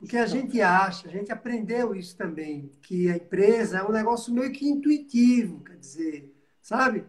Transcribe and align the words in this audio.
Porque 0.00 0.16
a 0.16 0.24
gente 0.24 0.60
acha, 0.62 1.08
a 1.08 1.10
gente 1.10 1.30
aprendeu 1.30 1.94
isso 1.94 2.16
também, 2.16 2.72
que 2.82 3.10
a 3.10 3.16
empresa 3.16 3.78
é 3.78 3.84
um 3.84 3.92
negócio 3.92 4.32
meio 4.32 4.50
que 4.50 4.66
intuitivo, 4.66 5.60
quer 5.62 5.76
dizer, 5.76 6.34
sabe? 6.62 7.04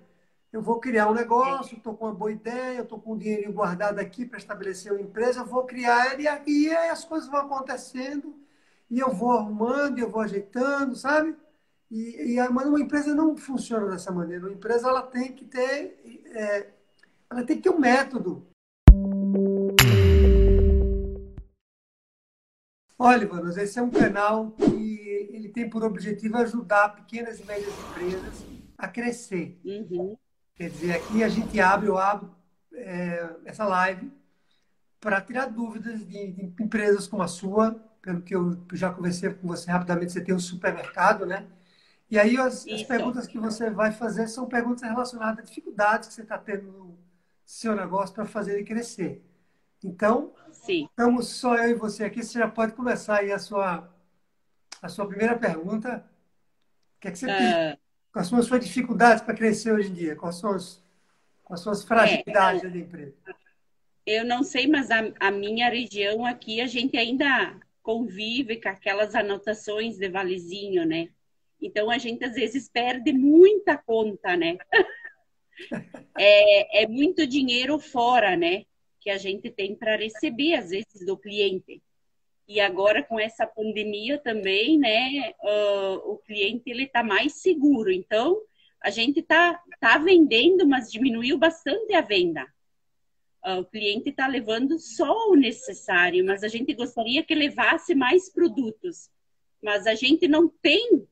Eu 0.51 0.61
vou 0.61 0.77
criar 0.81 1.09
um 1.09 1.13
negócio, 1.13 1.77
estou 1.77 1.95
com 1.95 2.05
uma 2.05 2.13
boa 2.13 2.33
ideia, 2.33 2.81
estou 2.81 2.99
com 2.99 3.13
um 3.13 3.17
dinheiro 3.17 3.53
guardado 3.53 3.97
aqui 3.99 4.25
para 4.25 4.37
estabelecer 4.37 4.91
uma 4.91 5.01
empresa, 5.01 5.39
eu 5.39 5.45
vou 5.45 5.63
criar 5.65 6.13
ele 6.13 6.23
e 6.23 6.27
aí 6.27 6.89
as 6.89 7.05
coisas 7.05 7.29
vão 7.29 7.39
acontecendo 7.39 8.35
e 8.89 8.99
eu 8.99 9.13
vou 9.13 9.31
arrumando, 9.31 9.97
eu 9.97 10.09
vou 10.09 10.19
ajeitando, 10.21 10.93
sabe? 10.93 11.33
E, 11.89 12.35
e 12.35 12.49
mas 12.49 12.67
uma 12.67 12.79
empresa 12.81 13.15
não 13.15 13.37
funciona 13.37 13.89
dessa 13.89 14.11
maneira. 14.11 14.45
Uma 14.45 14.53
empresa 14.53 14.89
ela 14.89 15.01
tem 15.01 15.31
que 15.33 15.45
ter, 15.45 16.25
é, 16.35 16.69
ela 17.29 17.43
tem 17.45 17.55
que 17.55 17.63
ter 17.63 17.69
um 17.69 17.79
método. 17.79 18.50
Olha, 23.03 23.27
Vanos, 23.27 23.57
esse 23.57 23.79
é 23.79 23.81
um 23.81 23.89
canal 23.89 24.51
que 24.51 25.27
ele 25.33 25.49
tem 25.49 25.67
por 25.67 25.83
objetivo 25.83 26.37
ajudar 26.37 26.89
pequenas 26.89 27.39
e 27.39 27.45
médias 27.45 27.73
empresas 27.89 28.45
a 28.77 28.87
crescer. 28.87 29.59
Uhum. 29.65 30.15
Quer 30.53 30.69
dizer, 30.69 30.93
aqui 30.93 31.23
a 31.23 31.27
gente 31.27 31.59
abre, 31.59 31.87
eu 31.87 31.97
abro 31.97 32.29
é, 32.71 33.27
essa 33.43 33.65
live 33.65 34.11
para 34.99 35.19
tirar 35.19 35.47
dúvidas 35.47 36.05
de, 36.05 36.31
de, 36.31 36.63
empresas 36.63 37.07
como 37.07 37.23
a 37.23 37.27
sua, 37.27 37.71
pelo 38.03 38.21
que 38.21 38.35
eu 38.35 38.55
já 38.71 38.93
conversei 38.93 39.33
com 39.33 39.47
você 39.47 39.71
rapidamente, 39.71 40.11
você 40.11 40.21
tem 40.21 40.35
um 40.35 40.39
supermercado, 40.39 41.25
né? 41.25 41.47
E 42.07 42.19
aí 42.19 42.37
as, 42.37 42.67
as 42.67 42.83
perguntas 42.83 43.25
que 43.25 43.39
você 43.39 43.71
vai 43.71 43.91
fazer 43.91 44.27
são 44.27 44.45
perguntas 44.47 44.83
relacionadas 44.87 45.39
a 45.39 45.47
dificuldades 45.47 46.07
que 46.07 46.13
você 46.13 46.21
está 46.21 46.37
tendo 46.37 46.71
no 46.71 46.99
seu 47.43 47.75
negócio 47.75 48.13
para 48.13 48.25
fazer 48.25 48.53
ele 48.53 48.63
crescer. 48.63 49.25
Então, 49.83 50.33
Sim. 50.51 50.87
estamos 50.89 51.27
só 51.27 51.55
eu 51.57 51.71
e 51.71 51.73
você 51.73 52.03
aqui, 52.03 52.23
você 52.23 52.37
já 52.39 52.47
pode 52.47 52.73
começar 52.73 53.19
aí 53.19 53.31
a 53.31 53.39
sua, 53.39 53.91
a 54.81 54.87
sua 54.87 55.07
primeira 55.07 55.37
pergunta. 55.37 56.05
O 56.97 56.99
que 57.01 57.07
é 57.07 57.11
que 57.11 57.17
você 57.17 57.27
tem? 57.27 57.79
Quais 58.13 58.27
são 58.27 58.37
as 58.37 58.45
suas 58.45 58.63
dificuldades 58.63 59.23
para 59.23 59.33
crescer 59.33 59.71
hoje 59.71 59.89
em 59.89 59.93
dia? 59.93 60.15
Quais 60.15 60.35
são 60.35 60.51
as, 60.51 60.83
quais 61.43 61.61
são 61.61 61.71
as 61.71 61.83
fragilidades 61.83 62.63
é, 62.63 62.69
da 62.69 62.77
empresa? 62.77 63.15
Eu 64.05 64.23
não 64.25 64.43
sei, 64.43 64.67
mas 64.67 64.91
a, 64.91 65.11
a, 65.19 65.31
minha 65.31 65.69
região 65.69 66.25
aqui, 66.25 66.61
a 66.61 66.67
gente 66.67 66.95
ainda 66.97 67.59
convive 67.81 68.61
com 68.61 68.69
aquelas 68.69 69.15
anotações 69.15 69.97
de 69.97 70.09
valezinho, 70.09 70.85
né? 70.85 71.09
Então, 71.59 71.89
a 71.89 71.97
gente 71.97 72.23
às 72.23 72.33
vezes 72.33 72.69
perde 72.69 73.13
muita 73.13 73.77
conta, 73.77 74.35
né? 74.35 74.57
é, 76.17 76.83
é 76.83 76.87
muito 76.87 77.25
dinheiro 77.25 77.79
fora, 77.79 78.35
né? 78.35 78.65
Que 79.01 79.09
a 79.09 79.17
gente 79.17 79.49
tem 79.49 79.75
para 79.75 79.97
receber, 79.97 80.53
às 80.53 80.69
vezes, 80.69 81.05
do 81.05 81.17
cliente. 81.17 81.81
E 82.47 82.59
agora 82.59 83.01
com 83.01 83.19
essa 83.19 83.47
pandemia 83.47 84.17
também, 84.17 84.77
né, 84.77 85.33
uh, 85.41 86.11
o 86.11 86.17
cliente 86.17 86.69
ele 86.69 86.83
está 86.83 87.01
mais 87.01 87.35
seguro. 87.35 87.91
Então 87.91 88.41
a 88.81 88.89
gente 88.89 89.21
está 89.21 89.61
tá 89.79 89.97
vendendo, 89.97 90.67
mas 90.67 90.91
diminuiu 90.91 91.37
bastante 91.37 91.93
a 91.93 92.01
venda. 92.01 92.45
Uh, 93.45 93.61
o 93.61 93.65
cliente 93.65 94.09
está 94.09 94.27
levando 94.27 94.77
só 94.79 95.29
o 95.29 95.35
necessário, 95.35 96.25
mas 96.25 96.43
a 96.43 96.47
gente 96.47 96.73
gostaria 96.73 97.23
que 97.23 97.33
levasse 97.33 97.95
mais 97.95 98.29
produtos. 98.29 99.09
Mas 99.61 99.87
a 99.87 99.95
gente 99.95 100.27
não 100.27 100.47
tem 100.47 101.07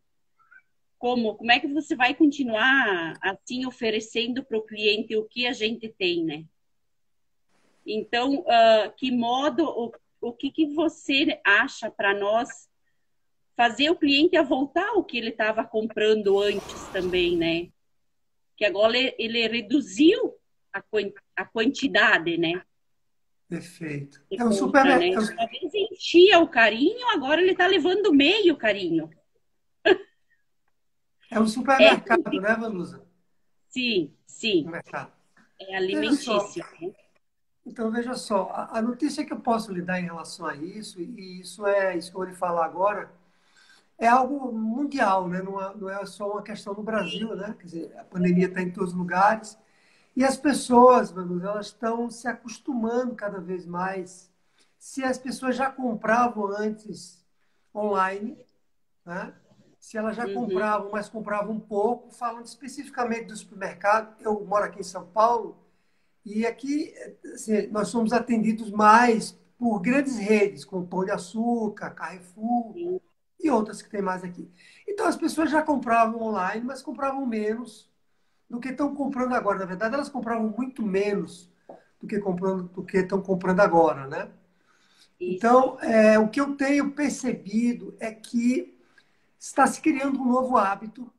como, 0.98 1.36
como 1.36 1.52
é 1.52 1.60
que 1.60 1.68
você 1.68 1.96
vai 1.96 2.14
continuar 2.14 3.18
assim 3.22 3.66
oferecendo 3.66 4.44
para 4.44 4.58
o 4.58 4.64
cliente 4.64 5.16
o 5.16 5.24
que 5.24 5.48
a 5.48 5.54
gente 5.54 5.88
tem, 5.88 6.26
né? 6.26 6.44
Então, 7.92 8.42
uh, 8.42 8.94
que 8.96 9.12
modo, 9.12 9.92
o 10.22 10.32
que, 10.32 10.52
que 10.52 10.68
você 10.76 11.42
acha 11.44 11.90
para 11.90 12.14
nós 12.14 12.70
fazer 13.58 13.90
o 13.90 13.96
cliente 13.96 14.38
a 14.38 14.44
voltar 14.44 14.88
ao 14.90 15.04
que 15.04 15.18
ele 15.18 15.32
estava 15.32 15.64
comprando 15.66 16.40
antes 16.40 16.88
também, 16.94 17.36
né? 17.36 17.70
Que 18.56 18.64
agora 18.64 18.96
ele, 18.96 19.16
ele 19.18 19.48
reduziu 19.48 20.36
a, 20.72 20.84
a 21.36 21.46
quantidade, 21.46 22.38
né? 22.38 22.62
Perfeito. 23.48 24.24
É 24.32 24.46
um 24.46 24.52
supermercado. 24.52 25.26
Né? 25.26 25.34
Uma 25.34 25.48
vez 25.48 25.74
enchia 25.74 26.40
o 26.40 26.48
carinho, 26.48 27.08
agora 27.10 27.42
ele 27.42 27.54
está 27.54 27.66
levando 27.66 28.14
meio 28.14 28.56
carinho. 28.56 29.10
É 31.32 31.40
um 31.40 31.46
supermercado, 31.46 32.28
é, 32.28 32.40
né, 32.40 32.56
Vanusa? 32.56 33.06
Sim, 33.68 34.16
sim. 34.26 34.66
É 35.60 35.76
alimentício. 35.76 36.66
Né? 36.82 36.92
Então, 37.66 37.92
veja 37.92 38.16
só, 38.16 38.68
a, 38.72 38.82
notícia 38.82 39.26
que 39.26 39.34
eu 39.34 39.40
posso 39.40 39.72
lhe 39.72 39.82
dar 39.82 40.00
em 40.00 40.06
relação 40.06 40.46
a 40.46 40.56
isso, 40.56 41.00
e 41.00 41.40
isso 41.40 41.68
é 41.68 41.96
isso 41.98 42.10
que 42.10 42.16
eu 42.16 42.22
vou 42.22 42.30
lhe 42.30 42.36
falar 42.36 42.66
agora, 42.66 43.12
é 43.98 44.08
algo 44.08 44.52
mundial, 44.52 45.28
né? 45.28 45.42
não, 45.42 45.62
é, 45.62 45.76
não 45.76 45.90
é 45.90 46.06
só 46.06 46.32
uma 46.32 46.42
questão 46.42 46.74
no 46.74 46.82
Brasil, 46.82 47.36
né? 47.36 47.56
Quer 47.60 47.66
dizer, 47.66 47.98
a 47.98 48.04
pandemia 48.04 48.48
está 48.48 48.62
em 48.62 48.72
todos 48.72 48.92
os 48.92 48.98
lugares, 48.98 49.58
e 50.16 50.24
as 50.24 50.38
pessoas, 50.38 51.12
Manu, 51.12 51.42
elas 51.46 51.68
estão 51.68 52.10
se 52.10 52.28
acostumando 52.28 53.16
cada 53.16 53.40
vez 53.40 53.66
mais. 53.66 54.32
Se 54.78 55.04
as 55.04 55.18
pessoas 55.18 55.56
já 55.56 55.70
compravam 55.70 56.48
antes 56.48 57.24
online, 57.74 58.38
né? 59.06 59.34
se 59.80 59.98
elas 59.98 60.16
já 60.16 60.26
uhum. 60.26 60.34
compravam, 60.34 60.92
mas 60.92 61.08
compravam 61.08 61.54
um 61.54 61.60
pouco, 61.60 62.12
falando 62.12 62.46
especificamente 62.46 63.28
do 63.28 63.36
supermercado, 63.36 64.14
eu 64.20 64.44
moro 64.46 64.66
aqui 64.66 64.82
em 64.82 64.84
São 64.84 65.06
Paulo, 65.08 65.58
e 66.30 66.46
aqui 66.46 66.94
assim, 67.34 67.68
nós 67.68 67.88
somos 67.88 68.14
atendidos 68.14 68.72
mais 68.72 69.38
por 69.58 69.80
grandes 69.80 70.18
redes, 70.18 70.64
como 70.64 70.88
Pão 70.88 71.04
de 71.04 71.12
Açúcar, 71.12 71.92
Carrefour 71.92 72.74
Sim. 72.74 73.02
e 73.40 73.50
outras 73.50 73.82
que 73.82 73.90
tem 73.90 74.02
mais 74.02 74.24
aqui. 74.24 74.50
Então 74.88 75.06
as 75.06 75.18
pessoas 75.18 75.52
já 75.52 75.62
compravam 75.62 76.22
online, 76.22 76.66
mas 76.66 76.82
compravam 76.82 77.26
menos 77.26 77.90
do 78.50 78.60
que 78.60 78.70
estão 78.70 78.96
comprando 78.96 79.34
agora. 79.34 79.60
Na 79.60 79.66
verdade, 79.66 79.96
elas 79.96 80.10
compravam 80.10 80.54
muito 80.58 80.82
menos 80.82 81.52
do 82.00 82.08
que 82.08 82.20
comprando 82.20 82.64
do 82.64 82.84
que 82.84 82.98
estão 82.98 83.22
comprando 83.22 83.60
agora, 83.60 84.08
né? 84.08 84.30
Isso. 85.20 85.36
Então, 85.36 85.78
é, 85.82 86.18
o 86.18 86.30
que 86.30 86.40
eu 86.40 86.56
tenho 86.56 86.92
percebido 86.92 87.96
é 88.00 88.12
que 88.12 88.78
está 89.38 89.68
se 89.68 89.82
criando 89.82 90.22
um 90.22 90.26
novo 90.26 90.58
hábito 90.58 91.12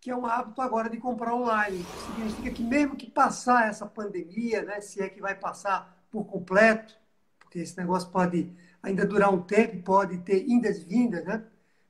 que 0.00 0.10
é 0.10 0.16
um 0.16 0.26
hábito 0.26 0.62
agora 0.62 0.88
de 0.88 0.96
comprar 0.96 1.34
online. 1.34 1.84
Significa 2.06 2.50
que 2.50 2.62
mesmo 2.62 2.96
que 2.96 3.10
passar 3.10 3.68
essa 3.68 3.84
pandemia, 3.84 4.62
né, 4.62 4.80
se 4.80 5.02
é 5.02 5.08
que 5.08 5.20
vai 5.20 5.34
passar 5.34 6.02
por 6.10 6.24
completo, 6.24 6.94
porque 7.38 7.58
esse 7.58 7.76
negócio 7.76 8.08
pode 8.10 8.50
ainda 8.82 9.04
durar 9.04 9.32
um 9.32 9.42
tempo, 9.42 9.82
pode 9.82 10.18
ter 10.18 10.48
indas 10.48 10.78
e 10.78 10.84
vindas, 10.84 11.24
né, 11.24 11.44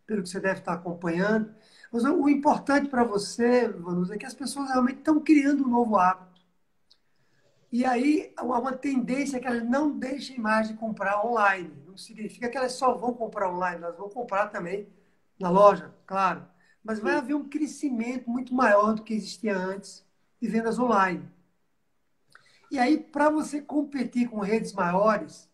pelo 0.07 0.23
que 0.23 0.29
você 0.29 0.41
deve 0.41 0.59
estar 0.59 0.73
acompanhando. 0.73 1.55
Mas 1.93 2.05
o 2.05 2.29
importante 2.29 2.89
para 2.89 3.05
você, 3.05 3.69
Vanusa, 3.69 4.15
é 4.15 4.19
que 4.19 4.27
as 4.27 4.35
pessoas 4.35 4.69
realmente 4.69 4.99
estão 4.99 5.21
criando 5.21 5.65
um 5.65 5.69
novo 5.69 5.97
hábito. 5.97 6.41
E 7.73 7.85
aí, 7.85 8.33
há 8.37 8.43
uma 8.43 8.73
tendência 8.73 9.39
que 9.39 9.47
elas 9.47 9.63
não 9.63 9.97
deixem 9.97 10.39
mais 10.41 10.67
de 10.67 10.75
comprar 10.75 11.25
online. 11.25 11.73
Não 11.87 11.97
significa 11.97 12.49
que 12.49 12.59
elas 12.59 12.73
só 12.73 12.95
vão 12.95 13.15
comprar 13.15 13.49
online, 13.49 13.83
elas 13.85 13.97
vão 13.97 14.09
comprar 14.09 14.49
também 14.49 14.89
na 15.39 15.51
loja, 15.51 15.95
claro 16.05 16.45
mas 16.83 16.99
vai 16.99 17.15
haver 17.15 17.35
um 17.35 17.49
crescimento 17.49 18.29
muito 18.29 18.55
maior 18.55 18.95
do 18.95 19.03
que 19.03 19.15
existia 19.15 19.57
antes 19.57 20.05
de 20.41 20.49
vendas 20.49 20.79
online. 20.79 21.29
E 22.71 22.79
aí, 22.79 22.99
para 22.99 23.29
você 23.29 23.61
competir 23.61 24.29
com 24.29 24.41
redes 24.41 24.73
maiores, 24.73 25.49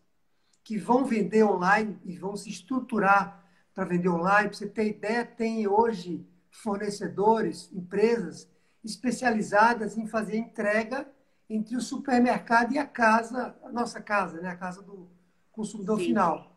que 0.63 0.77
vão 0.77 1.05
vender 1.05 1.43
online 1.43 1.97
e 2.03 2.17
vão 2.17 2.35
se 2.35 2.49
estruturar 2.49 3.43
para 3.73 3.85
vender 3.85 4.09
online, 4.09 4.49
para 4.49 4.57
você 4.57 4.67
ter 4.67 4.87
ideia, 4.87 5.25
tem 5.25 5.67
hoje 5.67 6.25
fornecedores, 6.49 7.71
empresas 7.73 8.49
especializadas 8.83 9.97
em 9.97 10.05
fazer 10.05 10.37
entrega 10.37 11.07
entre 11.49 11.75
o 11.75 11.81
supermercado 11.81 12.73
e 12.73 12.77
a 12.77 12.85
casa, 12.85 13.55
a 13.63 13.71
nossa 13.71 14.01
casa, 14.01 14.41
né? 14.41 14.49
a 14.49 14.55
casa 14.55 14.81
do 14.81 15.07
consumidor 15.51 15.99
Sim. 15.99 16.07
final. 16.07 16.55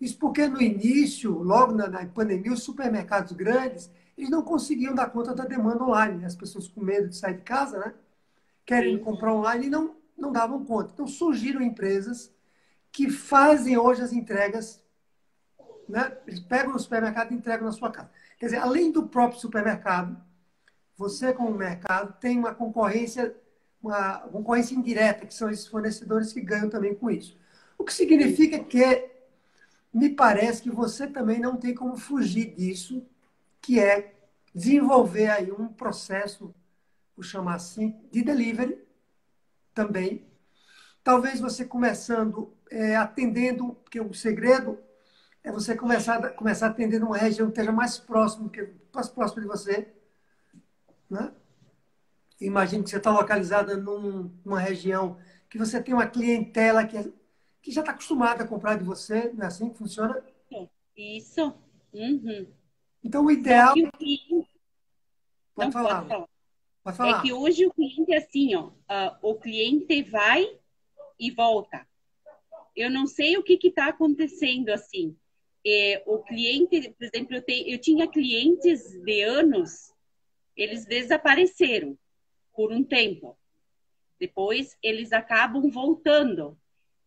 Isso 0.00 0.18
porque 0.18 0.48
no 0.48 0.60
início, 0.60 1.32
logo 1.42 1.72
na, 1.72 1.88
na 1.88 2.06
pandemia, 2.06 2.52
os 2.52 2.62
supermercados 2.62 3.32
grandes 3.32 3.90
eles 4.22 4.30
não 4.30 4.42
conseguiam 4.42 4.94
dar 4.94 5.10
conta 5.10 5.34
da 5.34 5.44
demanda 5.44 5.82
online. 5.82 6.24
As 6.24 6.36
pessoas 6.36 6.68
com 6.68 6.80
medo 6.80 7.08
de 7.08 7.16
sair 7.16 7.34
de 7.34 7.42
casa, 7.42 7.78
né? 7.78 7.94
Querem 8.64 8.96
comprar 8.98 9.34
online 9.34 9.66
e 9.66 9.70
não, 9.70 9.96
não 10.16 10.30
davam 10.30 10.64
conta. 10.64 10.92
Então 10.94 11.06
surgiram 11.06 11.60
empresas 11.60 12.32
que 12.92 13.10
fazem 13.10 13.76
hoje 13.76 14.02
as 14.02 14.12
entregas, 14.12 14.80
né? 15.88 16.16
Eles 16.26 16.40
pegam 16.40 16.72
no 16.72 16.78
supermercado 16.78 17.32
e 17.32 17.34
entregam 17.34 17.66
na 17.66 17.72
sua 17.72 17.90
casa. 17.90 18.10
Quer 18.38 18.46
dizer, 18.46 18.58
além 18.58 18.92
do 18.92 19.08
próprio 19.08 19.40
supermercado, 19.40 20.16
você 20.96 21.32
como 21.32 21.50
mercado 21.50 22.14
tem 22.20 22.38
uma 22.38 22.54
concorrência, 22.54 23.34
uma 23.82 24.18
concorrência 24.20 24.76
indireta, 24.76 25.26
que 25.26 25.34
são 25.34 25.50
esses 25.50 25.66
fornecedores 25.66 26.32
que 26.32 26.40
ganham 26.40 26.70
também 26.70 26.94
com 26.94 27.10
isso. 27.10 27.36
O 27.76 27.82
que 27.82 27.92
significa 27.92 28.60
que 28.60 29.10
me 29.92 30.10
parece 30.10 30.62
que 30.62 30.70
você 30.70 31.08
também 31.08 31.40
não 31.40 31.56
tem 31.56 31.74
como 31.74 31.96
fugir 31.96 32.54
disso 32.54 33.04
que 33.62 33.78
é 33.78 34.12
desenvolver 34.54 35.28
aí 35.30 35.50
um 35.52 35.68
processo, 35.68 36.54
vou 37.16 37.22
chamar 37.22 37.54
assim, 37.54 37.96
de 38.10 38.22
delivery 38.22 38.78
também. 39.72 40.26
Talvez 41.02 41.40
você 41.40 41.64
começando 41.64 42.54
é, 42.70 42.96
atendendo, 42.96 43.74
porque 43.76 44.00
o 44.00 44.12
segredo 44.12 44.78
é 45.42 45.50
você 45.50 45.76
começar, 45.76 46.30
começar 46.30 46.66
a 46.66 46.70
atender 46.70 46.98
numa 46.98 47.16
região 47.16 47.46
que 47.46 47.52
esteja 47.52 47.72
mais 47.72 47.98
próximo, 47.98 48.50
que, 48.50 48.68
mais 48.92 49.08
próximo 49.08 49.40
de 49.40 49.48
você. 49.48 49.88
Né? 51.08 51.32
Que 52.36 52.50
você 52.50 52.96
está 52.96 53.10
localizada 53.10 53.76
num, 53.76 54.30
numa 54.44 54.58
região 54.58 55.18
que 55.48 55.58
você 55.58 55.82
tem 55.82 55.94
uma 55.94 56.06
clientela 56.06 56.84
que, 56.86 56.96
é, 56.96 57.04
que 57.60 57.70
já 57.70 57.82
está 57.82 57.92
acostumada 57.92 58.42
a 58.42 58.46
comprar 58.46 58.76
de 58.76 58.84
você, 58.84 59.30
não 59.34 59.44
é 59.44 59.46
assim 59.46 59.68
que 59.68 59.78
funciona? 59.78 60.22
Isso. 60.96 61.54
Uhum. 61.92 62.46
Então, 63.04 63.24
o 63.24 63.30
ideal. 63.30 63.74
É 63.76 63.90
cliente... 63.90 64.48
Pode, 65.54 65.72
falar. 65.72 65.96
pode 65.96 66.08
falar. 66.08 66.28
Pode 66.82 66.96
falar. 66.96 67.18
É 67.18 67.22
que 67.22 67.32
hoje 67.32 67.66
o 67.66 67.72
cliente 67.72 68.12
é 68.12 68.16
assim, 68.16 68.54
ó, 68.54 68.68
uh, 68.68 69.16
o 69.22 69.34
cliente 69.36 70.02
vai 70.02 70.46
e 71.18 71.30
volta. 71.30 71.86
Eu 72.74 72.90
não 72.90 73.06
sei 73.06 73.36
o 73.36 73.42
que 73.42 73.58
está 73.62 73.88
acontecendo 73.88 74.70
assim. 74.70 75.16
É, 75.64 76.02
o 76.06 76.18
cliente, 76.18 76.90
por 76.98 77.04
exemplo, 77.04 77.36
eu, 77.36 77.42
te, 77.42 77.70
eu 77.70 77.78
tinha 77.78 78.08
clientes 78.08 79.00
de 79.00 79.22
anos, 79.22 79.92
eles 80.56 80.84
desapareceram 80.86 81.96
por 82.52 82.72
um 82.72 82.82
tempo. 82.82 83.38
Depois 84.18 84.76
eles 84.82 85.12
acabam 85.12 85.70
voltando. 85.70 86.58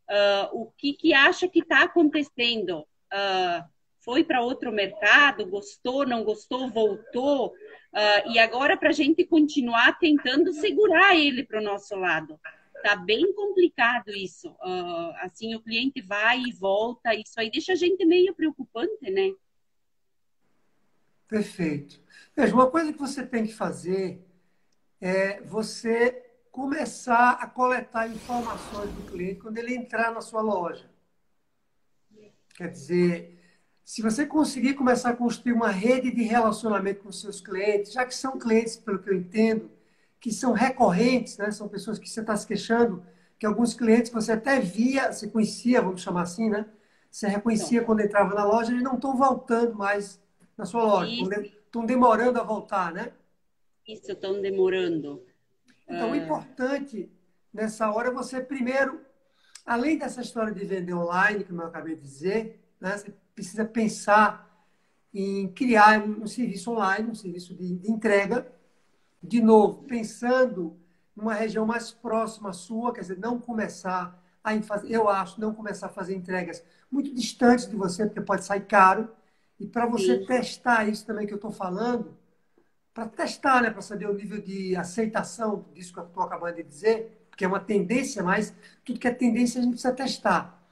Uh, 0.09 0.61
o 0.61 0.71
que, 0.77 0.93
que 0.93 1.13
acha 1.13 1.47
que 1.47 1.59
está 1.59 1.83
acontecendo? 1.83 2.81
Uh, 3.11 3.67
foi 4.05 4.23
para 4.23 4.43
outro 4.43 4.71
mercado, 4.71 5.47
gostou, 5.47 6.05
não 6.05 6.23
gostou, 6.23 6.69
voltou. 6.69 7.47
Uh, 7.47 8.31
e 8.31 8.39
agora, 8.39 8.77
para 8.77 8.89
a 8.89 8.93
gente 8.93 9.25
continuar 9.25 9.97
tentando 9.97 10.53
segurar 10.53 11.15
ele 11.15 11.43
para 11.43 11.59
o 11.59 11.63
nosso 11.63 11.95
lado. 11.95 12.39
Tá 12.83 12.95
bem 12.95 13.33
complicado 13.33 14.09
isso. 14.11 14.51
Uh, 14.51 15.11
assim, 15.21 15.55
o 15.55 15.61
cliente 15.61 16.01
vai 16.01 16.39
e 16.39 16.53
volta, 16.53 17.15
isso 17.15 17.33
aí 17.39 17.49
deixa 17.49 17.73
a 17.73 17.75
gente 17.75 18.05
meio 18.05 18.35
preocupante, 18.35 19.09
né? 19.09 19.33
Perfeito. 21.27 21.99
Veja, 22.35 22.53
uma 22.53 22.69
coisa 22.69 22.93
que 22.93 22.99
você 22.99 23.25
tem 23.25 23.47
que 23.47 23.53
fazer 23.53 24.23
é 25.01 25.41
você 25.41 26.23
começar 26.51 27.31
a 27.31 27.47
coletar 27.47 28.07
informações 28.07 28.91
do 28.93 29.11
cliente 29.11 29.41
quando 29.41 29.57
ele 29.57 29.75
entrar 29.75 30.11
na 30.13 30.21
sua 30.21 30.41
loja. 30.41 30.89
Quer 32.55 32.69
dizer, 32.69 33.34
se 33.85 34.01
você 34.01 34.25
conseguir 34.25 34.73
começar 34.73 35.11
a 35.11 35.15
construir 35.15 35.53
uma 35.53 35.69
rede 35.69 36.09
de 36.09 36.23
relacionamento 36.23 37.03
com 37.03 37.11
seus 37.11 37.39
clientes, 37.39 37.93
já 37.93 38.03
que 38.03 38.15
são 38.15 38.39
clientes, 38.39 38.75
pelo 38.75 38.97
que 38.97 39.11
eu 39.11 39.13
entendo, 39.13 39.69
que 40.19 40.31
são 40.31 40.53
recorrentes, 40.53 41.37
né? 41.37 41.51
são 41.51 41.67
pessoas 41.67 41.99
que 41.99 42.09
você 42.09 42.21
está 42.21 42.35
se 42.35 42.47
queixando, 42.47 43.05
que 43.37 43.45
alguns 43.45 43.75
clientes 43.75 44.11
você 44.11 44.31
até 44.31 44.59
via, 44.59 45.13
você 45.13 45.27
conhecia, 45.27 45.83
vamos 45.83 46.01
chamar 46.01 46.23
assim, 46.23 46.49
né? 46.49 46.65
Você 47.11 47.27
reconhecia 47.27 47.83
quando 47.83 47.99
entrava 47.99 48.33
na 48.33 48.43
loja, 48.43 48.71
eles 48.71 48.81
não 48.81 48.95
estão 48.95 49.15
voltando 49.15 49.75
mais 49.75 50.19
na 50.57 50.65
sua 50.65 50.83
loja, 50.83 51.13
estão 51.43 51.85
demorando 51.85 52.39
a 52.39 52.43
voltar, 52.43 52.91
né? 52.91 53.11
Isso, 53.87 54.11
estão 54.11 54.41
demorando. 54.41 55.23
Então, 55.87 56.09
o 56.09 56.13
ah. 56.13 56.17
importante 56.17 57.11
nessa 57.53 57.91
hora 57.91 58.07
é 58.07 58.11
você 58.11 58.41
primeiro, 58.41 58.99
além 59.63 59.97
dessa 59.97 60.21
história 60.21 60.51
de 60.51 60.65
vender 60.65 60.93
online, 60.95 61.43
que 61.43 61.51
eu 61.51 61.61
acabei 61.61 61.95
de 61.95 62.01
dizer, 62.01 62.65
né? 62.81 62.97
Você 62.97 63.13
precisa 63.35 63.65
pensar 63.65 64.45
em 65.13 65.47
criar 65.49 66.01
um, 66.01 66.25
serviço 66.25 66.71
online, 66.71 67.11
um 67.11 67.15
serviço 67.15 67.53
de, 67.53 67.75
de 67.75 67.91
entrega, 67.91 68.51
de 69.21 69.41
novo, 69.41 69.83
pensando 69.83 70.77
numa 71.15 71.33
região 71.33 71.65
mais 71.65 71.91
próxima 71.91 72.49
à 72.49 72.53
sua, 72.53 72.93
quer 72.93 73.01
dizer, 73.01 73.19
não 73.19 73.39
começar 73.39 74.21
a 74.43 74.61
fazer, 74.61 74.91
eu 74.91 75.09
acho, 75.09 75.39
não 75.39 75.53
começar 75.53 75.87
a 75.87 75.89
fazer 75.89 76.15
entregas 76.15 76.63
muito 76.91 77.13
distantes 77.13 77.67
de 77.67 77.75
você, 77.75 78.05
porque 78.05 78.21
pode 78.21 78.45
sair 78.45 78.65
caro. 78.65 79.09
E 79.59 79.65
para 79.65 79.85
você 79.85 80.19
Sim. 80.19 80.25
testar 80.25 80.87
isso 80.87 81.05
também 81.05 81.25
que 81.25 81.33
eu 81.33 81.37
estou 81.37 81.51
falando, 81.51 82.17
para 82.93 83.07
testar, 83.07 83.61
né, 83.61 83.69
para 83.69 83.81
saber 83.81 84.09
o 84.09 84.13
nível 84.13 84.41
de 84.41 84.75
aceitação 84.75 85.65
disso 85.73 85.93
que 85.93 85.99
eu 85.99 86.05
estou 86.05 86.23
acabando 86.23 86.55
de 86.55 86.63
dizer, 86.63 87.27
porque 87.29 87.43
é 87.43 87.47
uma 87.47 87.59
tendência, 87.59 88.21
mas 88.21 88.53
tudo 88.83 88.99
que 88.99 89.07
é 89.07 89.11
tendência 89.11 89.59
a 89.59 89.63
gente 89.63 89.73
precisa 89.73 89.93
testar 89.93 90.64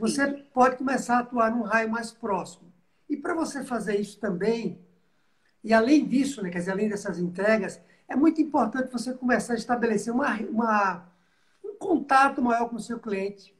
você 0.00 0.26
pode 0.26 0.76
começar 0.76 1.16
a 1.16 1.20
atuar 1.20 1.50
num 1.50 1.62
raio 1.62 1.90
mais 1.90 2.10
próximo. 2.10 2.72
E 3.08 3.16
para 3.16 3.34
você 3.34 3.62
fazer 3.62 4.00
isso 4.00 4.18
também, 4.18 4.80
e 5.62 5.74
além 5.74 6.06
disso, 6.06 6.42
né, 6.42 6.48
quer 6.48 6.60
dizer, 6.60 6.70
além 6.70 6.88
dessas 6.88 7.18
entregas, 7.18 7.78
é 8.08 8.16
muito 8.16 8.40
importante 8.40 8.90
você 8.90 9.12
começar 9.12 9.52
a 9.52 9.56
estabelecer 9.56 10.12
uma, 10.12 10.34
uma, 10.40 11.12
um 11.62 11.76
contato 11.76 12.40
maior 12.40 12.70
com 12.70 12.76
o 12.76 12.80
seu 12.80 12.98
cliente, 12.98 13.54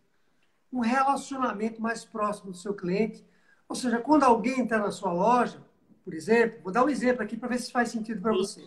um 0.72 0.80
relacionamento 0.80 1.80
mais 1.80 2.04
próximo 2.06 2.52
do 2.52 2.56
seu 2.56 2.72
cliente. 2.72 3.22
Ou 3.68 3.76
seja, 3.76 3.98
quando 3.98 4.24
alguém 4.24 4.60
entrar 4.60 4.78
na 4.78 4.90
sua 4.90 5.12
loja, 5.12 5.62
por 6.02 6.14
exemplo, 6.14 6.60
vou 6.64 6.72
dar 6.72 6.84
um 6.84 6.88
exemplo 6.88 7.22
aqui 7.22 7.36
para 7.36 7.50
ver 7.50 7.58
se 7.58 7.70
faz 7.70 7.90
sentido 7.90 8.22
para 8.22 8.32
você. 8.32 8.66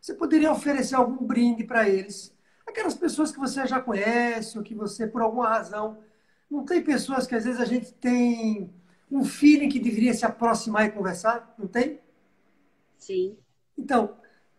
Você 0.00 0.14
poderia 0.14 0.52
oferecer 0.52 0.94
algum 0.94 1.26
brinde 1.26 1.64
para 1.64 1.88
eles, 1.88 2.32
aquelas 2.64 2.94
pessoas 2.94 3.32
que 3.32 3.40
você 3.40 3.66
já 3.66 3.80
conhece 3.80 4.56
ou 4.56 4.62
que 4.62 4.74
você, 4.74 5.06
por 5.06 5.20
alguma 5.20 5.48
razão, 5.48 5.98
não 6.50 6.64
tem 6.64 6.82
pessoas 6.82 7.26
que 7.26 7.34
às 7.34 7.44
vezes 7.44 7.60
a 7.60 7.64
gente 7.64 7.92
tem 7.94 8.72
um 9.10 9.24
feeling 9.24 9.68
que 9.68 9.78
deveria 9.78 10.14
se 10.14 10.24
aproximar 10.24 10.86
e 10.86 10.90
conversar? 10.90 11.54
Não 11.58 11.66
tem? 11.66 12.00
Sim. 12.98 13.36
Então, 13.76 14.16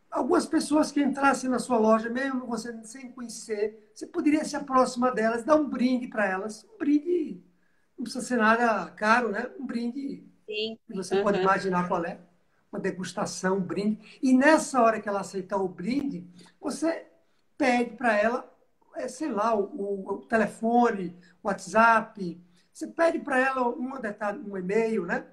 algumas 0.10 0.46
pessoas 0.46 0.92
que 0.92 1.02
entrassem 1.02 1.50
na 1.50 1.60
sua 1.60 1.78
loja, 1.78 2.10
mesmo 2.10 2.46
você 2.46 2.74
sem 2.84 3.12
conhecer, 3.12 3.92
você 3.94 4.08
poderia 4.08 4.44
se 4.46 4.56
aproximar 4.56 5.14
delas, 5.14 5.44
dar 5.44 5.56
um 5.56 5.70
brinde 5.70 6.08
para 6.08 6.28
elas. 6.28 6.66
Um 6.74 6.78
brinde, 6.78 7.44
não 7.98 8.04
precisa 8.04 8.26
ser 8.26 8.38
nada 8.38 8.90
caro, 8.92 9.30
né? 9.30 9.50
Um 9.60 9.66
brinde 9.66 10.24
Sim. 10.46 10.78
que 10.88 10.94
você 10.94 11.16
uhum. 11.16 11.24
pode 11.24 11.40
imaginar 11.40 11.88
qual 11.88 12.04
é. 12.06 12.20
Uma 12.72 12.80
degustação, 12.80 13.58
um 13.58 13.62
brinde. 13.62 14.20
E 14.22 14.32
nessa 14.32 14.82
hora 14.82 15.02
que 15.02 15.10
ela 15.10 15.22
aceitar 15.22 15.58
o 15.58 15.68
brinde, 15.68 16.28
você 16.62 17.08
pede 17.58 17.96
para 17.96 18.16
ela 18.16 18.49
sei 19.08 19.32
lá, 19.32 19.56
o, 19.56 20.14
o 20.14 20.18
telefone, 20.26 21.16
o 21.42 21.48
WhatsApp. 21.48 22.42
Você 22.72 22.88
pede 22.88 23.20
para 23.20 23.40
ela 23.40 23.68
um, 23.70 23.94
um 24.48 24.58
e-mail, 24.58 25.06
né? 25.06 25.26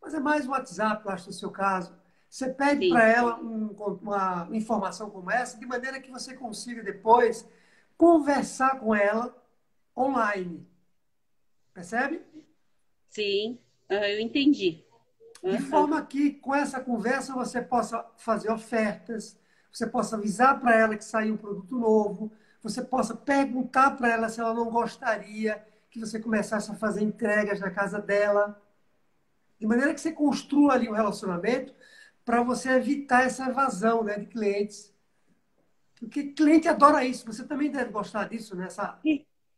Mas 0.00 0.14
é 0.14 0.20
mais 0.20 0.46
o 0.46 0.50
WhatsApp, 0.50 1.04
eu 1.04 1.12
acho, 1.12 1.26
no 1.26 1.32
seu 1.32 1.50
caso. 1.50 1.94
Você 2.28 2.50
pede 2.50 2.88
para 2.88 3.06
ela 3.06 3.40
um, 3.40 3.68
uma 4.02 4.48
informação 4.50 5.08
como 5.08 5.30
essa, 5.30 5.58
de 5.58 5.64
maneira 5.66 6.00
que 6.00 6.10
você 6.10 6.34
consiga 6.34 6.82
depois 6.82 7.48
conversar 7.96 8.80
com 8.80 8.94
ela 8.94 9.34
online. 9.96 10.66
Percebe? 11.72 12.22
Sim, 13.08 13.58
eu 13.88 14.20
entendi. 14.20 14.84
De 15.42 15.58
forma 15.60 16.04
que, 16.04 16.32
com 16.32 16.54
essa 16.54 16.80
conversa, 16.80 17.34
você 17.34 17.60
possa 17.60 18.04
fazer 18.16 18.50
ofertas, 18.50 19.38
você 19.70 19.86
possa 19.86 20.16
avisar 20.16 20.60
para 20.60 20.74
ela 20.74 20.96
que 20.96 21.04
saiu 21.04 21.34
um 21.34 21.36
produto 21.36 21.78
novo, 21.78 22.32
você 22.64 22.82
possa 22.82 23.14
perguntar 23.14 23.90
para 23.90 24.10
ela 24.10 24.28
se 24.30 24.40
ela 24.40 24.54
não 24.54 24.70
gostaria 24.70 25.62
que 25.90 26.00
você 26.00 26.18
começasse 26.18 26.70
a 26.70 26.74
fazer 26.74 27.02
entregas 27.02 27.60
na 27.60 27.70
casa 27.70 28.00
dela. 28.00 28.60
De 29.60 29.66
maneira 29.66 29.92
que 29.92 30.00
você 30.00 30.10
construa 30.10 30.72
ali 30.72 30.88
um 30.88 30.94
relacionamento 30.94 31.74
para 32.24 32.42
você 32.42 32.70
evitar 32.70 33.26
essa 33.26 33.50
evasão 33.50 34.02
né, 34.02 34.18
de 34.18 34.24
clientes. 34.24 34.94
Porque 36.00 36.32
cliente 36.32 36.66
adora 36.66 37.04
isso. 37.04 37.26
Você 37.26 37.44
também 37.44 37.70
deve 37.70 37.90
gostar 37.90 38.30
disso, 38.30 38.56
né? 38.56 38.64
Essa, 38.64 38.98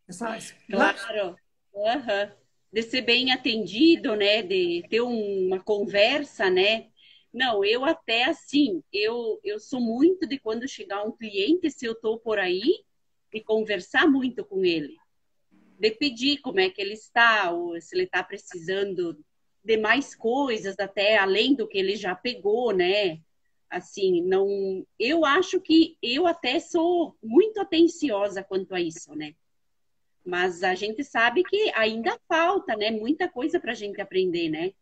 essa... 0.05 0.37
Claro. 0.69 1.37
Uhum. 1.73 2.31
De 2.73 2.83
ser 2.83 3.01
bem 3.03 3.31
atendido, 3.31 4.17
né? 4.17 4.43
De 4.43 4.83
ter 4.89 4.99
uma 4.99 5.61
conversa, 5.61 6.49
né? 6.49 6.87
Não, 7.33 7.63
eu 7.63 7.85
até 7.85 8.25
assim, 8.25 8.83
eu, 8.91 9.39
eu 9.45 9.59
sou 9.59 9.79
muito 9.79 10.27
de 10.27 10.37
quando 10.39 10.67
chegar 10.67 11.03
um 11.03 11.11
cliente, 11.11 11.71
se 11.71 11.85
eu 11.85 11.93
estou 11.93 12.19
por 12.19 12.37
aí, 12.37 12.85
e 13.37 13.43
conversar 13.43 14.07
muito 14.07 14.43
com 14.43 14.65
ele, 14.65 14.97
de 15.79 15.91
pedir 15.91 16.39
como 16.39 16.59
é 16.59 16.69
que 16.69 16.81
ele 16.81 16.93
está, 16.93 17.51
ou 17.51 17.79
se 17.79 17.95
ele 17.95 18.03
está 18.03 18.23
precisando 18.23 19.17
de 19.63 19.77
mais 19.77 20.15
coisas, 20.15 20.75
até 20.79 21.17
além 21.17 21.53
do 21.53 21.67
que 21.67 21.77
ele 21.77 21.95
já 21.95 22.15
pegou, 22.15 22.71
né? 22.73 23.19
Assim, 23.69 24.21
não. 24.21 24.85
Eu 24.97 25.25
acho 25.25 25.59
que 25.59 25.97
eu 26.01 26.25
até 26.25 26.59
sou 26.59 27.15
muito 27.21 27.59
atenciosa 27.59 28.43
quanto 28.43 28.73
a 28.73 28.81
isso, 28.81 29.13
né? 29.13 29.35
Mas 30.25 30.63
a 30.63 30.73
gente 30.73 31.03
sabe 31.03 31.43
que 31.43 31.71
ainda 31.75 32.17
falta, 32.27 32.75
né? 32.75 32.91
Muita 32.91 33.29
coisa 33.29 33.59
para 33.59 33.73
a 33.73 33.75
gente 33.75 34.01
aprender, 34.01 34.49
né? 34.49 34.73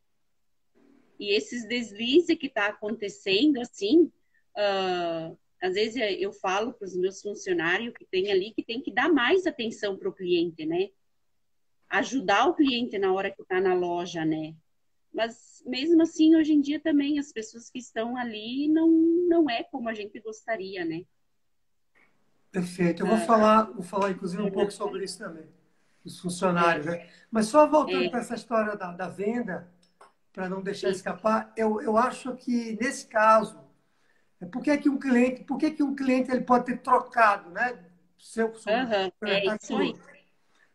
E 1.20 1.34
esses 1.34 1.68
deslizes 1.68 2.38
que 2.38 2.48
está 2.48 2.68
acontecendo, 2.68 3.60
assim, 3.60 4.12
uh, 4.56 5.38
às 5.66 5.74
vezes 5.74 5.96
eh, 5.96 6.14
eu 6.14 6.32
falo 6.32 6.74
para 6.74 6.86
os 6.86 6.96
meus 6.96 7.22
funcionários 7.22 7.94
que 7.98 8.06
tem 8.06 8.32
ali 8.32 8.54
que 8.54 8.64
tem 8.64 8.82
que 8.82 8.94
dar 8.94 9.10
mais 9.10 9.48
atenção 9.48 9.98
para 9.98 10.08
o 10.08 10.14
cliente, 10.14 10.66
né? 10.66 10.90
Ajudar 11.90 12.48
o 12.48 12.54
cliente 12.54 13.00
na 13.00 13.12
hora 13.12 13.32
que 13.32 13.42
está 13.42 13.60
na 13.60 13.74
loja, 13.74 14.24
né? 14.24 14.54
Mas 15.12 15.64
mesmo 15.66 16.04
assim, 16.04 16.36
hoje 16.36 16.54
em 16.54 16.62
dia 16.62 16.80
também 16.80 17.18
as 17.18 17.32
pessoas 17.32 17.70
que 17.70 17.80
estão 17.80 18.16
ali 18.16 18.68
não, 18.68 18.90
não 19.28 19.50
é 19.50 19.64
como 19.64 19.90
a 19.90 19.94
gente 19.94 20.20
gostaria, 20.20 20.86
né? 20.86 21.04
Perfeito. 22.52 23.02
Eu 23.02 23.08
vou 23.08 23.18
falar, 23.18 23.64
vou 23.64 23.84
falar 23.84 24.12
inclusive 24.12 24.44
um 24.44 24.52
pouco 24.52 24.72
sobre 24.72 25.04
isso 25.04 25.18
também. 25.18 25.48
dos 26.04 26.20
funcionários. 26.20 26.86
Né? 26.86 27.10
Mas 27.32 27.48
só 27.48 27.68
voltando 27.68 28.04
é. 28.04 28.10
para 28.10 28.20
essa 28.20 28.36
história 28.36 28.76
da, 28.76 28.92
da 28.92 29.10
venda, 29.10 29.68
para 30.32 30.48
não 30.48 30.62
deixar 30.62 30.90
escapar, 30.90 31.52
eu, 31.58 31.82
eu 31.82 31.98
acho 31.98 32.36
que 32.36 32.78
nesse 32.80 33.08
caso, 33.08 33.58
é 33.58 33.65
por 34.46 34.62
que, 34.62 34.78
que 34.78 34.90
um 34.90 34.98
cliente, 34.98 35.44
por 35.44 35.58
que, 35.58 35.72
que 35.72 35.84
um 35.84 35.96
cliente 35.96 36.32
ele 36.32 36.42
pode 36.42 36.66
ter 36.66 36.78
trocado, 36.80 37.50
né? 37.50 37.78
Seu, 38.18 38.54
seu 38.56 38.74
uhum. 38.74 39.12
é 39.24 39.56
isso 39.56 39.78
aí. 39.78 39.96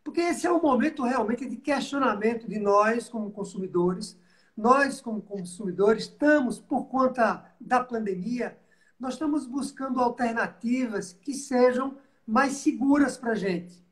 Porque 0.03 0.21
esse 0.21 0.47
é 0.47 0.51
o 0.51 0.61
momento 0.61 1.03
realmente 1.03 1.47
de 1.47 1.57
questionamento 1.57 2.47
de 2.47 2.59
nós 2.59 3.07
como 3.07 3.31
consumidores. 3.31 4.17
Nós, 4.55 4.99
como 4.99 5.21
consumidores, 5.21 6.03
estamos, 6.03 6.59
por 6.59 6.85
conta 6.85 7.45
da 7.59 7.83
pandemia, 7.83 8.57
nós 8.99 9.13
estamos 9.13 9.45
buscando 9.47 9.99
alternativas 9.99 11.13
que 11.13 11.33
sejam 11.33 11.97
mais 12.25 12.53
seguras 12.53 13.17
para 13.17 13.31
a 13.31 13.35
gente. 13.35 13.83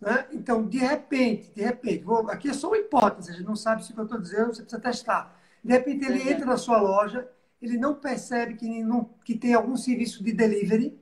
Né? 0.00 0.26
Então, 0.32 0.66
de 0.66 0.78
repente, 0.78 1.50
de 1.54 1.62
repente, 1.62 2.04
vou, 2.04 2.30
aqui 2.30 2.48
é 2.48 2.52
só 2.52 2.68
uma 2.68 2.78
hipótese, 2.78 3.30
a 3.30 3.34
gente 3.34 3.46
não 3.46 3.56
sabe 3.56 3.84
se 3.84 3.92
o 3.92 3.94
que 3.94 4.00
eu 4.00 4.04
estou 4.04 4.20
dizendo, 4.20 4.54
você 4.54 4.62
precisa 4.62 4.80
testar. 4.80 5.40
De 5.62 5.72
repente, 5.72 6.04
ele 6.04 6.20
uhum. 6.20 6.28
entra 6.28 6.46
na 6.46 6.56
sua 6.56 6.80
loja, 6.80 7.28
ele 7.60 7.78
não 7.78 7.94
percebe 7.94 8.54
que, 8.54 8.82
não, 8.82 9.04
que 9.24 9.36
tem 9.36 9.54
algum 9.54 9.76
serviço 9.76 10.22
de 10.22 10.32
delivery, 10.32 10.98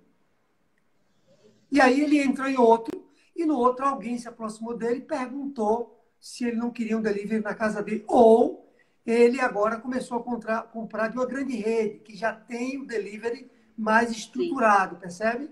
e 1.70 1.80
aí 1.80 2.00
ele 2.00 2.20
entra 2.20 2.50
em 2.50 2.56
outro, 2.56 3.04
e 3.34 3.44
no 3.44 3.56
outro 3.56 3.84
alguém 3.84 4.16
se 4.16 4.28
aproximou 4.28 4.76
dele 4.76 4.98
e 4.98 5.02
perguntou 5.02 6.04
se 6.20 6.44
ele 6.44 6.56
não 6.56 6.70
queria 6.70 6.96
um 6.96 7.02
delivery 7.02 7.42
na 7.42 7.54
casa 7.54 7.82
dele. 7.82 8.04
Ou 8.06 8.72
ele 9.04 9.40
agora 9.40 9.78
começou 9.78 10.18
a 10.18 10.22
comprar, 10.22 10.62
comprar 10.70 11.08
de 11.08 11.16
uma 11.16 11.26
grande 11.26 11.56
rede, 11.56 11.98
que 11.98 12.16
já 12.16 12.32
tem 12.32 12.80
o 12.80 12.86
delivery 12.86 13.50
mais 13.76 14.10
estruturado, 14.10 14.94
Sim. 14.94 15.00
percebe? 15.00 15.50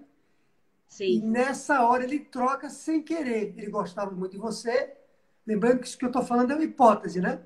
Sim. 0.89 1.17
E 1.17 1.21
nessa 1.21 1.83
hora 1.83 2.05
ele 2.05 2.21
troca 2.21 2.71
sem 2.71 3.03
querer. 3.03 3.53
Ele 3.57 3.69
gostava 3.69 4.13
muito 4.13 4.33
de 4.33 4.39
você. 4.39 4.93
Lembrando 5.47 5.81
que 5.81 5.87
isso 5.87 5.99
que 5.99 6.05
eu 6.05 6.11
estou 6.11 6.23
falando 6.23 6.53
é 6.53 6.55
uma 6.55 6.65
hipótese, 6.65 7.21
né? 7.21 7.41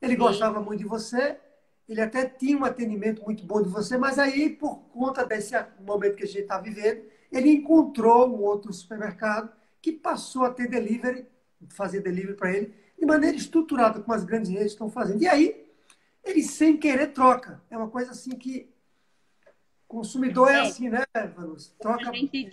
Ele 0.00 0.14
Sim. 0.14 0.18
gostava 0.18 0.60
muito 0.60 0.80
de 0.80 0.86
você, 0.86 1.38
ele 1.88 2.00
até 2.00 2.24
tinha 2.24 2.56
um 2.56 2.64
atendimento 2.64 3.22
muito 3.24 3.44
bom 3.44 3.62
de 3.62 3.68
você, 3.68 3.96
mas 3.96 4.18
aí, 4.18 4.50
por 4.50 4.76
conta 4.92 5.24
desse 5.24 5.54
momento 5.80 6.16
que 6.16 6.24
a 6.24 6.26
gente 6.26 6.40
está 6.40 6.58
vivendo, 6.58 7.04
ele 7.30 7.50
encontrou 7.50 8.28
um 8.28 8.42
outro 8.42 8.72
supermercado 8.72 9.52
que 9.80 9.92
passou 9.92 10.44
a 10.44 10.50
ter 10.50 10.68
delivery, 10.68 11.26
fazer 11.68 12.00
delivery 12.00 12.36
para 12.36 12.52
ele, 12.52 12.74
de 12.98 13.06
maneira 13.06 13.36
estruturada, 13.36 14.00
como 14.00 14.14
as 14.14 14.24
grandes 14.24 14.50
redes 14.50 14.72
estão 14.72 14.90
fazendo. 14.90 15.22
E 15.22 15.28
aí, 15.28 15.64
ele 16.24 16.42
sem 16.42 16.76
querer 16.76 17.08
troca. 17.12 17.62
É 17.70 17.76
uma 17.76 17.88
coisa 17.88 18.10
assim 18.10 18.30
que 18.30 18.68
consumidor 19.86 20.50
é, 20.50 20.54
é 20.54 20.60
assim, 20.62 20.88
né, 20.88 21.04
Vanus? 21.36 21.72
Troca. 21.78 22.10
A 22.10 22.12
gente 22.12 22.50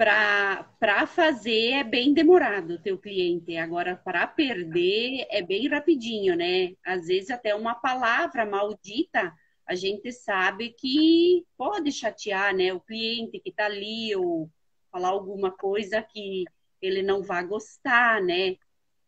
para 0.00 1.06
fazer 1.06 1.72
é 1.72 1.84
bem 1.84 2.14
demorado 2.14 2.70
o 2.72 2.78
teu 2.78 2.96
cliente. 2.96 3.58
Agora, 3.58 3.94
para 3.94 4.26
perder 4.26 5.26
é 5.28 5.42
bem 5.42 5.68
rapidinho, 5.68 6.34
né? 6.34 6.74
Às 6.82 7.08
vezes 7.08 7.28
até 7.30 7.54
uma 7.54 7.74
palavra 7.74 8.46
maldita 8.46 9.30
a 9.66 9.74
gente 9.74 10.10
sabe 10.10 10.70
que 10.70 11.46
pode 11.54 11.92
chatear, 11.92 12.56
né? 12.56 12.72
O 12.72 12.80
cliente 12.80 13.38
que 13.40 13.50
está 13.50 13.66
ali 13.66 14.16
ou 14.16 14.50
falar 14.90 15.10
alguma 15.10 15.50
coisa 15.50 16.00
que 16.00 16.46
ele 16.80 17.02
não 17.02 17.22
vai 17.22 17.46
gostar, 17.46 18.22
né? 18.22 18.56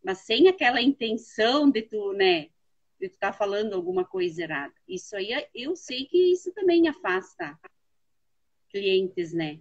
Mas 0.05 0.19
sem 0.19 0.47
aquela 0.47 0.83
intenção 0.83 1.71
de 1.71 1.81
tu, 1.81 2.13
né? 2.13 2.51
De 3.01 3.09
tu 3.09 3.15
estar 3.15 3.33
tá 3.33 3.39
falando 3.39 3.73
alguma 3.73 4.05
coisa 4.05 4.43
errada. 4.43 4.75
Isso 4.87 5.17
aí, 5.17 5.31
eu 5.55 5.75
sei 5.75 6.05
que 6.05 6.19
isso 6.33 6.53
também 6.53 6.87
afasta 6.87 7.59
clientes, 8.69 9.33
né? 9.33 9.59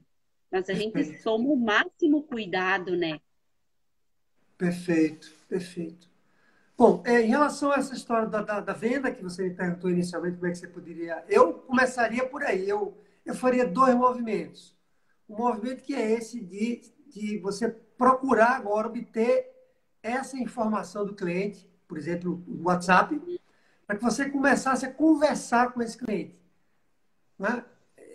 Mas 0.51 0.70
a 0.70 0.74
gente 0.74 0.91
perfeito. 0.91 1.24
toma 1.24 1.50
o 1.50 1.55
máximo 1.55 2.24
cuidado, 2.24 2.96
né? 2.96 3.20
Perfeito, 4.58 5.31
perfeito. 5.48 6.12
Bom, 6.77 7.01
é, 7.05 7.22
em 7.22 7.27
relação 7.27 7.72
a 7.72 7.75
essa 7.75 7.93
história 7.93 8.27
da, 8.27 8.41
da, 8.41 8.60
da, 8.60 8.74
venda 8.74 9.12
que 9.12 9.24
você 9.24 9.43
me 9.43 9.53
perguntou 9.53 9.89
inicialmente, 9.89 10.36
como 10.36 10.48
é 10.48 10.51
que 10.51 10.58
você 10.58 10.67
poderia. 10.67 11.24
Eu 11.29 11.53
começaria 11.53 12.27
por 12.27 12.43
aí. 12.43 12.67
Eu, 12.67 12.98
eu 13.25 13.36
faria 13.36 13.65
dois 13.65 13.96
movimentos. 13.96 14.75
Um 15.29 15.38
movimento 15.38 15.84
que 15.84 15.93
é 15.93 16.12
esse 16.12 16.39
de, 16.39 16.81
de 17.08 17.38
você 17.38 17.70
procurar 17.70 18.55
agora 18.55 18.88
obter 18.88 19.51
essa 20.03 20.38
informação 20.38 21.05
do 21.05 21.13
cliente, 21.13 21.70
por 21.88 21.98
exemplo, 21.98 22.43
o 22.48 22.63
WhatsApp, 22.63 23.20
para 23.86 23.98
que 23.98 24.03
você 24.03 24.29
começasse 24.29 24.86
a 24.86 24.91
conversar 24.91 25.74
com 25.74 25.81
esse 25.81 25.98
cliente. 25.98 26.41
Né? 27.38 27.63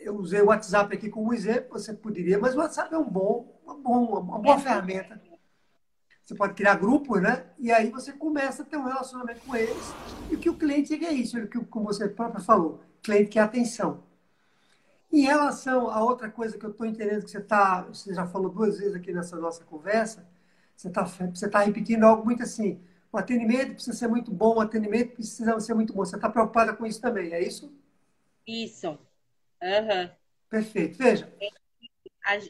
Eu 0.08 0.16
usei 0.16 0.40
o 0.40 0.46
WhatsApp 0.46 0.94
aqui 0.94 1.08
como 1.08 1.34
exemplo, 1.34 1.78
você 1.78 1.92
poderia, 1.92 2.38
mas 2.38 2.54
o 2.54 2.58
WhatsApp 2.58 2.94
é 2.94 2.98
um 2.98 3.08
bom, 3.08 3.60
uma, 3.64 3.74
bom, 3.74 4.20
uma 4.20 4.38
boa 4.38 4.58
ferramenta. 4.58 5.20
Você 6.24 6.34
pode 6.34 6.54
criar 6.54 6.74
grupos, 6.74 7.22
né? 7.22 7.46
E 7.58 7.70
aí 7.70 7.90
você 7.90 8.12
começa 8.12 8.62
a 8.62 8.66
ter 8.66 8.76
um 8.76 8.84
relacionamento 8.84 9.40
com 9.42 9.54
eles. 9.54 9.94
E 10.30 10.34
o 10.34 10.38
que 10.38 10.50
o 10.50 10.56
cliente 10.56 10.92
é 11.04 11.12
isso, 11.12 11.38
o 11.38 11.46
que 11.46 11.58
como 11.66 11.86
você 11.86 12.08
próprio 12.08 12.42
falou, 12.42 12.80
o 12.98 13.02
cliente 13.02 13.30
quer 13.30 13.40
atenção. 13.40 14.02
Em 15.12 15.22
relação 15.22 15.88
a 15.88 16.02
outra 16.02 16.28
coisa 16.28 16.58
que 16.58 16.66
eu 16.66 16.70
estou 16.70 16.86
entendendo 16.86 17.24
que 17.24 17.30
você 17.30 17.38
está, 17.38 17.82
você 17.82 18.12
já 18.12 18.26
falou 18.26 18.50
duas 18.50 18.78
vezes 18.78 18.94
aqui 18.94 19.12
nessa 19.12 19.36
nossa 19.36 19.64
conversa, 19.64 20.26
você 20.76 20.88
está 20.88 21.04
você 21.04 21.48
tá 21.48 21.60
repetindo 21.60 22.04
algo 22.04 22.24
muito 22.24 22.42
assim, 22.42 22.80
o 23.12 23.16
atendimento 23.18 23.74
precisa 23.74 23.96
ser 23.96 24.08
muito 24.08 24.30
bom, 24.30 24.56
o 24.56 24.60
atendimento 24.60 25.14
precisa 25.14 25.58
ser 25.60 25.74
muito 25.74 25.92
bom. 25.92 26.04
Você 26.04 26.16
está 26.16 26.28
preocupada 26.28 26.74
com 26.74 26.84
isso 26.84 27.00
também, 27.00 27.32
é 27.32 27.42
isso? 27.42 27.72
Isso. 28.46 28.98
Uhum. 29.62 30.10
Perfeito. 30.50 30.98
Veja. 30.98 31.32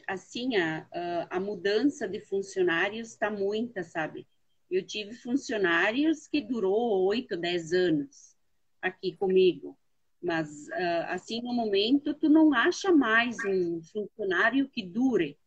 Assim, 0.07 0.55
a, 0.55 0.87
a 1.29 1.39
mudança 1.39 2.07
de 2.07 2.19
funcionários 2.19 3.09
está 3.09 3.29
muita, 3.29 3.83
sabe? 3.83 4.27
Eu 4.69 4.85
tive 4.85 5.13
funcionários 5.13 6.27
que 6.27 6.41
durou 6.41 7.05
8, 7.05 7.37
10 7.37 7.73
anos 7.73 8.35
aqui 8.81 9.15
comigo. 9.15 9.77
Mas, 10.21 10.67
assim, 11.07 11.41
no 11.41 11.53
momento, 11.53 12.13
tu 12.13 12.27
não 12.27 12.53
acha 12.53 12.91
mais 12.91 13.37
um 13.45 13.81
funcionário 13.83 14.67
que 14.67 14.83
dure. 14.83 15.37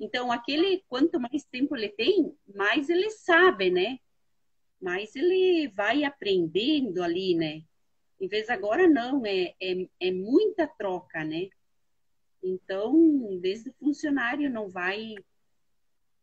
Então, 0.00 0.32
aquele, 0.32 0.82
quanto 0.88 1.20
mais 1.20 1.44
tempo 1.44 1.76
ele 1.76 1.88
tem, 1.90 2.34
mais 2.54 2.88
ele 2.88 3.10
sabe, 3.10 3.70
né? 3.70 3.98
Mais 4.80 5.14
ele 5.14 5.68
vai 5.68 6.04
aprendendo 6.04 7.02
ali, 7.02 7.34
né? 7.34 7.62
Em 8.18 8.28
vez 8.28 8.48
agora, 8.48 8.88
não, 8.88 9.24
é, 9.26 9.54
é, 9.60 9.88
é 10.00 10.10
muita 10.10 10.66
troca, 10.66 11.22
né? 11.22 11.48
Então, 12.42 13.38
desde 13.40 13.70
o 13.70 13.74
funcionário 13.74 14.48
não 14.50 14.68
vai 14.70 15.14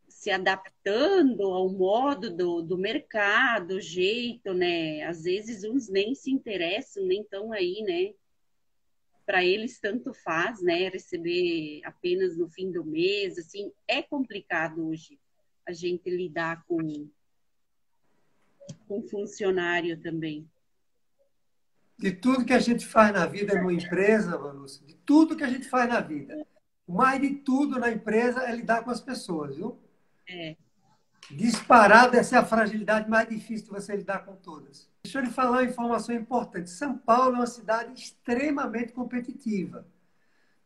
se 0.07 0.31
adaptando 0.31 1.43
ao 1.43 1.69
modo 1.69 2.35
do, 2.35 2.61
do 2.61 2.77
mercado, 2.77 3.79
jeito, 3.79 4.53
né? 4.53 5.03
Às 5.03 5.23
vezes 5.23 5.63
uns 5.63 5.87
nem 5.89 6.15
se 6.15 6.31
interessam, 6.31 7.05
nem 7.05 7.21
estão 7.21 7.51
aí, 7.51 7.81
né? 7.83 8.13
Para 9.25 9.43
eles 9.43 9.79
tanto 9.79 10.13
faz, 10.13 10.61
né? 10.61 10.89
Receber 10.89 11.81
apenas 11.83 12.37
no 12.37 12.49
fim 12.49 12.71
do 12.71 12.83
mês, 12.83 13.37
assim, 13.37 13.71
é 13.87 14.01
complicado 14.01 14.87
hoje 14.87 15.19
a 15.65 15.71
gente 15.71 16.09
lidar 16.09 16.65
com 16.65 17.09
com 18.87 19.01
funcionário 19.03 19.99
também 20.01 20.47
de 21.97 22.11
tudo 22.11 22.45
que 22.45 22.53
a 22.53 22.59
gente 22.59 22.85
faz 22.85 23.13
na 23.13 23.25
vida 23.25 23.55
numa 23.55 23.73
empresa, 23.73 24.37
Vanúcia, 24.37 24.85
de 24.85 24.95
tudo 24.95 25.35
que 25.35 25.43
a 25.43 25.49
gente 25.49 25.69
faz 25.69 25.89
na 25.89 25.99
vida. 25.99 26.45
Mais 26.87 27.21
de 27.21 27.35
tudo 27.35 27.79
na 27.79 27.91
empresa 27.91 28.43
é 28.43 28.55
lidar 28.55 28.83
com 28.83 28.91
as 28.91 28.99
pessoas, 28.99 29.55
viu? 29.55 29.79
É. 30.27 30.55
Disparado, 31.31 32.17
essa 32.17 32.35
é 32.35 32.39
a 32.39 32.45
fragilidade 32.45 33.09
mais 33.09 33.27
difícil 33.29 33.67
de 33.67 33.71
você 33.71 33.95
lidar 33.95 34.25
com 34.25 34.35
todas. 34.35 34.89
Deixa 35.03 35.19
eu 35.19 35.23
lhe 35.23 35.29
falar 35.29 35.51
uma 35.51 35.63
informação 35.63 36.13
importante. 36.13 36.69
São 36.69 36.97
Paulo 36.97 37.35
é 37.35 37.39
uma 37.39 37.47
cidade 37.47 37.93
extremamente 37.93 38.91
competitiva. 38.91 39.87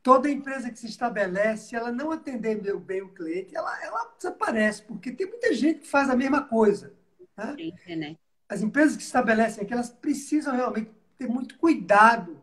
Toda 0.01 0.29
empresa 0.29 0.72
que 0.72 0.79
se 0.79 0.88
estabelece, 0.88 1.75
ela 1.75 1.91
não 1.91 2.12
atender 2.12 2.55
bem 2.79 3.01
o 3.01 3.13
cliente, 3.13 3.55
ela, 3.55 3.84
ela 3.84 4.13
desaparece, 4.17 4.81
porque 4.84 5.12
tem 5.12 5.27
muita 5.27 5.53
gente 5.53 5.81
que 5.81 5.88
faz 5.88 6.10
a 6.10 6.15
mesma 6.15 6.43
coisa. 6.43 6.93
Né? 7.36 7.74
É, 7.86 7.96
né? 7.96 8.17
As 8.48 8.62
empresas 8.62 8.96
que 8.96 9.03
se 9.03 9.10
estabelecem 9.10 9.63
aqui, 9.63 9.74
elas 9.74 9.89
precisam 9.89 10.55
realmente 10.55 10.91
ter 11.17 11.27
muito 11.27 11.57
cuidado 11.57 12.41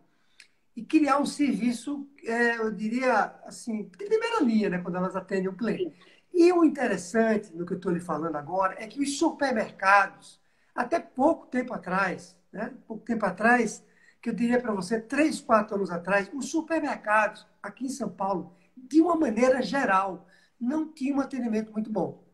e 0.76 0.84
criar 0.84 1.18
um 1.18 1.26
serviço, 1.26 2.08
é, 2.24 2.56
eu 2.58 2.70
diria, 2.72 3.34
assim, 3.44 3.84
de 3.84 4.04
primeira 4.06 4.42
linha, 4.42 4.68
né, 4.70 4.78
quando 4.78 4.96
elas 4.96 5.14
atendem 5.14 5.48
o 5.48 5.56
cliente. 5.56 5.94
E 6.32 6.52
o 6.52 6.64
interessante 6.64 7.54
no 7.54 7.64
que 7.64 7.74
eu 7.74 7.76
estou 7.76 7.92
lhe 7.92 8.00
falando 8.00 8.36
agora 8.36 8.74
é 8.78 8.86
que 8.86 9.00
os 9.00 9.16
supermercados, 9.16 10.40
até 10.74 10.98
pouco 10.98 11.46
tempo 11.46 11.72
atrás, 11.72 12.36
né, 12.52 12.74
pouco 12.88 13.04
tempo 13.04 13.24
atrás, 13.24 13.84
que 14.20 14.30
eu 14.30 14.34
diria 14.34 14.60
para 14.60 14.72
você, 14.72 15.00
três, 15.00 15.40
quatro 15.40 15.76
anos 15.76 15.90
atrás, 15.90 16.28
os 16.34 16.46
supermercados 16.50 17.46
aqui 17.62 17.86
em 17.86 17.90
São 17.90 18.08
Paulo, 18.08 18.56
de 18.76 19.00
uma 19.00 19.14
maneira 19.14 19.62
geral, 19.62 20.26
não 20.58 20.90
tinham 20.90 21.18
um 21.18 21.20
atendimento 21.20 21.72
muito 21.72 21.90
bom. 21.90 22.24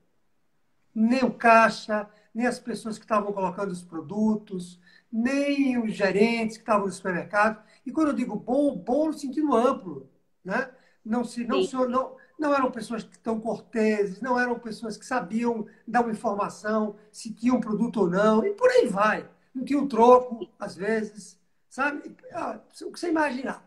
Nem 0.94 1.22
o 1.24 1.34
caixa, 1.34 2.08
nem 2.34 2.46
as 2.46 2.58
pessoas 2.58 2.96
que 2.96 3.04
estavam 3.04 3.32
colocando 3.32 3.70
os 3.70 3.82
produtos, 3.82 4.80
nem 5.12 5.82
os 5.82 5.94
gerentes 5.94 6.56
que 6.56 6.62
estavam 6.62 6.86
no 6.86 6.92
supermercado. 6.92 7.62
E 7.84 7.90
quando 7.90 8.08
eu 8.08 8.14
digo 8.14 8.36
bom, 8.36 8.76
bom 8.76 9.06
no 9.06 9.12
sentido 9.12 9.54
amplo, 9.54 10.08
né? 10.44 10.70
Não 11.04 11.24
se, 11.24 11.44
não, 11.44 11.62
não, 11.88 12.16
não 12.38 12.54
eram 12.54 12.70
pessoas 12.70 13.04
tão 13.22 13.40
corteses, 13.40 14.20
não 14.20 14.38
eram 14.38 14.58
pessoas 14.58 14.96
que 14.96 15.04
sabiam 15.04 15.66
dar 15.86 16.02
uma 16.02 16.12
informação, 16.12 16.96
se 17.10 17.32
tinha 17.32 17.54
um 17.54 17.60
produto 17.60 18.00
ou 18.00 18.10
não, 18.10 18.44
e 18.44 18.50
por 18.54 18.68
aí 18.70 18.86
vai. 18.86 19.28
Não 19.54 19.64
tinha 19.64 19.78
um 19.78 19.88
troco, 19.88 20.46
às 20.58 20.76
vezes, 20.76 21.38
sabe? 21.68 22.14
Ah, 22.32 22.60
o 22.82 22.92
que 22.92 23.00
você 23.00 23.08
imaginar. 23.08 23.66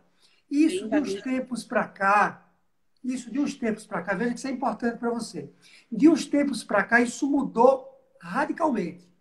Isso 0.50 0.88
de 0.88 0.95
uns 0.95 1.21
tempos 1.21 1.63
para 1.63 1.88
cá, 1.88 2.47
isso 3.03 3.31
de 3.31 3.39
uns 3.39 3.55
tempos 3.55 3.85
para 3.85 4.01
cá, 4.01 4.13
veja 4.13 4.31
que 4.31 4.38
isso 4.38 4.47
é 4.47 4.51
importante 4.51 4.97
para 4.97 5.09
você. 5.09 5.51
De 5.91 6.07
uns 6.07 6.25
tempos 6.25 6.63
para 6.63 6.83
cá, 6.83 7.01
isso 7.01 7.29
mudou 7.29 7.89
radicalmente. 8.21 9.12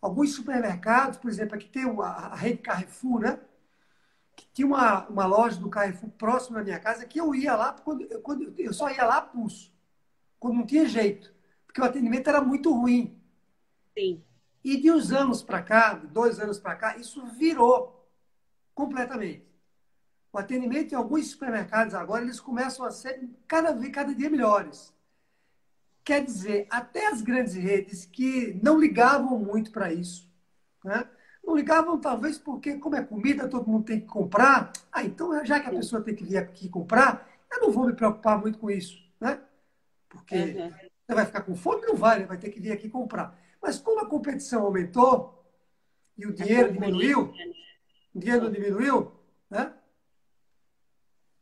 Alguns 0.00 0.32
supermercados, 0.32 1.18
por 1.18 1.28
exemplo, 1.30 1.56
aqui 1.56 1.68
tem 1.68 1.84
a 1.84 2.34
rede 2.36 2.58
Carrefour, 2.58 3.20
né? 3.20 3.40
Que 4.36 4.46
tinha 4.52 4.66
uma, 4.66 5.06
uma 5.08 5.26
loja 5.26 5.58
do 5.58 5.68
Carrefour 5.68 6.10
próximo 6.10 6.56
da 6.56 6.62
minha 6.62 6.78
casa 6.78 7.04
que 7.04 7.20
eu 7.20 7.34
ia 7.34 7.56
lá, 7.56 7.72
quando, 7.72 8.06
quando 8.20 8.54
eu 8.56 8.72
só 8.72 8.88
ia 8.90 9.04
lá 9.04 9.20
pulso, 9.20 9.72
quando 10.38 10.54
não 10.54 10.66
tinha 10.66 10.86
jeito, 10.86 11.34
porque 11.66 11.80
o 11.80 11.84
atendimento 11.84 12.28
era 12.28 12.40
muito 12.40 12.72
ruim. 12.72 13.20
Sim. 13.98 14.22
E 14.62 14.76
de 14.76 14.90
uns 14.90 15.12
anos 15.12 15.42
para 15.42 15.62
cá, 15.62 15.94
dois 15.94 16.38
anos 16.38 16.58
para 16.60 16.76
cá, 16.76 16.96
isso 16.96 17.24
virou 17.26 18.08
completamente. 18.74 19.48
O 20.32 20.38
atendimento 20.38 20.92
em 20.92 20.96
alguns 20.96 21.30
supermercados 21.30 21.94
agora, 21.94 22.22
eles 22.22 22.38
começam 22.38 22.86
a 22.86 22.90
ser 22.90 23.28
cada, 23.48 23.72
vez, 23.72 23.92
cada 23.92 24.14
dia 24.14 24.30
melhores. 24.30 24.94
Quer 26.08 26.24
dizer, 26.24 26.66
até 26.70 27.08
as 27.08 27.20
grandes 27.20 27.52
redes 27.52 28.06
que 28.06 28.58
não 28.62 28.80
ligavam 28.80 29.38
muito 29.38 29.70
para 29.70 29.92
isso, 29.92 30.26
né? 30.82 31.06
não 31.44 31.54
ligavam 31.54 32.00
talvez 32.00 32.38
porque, 32.38 32.78
como 32.78 32.96
é 32.96 33.04
comida, 33.04 33.46
todo 33.46 33.68
mundo 33.68 33.84
tem 33.84 34.00
que 34.00 34.06
comprar. 34.06 34.72
Ah, 34.90 35.04
então 35.04 35.44
já 35.44 35.60
que 35.60 35.68
a 35.68 35.70
pessoa 35.70 36.00
tem 36.00 36.14
que 36.14 36.24
vir 36.24 36.38
aqui 36.38 36.66
comprar, 36.66 37.28
eu 37.52 37.60
não 37.60 37.70
vou 37.70 37.84
me 37.84 37.92
preocupar 37.92 38.40
muito 38.40 38.58
com 38.58 38.70
isso, 38.70 38.98
né? 39.20 39.38
Porque 40.08 40.34
uhum. 40.34 40.70
você 40.70 41.14
vai 41.14 41.26
ficar 41.26 41.42
com 41.42 41.54
fome? 41.54 41.84
Não 41.84 41.94
vai, 41.94 42.24
vai 42.24 42.38
ter 42.38 42.48
que 42.48 42.58
vir 42.58 42.72
aqui 42.72 42.88
comprar. 42.88 43.38
Mas 43.60 43.78
como 43.78 44.00
a 44.00 44.08
competição 44.08 44.62
aumentou 44.62 45.44
e 46.16 46.24
o 46.24 46.32
dinheiro 46.32 46.72
diminuiu, 46.72 47.34
o 48.14 48.18
dinheiro 48.18 48.44
não 48.44 48.50
diminuiu, 48.50 49.12
né? 49.12 49.12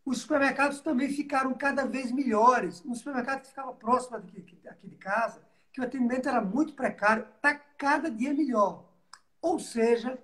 Os 0.07 0.19
supermercados 0.19 0.81
também 0.81 1.09
ficaram 1.09 1.53
cada 1.53 1.85
vez 1.85 2.13
melhores. 2.13 2.81
Um 2.87 2.95
supermercado 2.95 3.41
que 3.41 3.49
ficava 3.49 3.73
próximo 3.73 4.17
aqui, 4.17 4.41
de 4.41 4.97
casa, 4.97 5.43
que 5.73 5.81
o 5.81 5.85
atendimento 5.85 6.29
era 6.29 6.41
muito 6.41 6.75
precário, 6.75 7.27
está 7.35 7.53
cada 7.77 8.09
dia 8.09 8.33
melhor. 8.33 8.85
Ou 9.43 9.59
seja, 9.59 10.17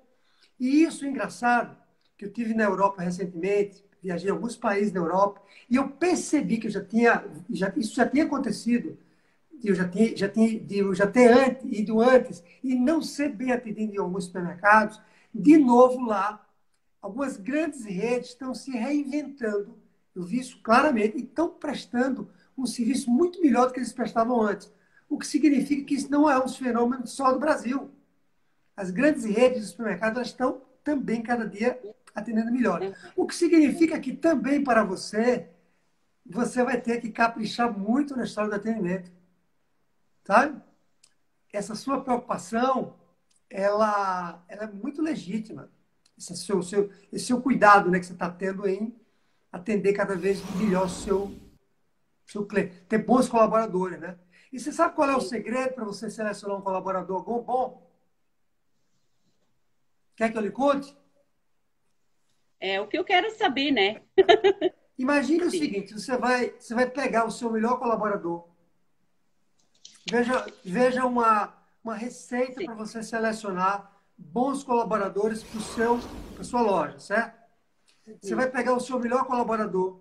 e 0.58 0.84
isso 0.84 1.04
é 1.04 1.08
engraçado, 1.08 1.76
que 2.16 2.24
eu 2.24 2.32
tive 2.32 2.54
na 2.54 2.62
Europa 2.62 3.02
recentemente, 3.02 3.84
viajei 4.00 4.30
a 4.30 4.32
alguns 4.32 4.56
países 4.56 4.92
da 4.92 5.00
Europa, 5.00 5.42
e 5.68 5.74
eu 5.74 5.88
percebi 5.88 6.58
que 6.58 6.68
eu 6.68 6.70
já 6.70 6.84
tinha, 6.84 7.24
já, 7.50 7.72
isso 7.76 7.96
já 7.96 8.08
tinha 8.08 8.24
acontecido, 8.24 8.96
eu 9.64 9.74
já 9.74 9.88
tinha, 9.88 10.16
já 10.16 10.28
tinha, 10.28 10.64
eu 10.70 10.94
já 10.94 11.08
ter 11.08 11.32
antes, 11.32 11.64
ido 11.64 12.00
antes, 12.00 12.42
e 12.62 12.76
não 12.76 13.02
ser 13.02 13.30
bem 13.30 13.50
atendido 13.50 13.94
em 13.94 13.98
alguns 13.98 14.26
supermercados, 14.26 15.00
de 15.34 15.58
novo 15.58 16.06
lá 16.06 16.46
algumas 17.02 17.36
grandes 17.36 17.84
redes 17.84 18.30
estão 18.30 18.54
se 18.54 18.70
reinventando. 18.70 19.76
Eu 20.14 20.22
vi 20.22 20.38
isso 20.38 20.60
claramente 20.62 21.18
e 21.18 21.22
estão 21.22 21.48
prestando 21.48 22.30
um 22.56 22.64
serviço 22.64 23.10
muito 23.10 23.40
melhor 23.40 23.66
do 23.66 23.72
que 23.72 23.80
eles 23.80 23.92
prestavam 23.92 24.40
antes. 24.40 24.72
O 25.08 25.18
que 25.18 25.26
significa 25.26 25.84
que 25.84 25.94
isso 25.94 26.10
não 26.10 26.30
é 26.30 26.42
um 26.42 26.48
fenômeno 26.48 27.06
só 27.06 27.32
do 27.32 27.40
Brasil. 27.40 27.90
As 28.76 28.90
grandes 28.90 29.24
redes 29.24 29.62
de 29.62 29.68
supermercados 29.68 30.28
estão 30.28 30.62
também 30.84 31.22
cada 31.22 31.46
dia 31.46 31.78
atendendo 32.14 32.52
melhor. 32.52 32.80
O 33.16 33.26
que 33.26 33.34
significa 33.34 33.98
que 33.98 34.14
também 34.14 34.62
para 34.62 34.84
você, 34.84 35.48
você 36.24 36.62
vai 36.62 36.80
ter 36.80 37.00
que 37.00 37.10
caprichar 37.10 37.76
muito 37.76 38.16
na 38.16 38.24
história 38.24 38.50
do 38.50 38.56
atendimento. 38.56 39.10
Sabe? 40.24 40.62
Essa 41.52 41.74
sua 41.74 42.02
preocupação, 42.02 42.94
ela, 43.50 44.42
ela 44.48 44.64
é 44.64 44.70
muito 44.70 45.02
legítima 45.02 45.68
esse 46.16 46.36
seu, 46.36 46.62
seu, 46.62 46.90
esse 47.12 47.26
seu 47.26 47.40
cuidado 47.40 47.90
né, 47.90 47.98
que 47.98 48.06
você 48.06 48.12
está 48.12 48.30
tendo 48.30 48.68
em 48.68 48.94
atender 49.50 49.92
cada 49.92 50.14
vez 50.14 50.42
melhor 50.56 50.86
o 50.86 50.90
seu, 50.90 51.34
seu 52.26 52.46
cliente. 52.46 52.80
Ter 52.88 52.98
bons 52.98 53.28
colaboradores, 53.28 54.00
né? 54.00 54.18
E 54.52 54.58
você 54.58 54.72
sabe 54.72 54.94
qual 54.94 55.08
é 55.08 55.16
o 55.16 55.20
segredo 55.20 55.74
para 55.74 55.84
você 55.84 56.10
selecionar 56.10 56.58
um 56.58 56.62
colaborador 56.62 57.22
bom? 57.22 57.42
bom? 57.42 57.90
Quer 60.16 60.30
que 60.30 60.38
eu 60.38 60.42
lhe 60.42 60.50
conte? 60.50 60.96
É 62.60 62.80
o 62.80 62.86
que 62.86 62.96
eu 62.96 63.04
quero 63.04 63.30
saber, 63.36 63.70
né? 63.70 64.02
Imagine 64.96 65.40
Sim. 65.40 65.46
o 65.46 65.50
seguinte: 65.50 65.94
você 65.94 66.16
vai, 66.16 66.50
você 66.50 66.74
vai 66.74 66.88
pegar 66.88 67.24
o 67.24 67.30
seu 67.30 67.50
melhor 67.50 67.78
colaborador. 67.78 68.46
Veja, 70.08 70.46
veja 70.64 71.06
uma, 71.06 71.54
uma 71.82 71.94
receita 71.94 72.62
para 72.64 72.74
você 72.74 73.02
selecionar 73.02 73.91
bons 74.30 74.62
colaboradores 74.62 75.42
para 75.42 76.40
a 76.40 76.44
sua 76.44 76.60
loja, 76.60 76.98
certo? 76.98 77.40
Você 78.20 78.34
vai 78.34 78.50
pegar 78.50 78.74
o 78.74 78.80
seu 78.80 78.98
melhor 78.98 79.24
colaborador, 79.26 80.00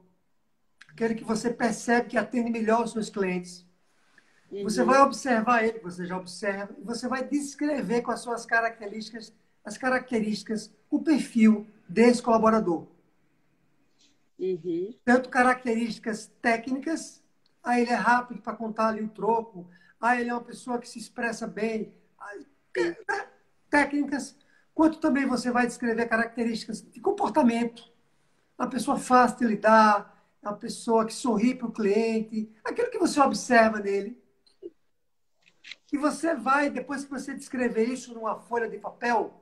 aquele 0.89 1.15
que 1.15 1.23
você 1.23 1.49
percebe 1.49 2.09
que 2.09 2.17
atende 2.17 2.49
melhor 2.49 2.83
os 2.83 2.91
seus 2.91 3.09
clientes. 3.09 3.65
Você 4.63 4.83
vai 4.83 4.99
observar 5.01 5.63
ele, 5.63 5.79
você 5.79 6.05
já 6.05 6.17
observa, 6.17 6.75
e 6.77 6.83
você 6.83 7.07
vai 7.07 7.25
descrever 7.25 8.01
com 8.01 8.11
as 8.11 8.19
suas 8.19 8.45
características, 8.45 9.33
as 9.63 9.77
características, 9.77 10.73
o 10.89 11.01
perfil 11.01 11.67
desse 11.87 12.21
colaborador. 12.21 12.87
Uhum. 14.37 14.93
Tanto 15.05 15.29
características 15.29 16.27
técnicas, 16.41 17.23
ah, 17.63 17.79
ele 17.79 17.91
é 17.91 17.95
rápido 17.95 18.41
para 18.41 18.55
contar 18.55 18.89
ali 18.89 19.03
o 19.03 19.09
troco, 19.09 19.69
ah, 19.99 20.19
ele 20.19 20.29
é 20.29 20.33
uma 20.33 20.43
pessoa 20.43 20.79
que 20.79 20.89
se 20.89 20.99
expressa 20.99 21.47
bem. 21.47 21.93
Ah, 22.19 22.35
técnicas, 23.71 24.35
quanto 24.75 24.99
também 24.99 25.25
você 25.25 25.49
vai 25.49 25.65
descrever 25.65 26.07
características 26.07 26.81
de 26.81 26.99
comportamento. 26.99 27.89
Uma 28.59 28.69
pessoa 28.69 28.99
fácil 28.99 29.39
de 29.39 29.45
lidar, 29.45 30.23
uma 30.43 30.53
pessoa 30.53 31.05
que 31.05 31.13
sorri 31.13 31.55
para 31.55 31.67
o 31.67 31.71
cliente, 31.71 32.51
aquilo 32.63 32.91
que 32.91 32.99
você 32.99 33.19
observa 33.19 33.79
nele. 33.79 34.21
E 35.91 35.97
você 35.97 36.35
vai, 36.35 36.69
depois 36.69 37.03
que 37.03 37.09
você 37.09 37.33
descrever 37.33 37.85
isso 37.85 38.13
numa 38.13 38.35
folha 38.35 38.69
de 38.69 38.77
papel, 38.77 39.33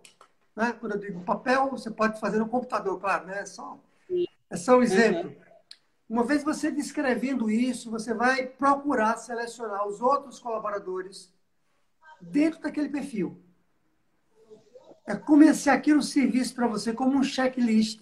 né? 0.55 0.73
quando 0.79 0.93
eu 0.93 0.99
digo 0.99 1.23
papel, 1.23 1.69
você 1.69 1.91
pode 1.91 2.19
fazer 2.19 2.39
no 2.39 2.47
computador, 2.47 2.99
claro, 2.99 3.25
né? 3.27 3.41
é, 3.41 3.45
só, 3.45 3.79
é 4.49 4.55
só 4.55 4.77
um 4.77 4.83
exemplo. 4.83 5.29
Uhum. 5.29 5.49
Uma 6.09 6.23
vez 6.23 6.43
você 6.43 6.71
descrevendo 6.71 7.51
isso, 7.51 7.91
você 7.91 8.13
vai 8.15 8.47
procurar 8.47 9.17
selecionar 9.17 9.87
os 9.87 10.01
outros 10.01 10.39
colaboradores 10.39 11.31
dentro 12.19 12.59
daquele 12.61 12.89
perfil 12.89 13.39
é 15.09 15.53
se 15.53 15.69
aquilo 15.69 16.03
serviço 16.03 16.53
para 16.53 16.67
você 16.67 16.93
como 16.93 17.17
um 17.17 17.23
checklist 17.23 18.01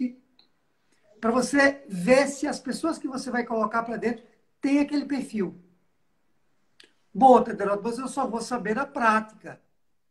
para 1.21 1.31
você 1.31 1.83
ver 1.87 2.27
se 2.27 2.45
as 2.45 2.59
pessoas 2.59 2.97
que 2.97 3.07
você 3.07 3.31
vai 3.31 3.43
colocar 3.43 3.83
para 3.83 3.97
dentro 3.97 4.23
têm 4.61 4.79
aquele 4.79 5.05
perfil. 5.05 5.59
Bom, 7.13 7.41
Tederoto, 7.41 7.81
mas 7.83 7.97
eu 7.97 8.07
só 8.07 8.27
vou 8.27 8.41
saber 8.41 8.75
na 8.75 8.85
prática. 8.85 9.59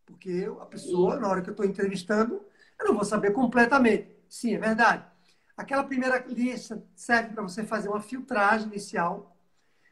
Porque 0.05 0.29
eu, 0.29 0.61
a 0.61 0.67
pessoa, 0.67 1.21
na 1.21 1.29
hora 1.29 1.43
que 1.43 1.49
eu 1.49 1.53
estou 1.53 1.67
entrevistando, 1.67 2.45
eu 2.79 2.87
não 2.87 2.95
vou 2.95 3.05
saber 3.05 3.33
completamente. 3.33 4.17
Sim, 4.29 4.55
é 4.55 4.59
verdade. 4.59 5.05
Aquela 5.57 5.85
primeira 5.85 6.19
lista 6.27 6.83
serve 6.95 7.35
para 7.35 7.43
você 7.43 7.65
fazer 7.65 7.89
uma 7.89 8.01
filtragem 8.01 8.69
inicial, 8.69 9.37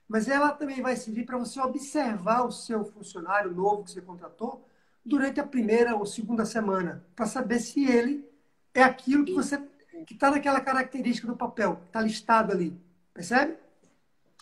mas 0.09 0.29
ela 0.29 0.53
também 0.53 0.83
vai 0.83 0.97
servir 0.97 1.25
para 1.25 1.39
você 1.39 1.61
observar 1.61 2.45
o 2.45 2.51
seu 2.51 2.85
funcionário 2.85 3.53
novo 3.53 3.85
que 3.85 3.93
você 3.93 4.01
contratou 4.01 4.69
durante 5.05 5.39
a 5.39 5.47
primeira 5.47 5.95
ou 5.95 6.07
segunda 6.07 6.47
semana, 6.47 7.05
para 7.15 7.27
saber 7.27 7.61
se 7.61 7.85
ele 7.85 8.29
é 8.73 8.83
aquilo 8.83 9.25
que 9.25 9.35
você 9.35 9.59
que 10.07 10.15
está 10.15 10.31
naquela 10.31 10.61
característica 10.61 11.27
do 11.27 11.37
papel, 11.37 11.81
está 11.87 12.01
listado 12.01 12.53
ali. 12.53 12.79
Percebe? 13.13 13.57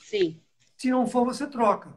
Sim. 0.01 0.41
Se 0.77 0.91
não 0.91 1.07
for, 1.07 1.25
você 1.25 1.47
troca. 1.47 1.97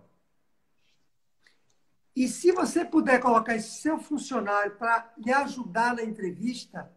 E 2.16 2.28
se 2.28 2.52
você 2.52 2.86
puder 2.86 3.20
colocar 3.20 3.56
esse 3.56 3.82
seu 3.82 3.98
funcionário 3.98 4.76
para 4.76 5.12
lhe 5.18 5.34
ajudar 5.34 5.96
na 5.96 6.04
entrevista, 6.04 6.92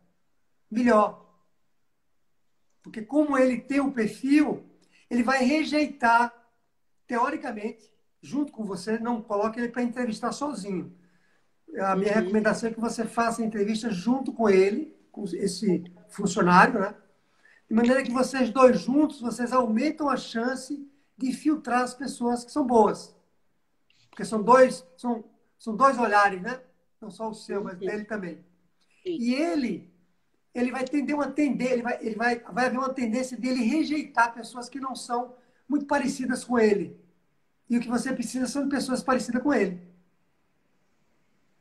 melhor. 0.70 1.26
Porque 2.82 3.02
como 3.02 3.38
ele 3.38 3.60
tem 3.60 3.80
o 3.80 3.92
perfil, 3.92 4.68
ele 5.08 5.22
vai 5.22 5.42
rejeitar, 5.42 6.34
teoricamente, 7.06 7.90
junto 8.20 8.52
com 8.52 8.64
você, 8.64 8.98
não 8.98 9.22
coloque 9.22 9.58
ele 9.58 9.70
para 9.70 9.82
entrevistar 9.82 10.32
sozinho 10.32 10.94
a 11.76 11.96
minha 11.96 12.12
uhum. 12.12 12.18
recomendação 12.20 12.70
é 12.70 12.72
que 12.72 12.80
você 12.80 13.04
faça 13.04 13.42
a 13.42 13.44
entrevista 13.44 13.90
junto 13.90 14.32
com 14.32 14.48
ele, 14.48 14.96
com 15.12 15.24
esse 15.24 15.84
funcionário, 16.08 16.80
né? 16.80 16.94
De 17.68 17.74
maneira 17.74 18.02
que 18.02 18.10
vocês 18.10 18.50
dois 18.50 18.80
juntos, 18.80 19.20
vocês 19.20 19.52
aumentam 19.52 20.08
a 20.08 20.16
chance 20.16 20.88
de 21.16 21.32
filtrar 21.32 21.82
as 21.82 21.94
pessoas 21.94 22.44
que 22.44 22.50
são 22.50 22.66
boas. 22.66 23.14
Porque 24.08 24.24
são 24.24 24.42
dois, 24.42 24.86
são, 24.96 25.24
são 25.58 25.76
dois 25.76 25.98
olhares, 25.98 26.40
né? 26.40 26.60
Não 27.00 27.10
só 27.10 27.28
o 27.28 27.34
seu, 27.34 27.62
mas 27.62 27.78
dele 27.78 28.04
também. 28.04 28.44
E 29.04 29.34
ele, 29.34 29.92
ele 30.54 30.70
vai 30.70 30.84
tender 30.84 31.14
uma 31.14 31.30
tendência, 31.30 31.74
ele 31.74 31.82
vai, 31.82 31.98
ele 32.00 32.14
vai, 32.14 32.38
vai 32.40 32.66
haver 32.66 32.78
uma 32.78 32.92
tendência 32.92 33.36
dele 33.36 33.62
rejeitar 33.62 34.34
pessoas 34.34 34.68
que 34.68 34.80
não 34.80 34.94
são 34.94 35.36
muito 35.68 35.86
parecidas 35.86 36.44
com 36.44 36.58
ele. 36.58 36.98
E 37.68 37.76
o 37.76 37.80
que 37.80 37.88
você 37.88 38.12
precisa 38.12 38.46
são 38.46 38.68
pessoas 38.68 39.02
parecidas 39.02 39.42
com 39.42 39.52
ele. 39.52 39.87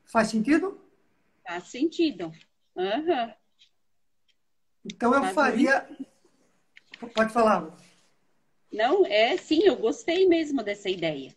Faz 0.08 0.30
sentido? 0.30 0.80
Faz 1.46 1.66
sentido. 1.66 2.32
Uhum. 2.76 3.34
Então 4.86 5.14
eu 5.14 5.22
Faz 5.22 5.34
faria. 5.34 5.88
Muito. 5.90 7.14
Pode 7.14 7.32
falar. 7.32 7.76
Não, 8.72 9.06
é 9.06 9.38
sim, 9.38 9.64
eu 9.64 9.76
gostei 9.76 10.28
mesmo 10.28 10.64
dessa 10.64 10.90
ideia. 10.90 11.36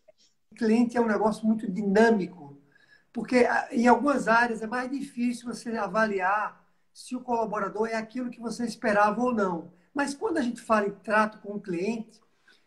O 0.52 0.54
cliente 0.54 0.96
é 0.96 1.00
um 1.00 1.06
negócio 1.06 1.46
muito 1.46 1.70
dinâmico, 1.70 2.60
porque 3.12 3.38
ah, 3.38 3.68
em 3.70 3.86
algumas 3.86 4.26
áreas 4.26 4.62
é 4.62 4.66
mais 4.66 4.90
difícil 4.90 5.46
você 5.46 5.76
avaliar 5.76 6.64
se 6.92 7.14
o 7.14 7.20
colaborador 7.20 7.88
é 7.88 7.94
aquilo 7.94 8.30
que 8.30 8.40
você 8.40 8.64
esperava 8.64 9.20
ou 9.22 9.34
não. 9.34 9.72
Mas 9.94 10.14
quando 10.14 10.38
a 10.38 10.42
gente 10.42 10.60
fala 10.60 10.86
em 10.86 10.92
trato 10.92 11.38
com 11.38 11.54
o 11.54 11.60
cliente, 11.60 12.20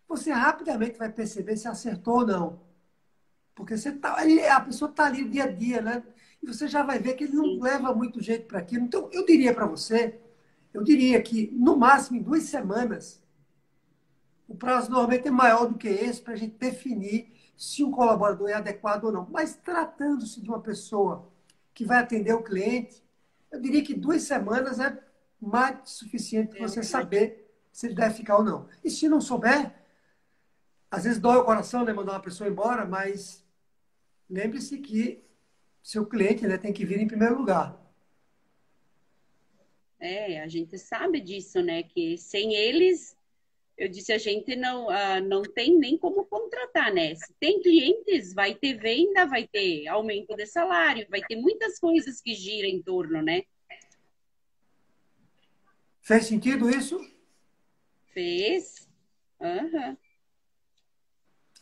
você 0.08 0.32
rapidamente 0.32 0.98
vai 0.98 1.12
perceber 1.12 1.58
se 1.58 1.68
acertou 1.68 2.20
ou 2.20 2.28
não. 2.28 2.63
Porque 3.56 3.78
você 3.78 3.92
tá, 3.92 4.18
a 4.52 4.62
pessoa 4.62 4.90
está 4.90 5.06
ali 5.06 5.28
dia 5.28 5.44
a 5.44 5.52
dia, 5.52 5.82
né? 5.82 6.04
E 6.42 6.48
você 6.48 6.68
já 6.68 6.84
vai 6.84 7.00
ver 7.00 7.14
que 7.14 7.26
ele 7.26 7.36
não 7.36 7.46
Sim. 7.46 7.62
leva 7.62 7.94
muito 7.94 8.22
jeito 8.22 8.48
para 8.48 8.60
aquilo. 8.60 8.86
Então, 8.86 9.10
eu 9.12 9.26
diria 9.26 9.54
para 9.54 9.66
você, 9.66 10.20
eu 10.74 10.84
diria 10.84 11.22
que 11.22 11.52
no 11.54 11.78
máximo 11.78 12.18
em 12.18 12.22
duas 12.22 12.44
semanas, 12.44 13.22
o 14.48 14.56
prazo 14.56 14.92
normalmente 14.92 15.28
é 15.28 15.32
maior 15.32 15.66
do 15.68 15.78
que 15.78 15.88
esse 15.88 16.22
para 16.22 16.34
a 16.34 16.38
gente 16.38 16.56
definir 16.58 17.32
se 17.56 17.84
um 17.84 17.92
colaborador 17.92 18.50
é 18.50 18.54
adequado 18.54 19.06
ou 19.06 19.12
não. 19.12 19.28
Mas 19.32 19.56
tratando-se 19.56 20.42
de 20.42 20.50
uma 20.50 20.60
pessoa 20.60 21.32
que 21.74 21.86
vai 21.86 22.00
atender 22.00 22.34
o 22.34 22.44
cliente, 22.44 23.04
eu 23.52 23.62
diria 23.62 23.84
que 23.84 23.94
duas 23.94 24.24
semanas 24.24 24.80
é 24.80 25.00
mais 25.40 25.78
suficiente 25.86 26.56
para 26.56 26.68
você 26.68 26.84
saber 26.84 27.52
se 27.72 27.88
ele 27.88 27.96
deve 27.96 28.16
ficar 28.16 28.38
ou 28.38 28.44
não. 28.44 28.68
E 28.84 28.90
se 28.90 29.08
não 29.08 29.22
souber, 29.22 29.74
às 30.90 31.04
vezes 31.04 31.20
dói 31.20 31.38
o 31.38 31.44
coração 31.44 31.84
né, 31.84 31.94
mandar 31.94 32.14
uma 32.14 32.20
pessoa 32.20 32.50
embora, 32.50 32.86
mas 32.86 33.43
lembre-se 34.34 34.78
que 34.80 35.24
seu 35.82 36.06
cliente 36.06 36.48
né, 36.48 36.58
tem 36.58 36.74
que 36.74 36.86
vir 36.86 37.00
em 37.00 37.08
primeiro 37.08 37.38
lugar. 37.38 37.80
É, 40.00 40.42
a 40.42 40.48
gente 40.48 40.78
sabe 40.78 41.22
disso, 41.22 41.62
né? 41.62 41.84
Que 41.84 42.18
sem 42.18 42.54
eles 42.56 43.16
eu 43.76 43.90
disse, 43.90 44.14
a 44.14 44.18
gente 44.18 44.56
não, 44.56 44.88
uh, 44.88 45.20
não 45.28 45.42
tem 45.42 45.78
nem 45.78 45.98
como 45.98 46.26
contratar, 46.26 46.94
né? 46.94 47.16
Se 47.16 47.34
tem 47.40 47.60
clientes, 47.60 48.34
vai 48.34 48.54
ter 48.54 48.76
venda, 48.76 49.26
vai 49.26 49.48
ter 49.48 49.88
aumento 49.88 50.36
de 50.36 50.46
salário, 50.46 51.08
vai 51.10 51.22
ter 51.22 51.36
muitas 51.36 51.80
coisas 51.80 52.22
que 52.22 52.36
giram 52.36 52.70
em 52.70 52.82
torno, 52.82 53.22
né? 53.22 53.44
Fez 56.02 56.26
sentido 56.26 56.70
isso? 56.70 57.00
Fez. 58.14 58.88
Uhum. 59.40 59.98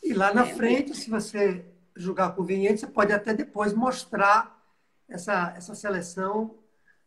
E 0.03 0.13
lá 0.13 0.33
na 0.33 0.47
é, 0.47 0.53
frente, 0.53 0.95
se 0.95 1.09
você 1.09 1.63
julgar 1.95 2.35
conveniente, 2.35 2.81
você 2.81 2.87
pode 2.87 3.11
até 3.13 3.33
depois 3.33 3.73
mostrar 3.73 4.59
essa, 5.07 5.53
essa 5.55 5.75
seleção. 5.75 6.55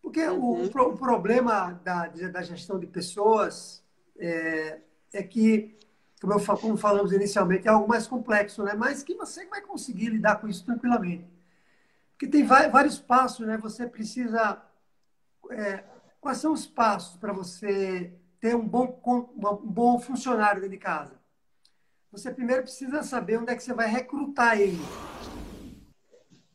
Porque 0.03 0.27
uhum. 0.27 0.62
o, 0.62 0.64
o, 0.64 0.97
problema 0.97 1.81
da, 1.83 2.07
da 2.07 2.42
gestão 2.42 2.79
de 2.79 2.87
pessoas 2.87 3.83
é, 4.18 4.81
é 5.12 5.23
que, 5.23 5.79
como, 6.20 6.35
eu, 6.35 6.57
como 6.59 6.77
falamos 6.77 7.12
inicialmente, 7.12 7.66
é 7.66 7.70
algo 7.70 7.88
mais 7.88 8.07
complexo, 8.07 8.62
né? 8.62 8.75
mas 8.75 9.03
que 9.03 9.14
você 9.14 9.47
vai 9.47 9.62
conseguir 9.62 10.11
lidar 10.11 10.37
com 10.37 10.47
isso 10.47 10.64
tranquilamente. 10.64 11.27
Porque 12.12 12.29
tem 12.29 12.44
vários 12.44 12.99
passos, 12.99 13.44
né? 13.47 13.57
Você 13.59 13.88
precisa. 13.88 14.62
É, 15.51 15.83
quais 16.20 16.38
são 16.38 16.53
os 16.53 16.64
passos 16.64 17.16
para 17.16 17.33
você 17.33 18.12
ter 18.40 18.55
um 18.55 18.66
bom, 18.66 19.01
um 19.05 19.57
bom 19.66 19.99
funcionário 19.99 20.61
dentro 20.61 20.77
de 20.77 20.83
casa? 20.83 21.24
Você 22.14 22.31
primeiro 22.31 22.62
precisa 22.62 23.03
saber 23.03 23.38
onde 23.38 23.50
é 23.50 23.57
que 23.57 23.62
você 23.62 23.74
vai 23.74 23.88
recrutar 23.88 24.57
ele. 24.61 24.79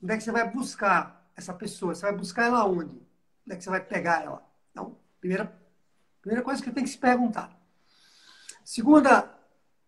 Onde 0.02 0.14
é 0.14 0.18
que 0.18 0.24
você 0.24 0.32
vai 0.32 0.50
buscar 0.50 1.30
essa 1.36 1.54
pessoa? 1.54 1.94
Você 1.94 2.04
vai 2.04 2.16
buscar 2.16 2.46
ela 2.46 2.66
onde? 2.66 2.96
Onde 2.96 3.52
é 3.52 3.56
que 3.58 3.64
você 3.66 3.70
vai 3.70 3.84
pegar 3.84 4.24
ela? 4.24 4.42
Então, 4.72 4.98
primeira, 5.20 5.54
primeira 6.22 6.42
coisa 6.42 6.64
que 6.64 6.72
tem 6.72 6.86
que 6.86 6.90
se 6.90 6.98
perguntar. 6.98 7.60
Segunda, 8.64 9.38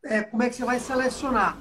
é, 0.04 0.22
como 0.22 0.44
é 0.44 0.50
que 0.50 0.58
você 0.58 0.66
vai 0.66 0.78
selecionar? 0.78 1.58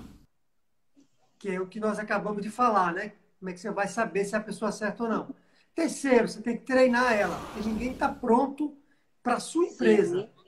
Que 1.38 1.50
é 1.52 1.60
o 1.60 1.68
que 1.68 1.78
nós 1.78 2.00
acabamos 2.00 2.42
de 2.42 2.50
falar, 2.50 2.92
né? 2.92 3.12
Como 3.38 3.48
é 3.48 3.52
que 3.52 3.60
você 3.60 3.70
vai 3.70 3.86
saber 3.86 4.24
se 4.24 4.34
a 4.34 4.40
pessoa 4.40 4.70
é 4.70 4.72
certa 4.72 5.04
ou 5.04 5.08
não? 5.08 5.34
Terceiro, 5.72 6.26
você 6.26 6.42
tem 6.42 6.56
que 6.56 6.64
treinar 6.64 7.12
ela. 7.12 7.38
Porque 7.52 7.68
ninguém 7.68 7.92
está 7.92 8.08
pronto 8.08 8.76
para 9.22 9.34
a 9.34 9.40
sua 9.40 9.66
empresa. 9.66 10.22
Sim. 10.22 10.39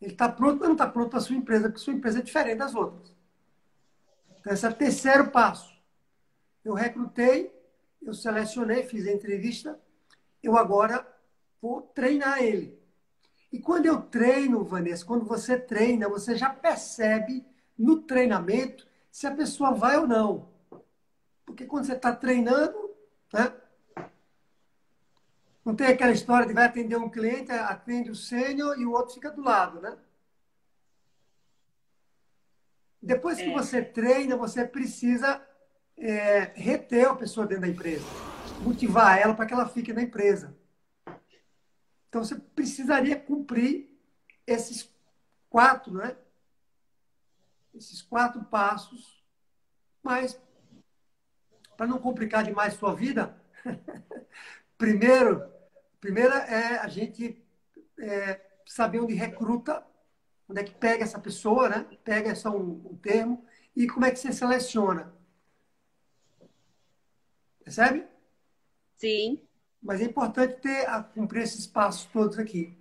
Ele 0.00 0.12
está 0.12 0.28
pronto, 0.28 0.58
mas 0.60 0.68
não 0.68 0.74
está 0.74 0.86
pronto 0.86 1.10
para 1.10 1.18
a 1.18 1.22
sua 1.22 1.36
empresa, 1.36 1.68
porque 1.68 1.80
sua 1.80 1.94
empresa 1.94 2.20
é 2.20 2.22
diferente 2.22 2.58
das 2.58 2.74
outras. 2.74 3.12
Então, 4.38 4.52
esse 4.52 4.64
é 4.64 4.68
o 4.68 4.74
terceiro 4.74 5.30
passo. 5.30 5.76
Eu 6.64 6.74
recrutei, 6.74 7.52
eu 8.00 8.14
selecionei, 8.14 8.84
fiz 8.84 9.06
a 9.06 9.12
entrevista, 9.12 9.78
eu 10.42 10.56
agora 10.56 11.06
vou 11.60 11.82
treinar 11.82 12.42
ele. 12.42 12.78
E 13.52 13.58
quando 13.58 13.86
eu 13.86 14.00
treino, 14.02 14.64
Vanessa, 14.64 15.04
quando 15.04 15.24
você 15.24 15.58
treina, 15.58 16.08
você 16.08 16.36
já 16.36 16.50
percebe 16.50 17.44
no 17.76 18.02
treinamento 18.02 18.86
se 19.10 19.26
a 19.26 19.34
pessoa 19.34 19.72
vai 19.72 19.96
ou 19.96 20.06
não. 20.06 20.48
Porque 21.46 21.64
quando 21.64 21.86
você 21.86 21.94
está 21.94 22.14
treinando, 22.14 22.90
né? 23.32 23.52
Não 25.68 25.76
tem 25.76 25.88
aquela 25.88 26.12
história 26.12 26.46
de 26.46 26.54
vai 26.54 26.64
atender 26.64 26.96
um 26.96 27.10
cliente, 27.10 27.52
atende 27.52 28.10
o 28.10 28.16
sênior 28.16 28.80
e 28.80 28.86
o 28.86 28.92
outro 28.92 29.12
fica 29.12 29.30
do 29.30 29.42
lado, 29.42 29.82
né? 29.82 29.98
Depois 33.02 33.36
que 33.36 33.50
é. 33.50 33.52
você 33.52 33.84
treina, 33.84 34.34
você 34.34 34.64
precisa 34.64 35.46
é, 35.94 36.52
reter 36.54 37.08
a 37.08 37.14
pessoa 37.14 37.46
dentro 37.46 37.60
da 37.60 37.68
empresa, 37.68 38.06
motivar 38.62 39.18
ela 39.18 39.34
para 39.34 39.44
que 39.44 39.52
ela 39.52 39.68
fique 39.68 39.92
na 39.92 40.00
empresa. 40.00 40.56
Então 42.08 42.24
você 42.24 42.36
precisaria 42.36 43.20
cumprir 43.20 43.94
esses 44.46 44.90
quatro, 45.50 45.92
né? 45.92 46.16
Esses 47.74 48.00
quatro 48.00 48.42
passos, 48.44 49.22
mas 50.02 50.40
para 51.76 51.86
não 51.86 51.98
complicar 51.98 52.42
demais 52.42 52.72
sua 52.72 52.94
vida, 52.94 53.38
primeiro, 54.78 55.57
primeira 56.00 56.36
é 56.36 56.78
a 56.78 56.88
gente 56.88 57.42
é, 58.00 58.40
saber 58.66 59.00
onde 59.00 59.14
recruta, 59.14 59.84
onde 60.48 60.60
é 60.60 60.64
que 60.64 60.74
pega 60.74 61.04
essa 61.04 61.18
pessoa, 61.18 61.68
né? 61.68 61.86
Pega 62.04 62.34
só 62.34 62.50
um, 62.50 62.90
um 62.90 62.96
termo 62.96 63.44
e 63.74 63.86
como 63.86 64.06
é 64.06 64.10
que 64.10 64.18
você 64.18 64.32
seleciona. 64.32 65.12
Percebe? 67.62 68.06
Sim. 68.96 69.40
Mas 69.80 70.00
é 70.00 70.04
importante 70.04 70.60
ter 70.60 70.88
a, 70.88 71.02
cumprir 71.02 71.42
esses 71.42 71.66
passos 71.66 72.06
todos 72.06 72.38
aqui. 72.38 72.76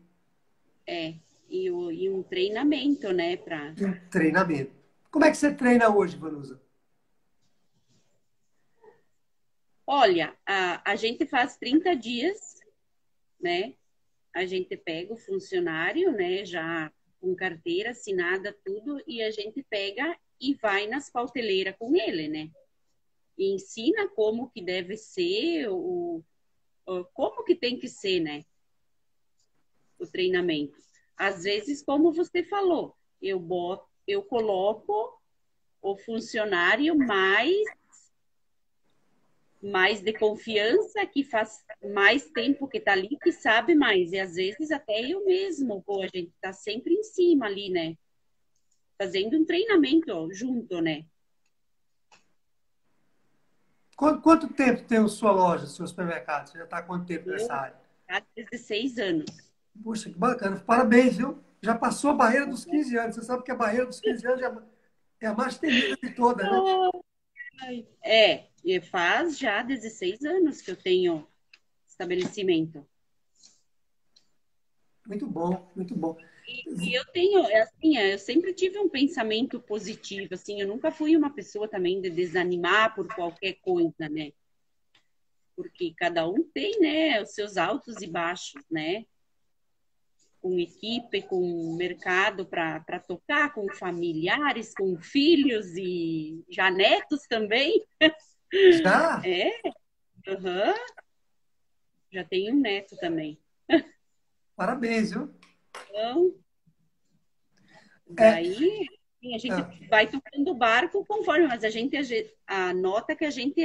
É, 0.86 1.16
e, 1.50 1.70
o, 1.70 1.92
e 1.92 2.10
um 2.10 2.24
treinamento, 2.24 3.12
né? 3.12 3.38
Pra... 3.38 3.74
Um 3.80 4.10
treinamento. 4.10 4.72
Como 5.12 5.26
é 5.26 5.32
que 5.32 5.38
você 5.38 5.54
treina 5.54 5.90
hoje, 5.90 6.18
Vanusa? 6.18 6.62
Olha, 9.86 10.36
a, 10.46 10.92
a 10.92 10.96
gente 10.96 11.26
faz 11.26 11.56
30 11.58 11.96
dias, 11.96 12.57
né? 13.39 13.76
A 14.34 14.45
gente 14.45 14.76
pega 14.78 15.13
o 15.13 15.17
funcionário, 15.17 16.12
né? 16.12 16.45
Já 16.45 16.91
com 17.19 17.36
carteira 17.36 17.91
assinada, 17.91 18.56
tudo, 18.63 19.02
e 19.08 19.21
a 19.21 19.32
gente 19.32 19.63
pega 19.63 20.17
e 20.39 20.54
vai 20.54 20.88
nas 20.88 21.10
pauteleiras 21.10 21.76
com 21.78 21.95
ele, 21.95 22.28
né? 22.28 22.52
E 23.38 23.54
ensina 23.54 24.08
como 24.10 24.50
que 24.50 24.62
deve 24.62 24.97
ser 24.97 25.67
o, 25.69 26.23
como 27.13 27.43
que 27.43 27.56
tem 27.56 27.78
que 27.78 27.88
ser, 27.88 28.19
né? 28.19 28.45
O 30.00 30.06
treinamento. 30.06 30.78
Às 31.15 31.43
vezes, 31.43 31.84
como 31.84 32.12
você 32.12 32.43
falou, 32.43 32.95
eu 33.21 33.39
boto, 33.39 33.88
eu 34.08 34.23
coloco 34.23 35.19
o 35.82 35.97
funcionário 35.97 36.95
mais 36.95 37.56
mais 39.62 40.02
de 40.02 40.13
confiança, 40.13 41.06
que 41.06 41.24
faz 41.24 41.65
mais 41.93 42.30
tempo 42.30 42.67
que 42.67 42.78
está 42.78 42.93
ali, 42.93 43.17
que 43.22 43.32
sabe 43.32 43.76
mais. 43.76 44.12
E 44.12 44.20
às 44.20 44.36
vezes 44.36 44.72
até 44.72 45.02
eu 45.02 45.26
mesmo, 45.26 45.82
pô, 45.84 46.02
a 46.02 46.08
gente 46.08 46.30
está 46.30 46.54
sempre 46.54 46.93
em 46.93 47.04
cima 47.04 47.46
ali, 47.46 47.70
né? 47.70 47.96
Fazendo 48.98 49.38
um 49.38 49.46
treinamento 49.46 50.30
junto, 50.32 50.82
né? 50.82 51.06
Quanto, 53.96 54.22
quanto 54.22 54.54
tempo 54.54 54.84
tem 54.84 55.00
a 55.00 55.08
sua 55.08 55.32
loja, 55.32 55.65
seu 55.65 55.88
supermercado? 55.88 56.48
Você 56.48 56.58
já 56.60 56.63
está 56.65 56.78
há 56.78 56.84
quanto 56.84 57.08
tempo 57.08 57.30
nessa 57.30 57.54
área? 57.54 57.76
Há 58.08 58.22
16 58.36 59.00
anos. 59.00 59.26
Puxa, 59.84 60.10
que 60.10 60.17
bacana. 60.17 60.60
Parabéns, 60.60 61.17
viu? 61.17 61.39
Já 61.62 61.76
passou 61.76 62.12
a 62.12 62.13
barreira 62.13 62.46
dos 62.46 62.63
15 62.63 62.98
anos. 62.98 63.15
Você 63.15 63.24
sabe 63.24 63.43
que 63.43 63.52
a 63.52 63.56
barreira 63.56 63.88
dos 63.88 64.00
15 64.00 64.28
anos 64.28 64.62
é 65.20 65.26
a 65.26 65.34
mais 65.34 65.58
temida 65.58 65.98
de 65.98 66.12
toda, 66.12 66.43
né? 66.43 66.91
É, 68.04 68.46
e 68.68 68.82
faz 68.82 69.40
já 69.40 69.64
16 69.64 70.26
anos 70.26 70.62
que 70.62 70.70
eu 70.70 70.76
tenho 70.76 71.26
estabelecimento. 71.88 72.86
Muito 75.08 75.26
bom, 75.26 75.72
muito 75.74 75.96
bom. 75.96 76.18
E, 76.46 76.90
e, 76.90 76.94
eu 76.94 77.06
tenho, 77.06 77.46
é 77.46 77.62
assim, 77.62 77.98
é, 77.98 78.14
eu 78.14 78.20
sempre 78.20 78.54
tive 78.54 78.78
um 78.78 78.90
pensamento 78.90 79.58
positivo, 79.58 80.34
assim, 80.34 80.60
eu 80.60 80.68
nunca 80.68 80.92
fui 80.92 81.16
uma 81.16 81.34
pessoa 81.34 81.70
também 81.70 82.02
de 82.02 82.10
desanimar 82.10 82.94
por 82.94 83.08
qualquer 83.16 83.54
coisa, 83.62 84.10
né? 84.10 84.34
Porque 85.56 85.94
cada 85.96 86.28
um 86.28 86.44
tem, 86.54 86.78
né, 86.82 87.22
os 87.22 87.34
seus 87.34 87.56
altos 87.56 88.02
e 88.02 88.08
baixos, 88.08 88.62
né? 88.70 89.06
Com 90.42 90.60
equipe, 90.60 91.22
com 91.22 91.74
mercado 91.78 92.46
para 92.46 93.00
tocar, 93.00 93.54
com 93.54 93.74
familiares, 93.74 94.74
com 94.74 95.00
filhos 95.00 95.68
e 95.78 96.44
já 96.50 96.70
netos 96.70 97.22
também. 97.30 97.82
Já? 98.84 99.22
É. 99.26 99.52
Uhum. 100.28 100.74
Já 102.12 102.24
tenho 102.24 102.54
um 102.54 102.60
neto 102.60 102.96
também. 102.98 103.40
Parabéns, 104.56 105.12
viu? 105.12 105.34
Então, 105.90 106.34
daí 108.08 108.88
é. 109.24 109.36
a 109.36 109.38
gente 109.38 109.54
ah. 109.54 109.88
vai 109.90 110.08
tocando 110.10 110.52
o 110.52 110.56
barco 110.56 111.06
conforme, 111.06 111.48
mas 111.48 111.64
a 111.64 111.70
gente 111.70 111.96
a 112.46 112.74
nota 112.74 113.16
que 113.16 113.26
a 113.26 113.30
gente 113.30 113.62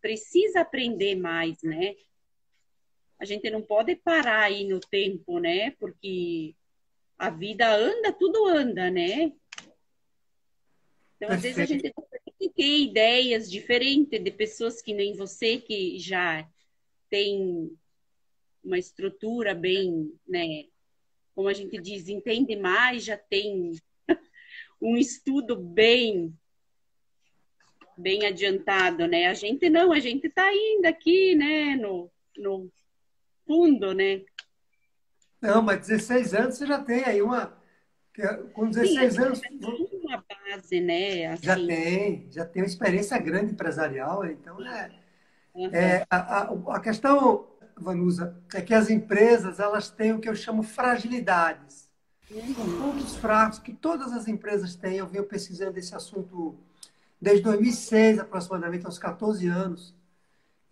precisa 0.00 0.60
aprender 0.60 1.14
mais, 1.14 1.62
né? 1.62 1.94
A 3.18 3.24
gente 3.24 3.48
não 3.48 3.62
pode 3.62 3.96
parar 3.96 4.42
aí 4.42 4.68
no 4.68 4.80
tempo, 4.80 5.38
né? 5.38 5.70
Porque 5.72 6.54
a 7.16 7.30
vida 7.30 7.74
anda, 7.74 8.12
tudo 8.12 8.46
anda, 8.46 8.90
né? 8.90 9.32
Então, 11.16 11.30
às 11.30 11.40
vezes 11.40 11.58
a 11.58 11.64
gente 11.64 11.90
tem 12.38 12.48
que 12.48 12.54
ter 12.54 12.78
ideias 12.80 13.50
diferentes 13.50 14.22
de 14.22 14.30
pessoas 14.30 14.82
que 14.82 14.92
nem 14.92 15.14
você, 15.14 15.58
que 15.58 15.98
já 15.98 16.48
tem 17.10 17.70
uma 18.62 18.78
estrutura 18.78 19.54
bem, 19.54 20.12
né, 20.26 20.64
como 21.34 21.48
a 21.48 21.52
gente 21.52 21.78
diz, 21.80 22.08
entende 22.08 22.56
mais, 22.56 23.04
já 23.04 23.16
tem 23.16 23.72
um 24.80 24.96
estudo 24.96 25.56
bem 25.56 26.32
bem 27.96 28.26
adiantado, 28.26 29.06
né? 29.06 29.26
A 29.26 29.34
gente 29.34 29.70
não, 29.70 29.92
a 29.92 30.00
gente 30.00 30.26
está 30.26 30.46
ainda 30.46 30.88
aqui, 30.88 31.36
né, 31.36 31.76
no, 31.76 32.10
no 32.36 32.68
fundo, 33.46 33.94
né? 33.94 34.22
Não, 35.40 35.62
mas 35.62 35.86
16 35.86 36.34
anos 36.34 36.56
você 36.56 36.66
já 36.66 36.82
tem 36.82 37.04
aí 37.04 37.22
uma 37.22 37.56
com 38.52 38.70
16 38.70 39.14
Sim, 39.14 39.22
anos 39.22 39.40
uma 40.02 40.24
base, 40.28 40.80
né? 40.80 41.26
Assim. 41.26 41.42
Já 41.44 41.56
tem, 41.56 42.26
já 42.30 42.44
tem 42.44 42.62
uma 42.62 42.68
experiência 42.68 43.18
grande 43.18 43.52
empresarial, 43.52 44.24
então 44.26 44.64
é, 44.64 44.90
uhum. 45.54 45.70
é 45.72 46.06
a, 46.08 46.16
a, 46.16 46.76
a 46.76 46.80
questão 46.80 47.46
Vanusa, 47.76 48.36
é 48.54 48.60
que 48.60 48.72
as 48.72 48.88
empresas 48.88 49.58
elas 49.58 49.90
têm 49.90 50.12
o 50.12 50.20
que 50.20 50.28
eu 50.28 50.34
chamo 50.34 50.62
fragilidades. 50.62 51.90
São 52.28 52.78
pontos 52.80 53.16
fracos 53.16 53.58
que 53.58 53.72
todas 53.72 54.12
as 54.12 54.26
empresas 54.28 54.74
têm. 54.74 54.96
Eu 54.96 55.06
venho 55.06 55.24
pesquisando 55.24 55.78
esse 55.78 55.94
assunto 55.94 56.56
desde 57.20 57.42
2006, 57.42 58.18
aproximadamente, 58.20 58.86
aos 58.86 58.98
14 58.98 59.46
anos. 59.46 59.94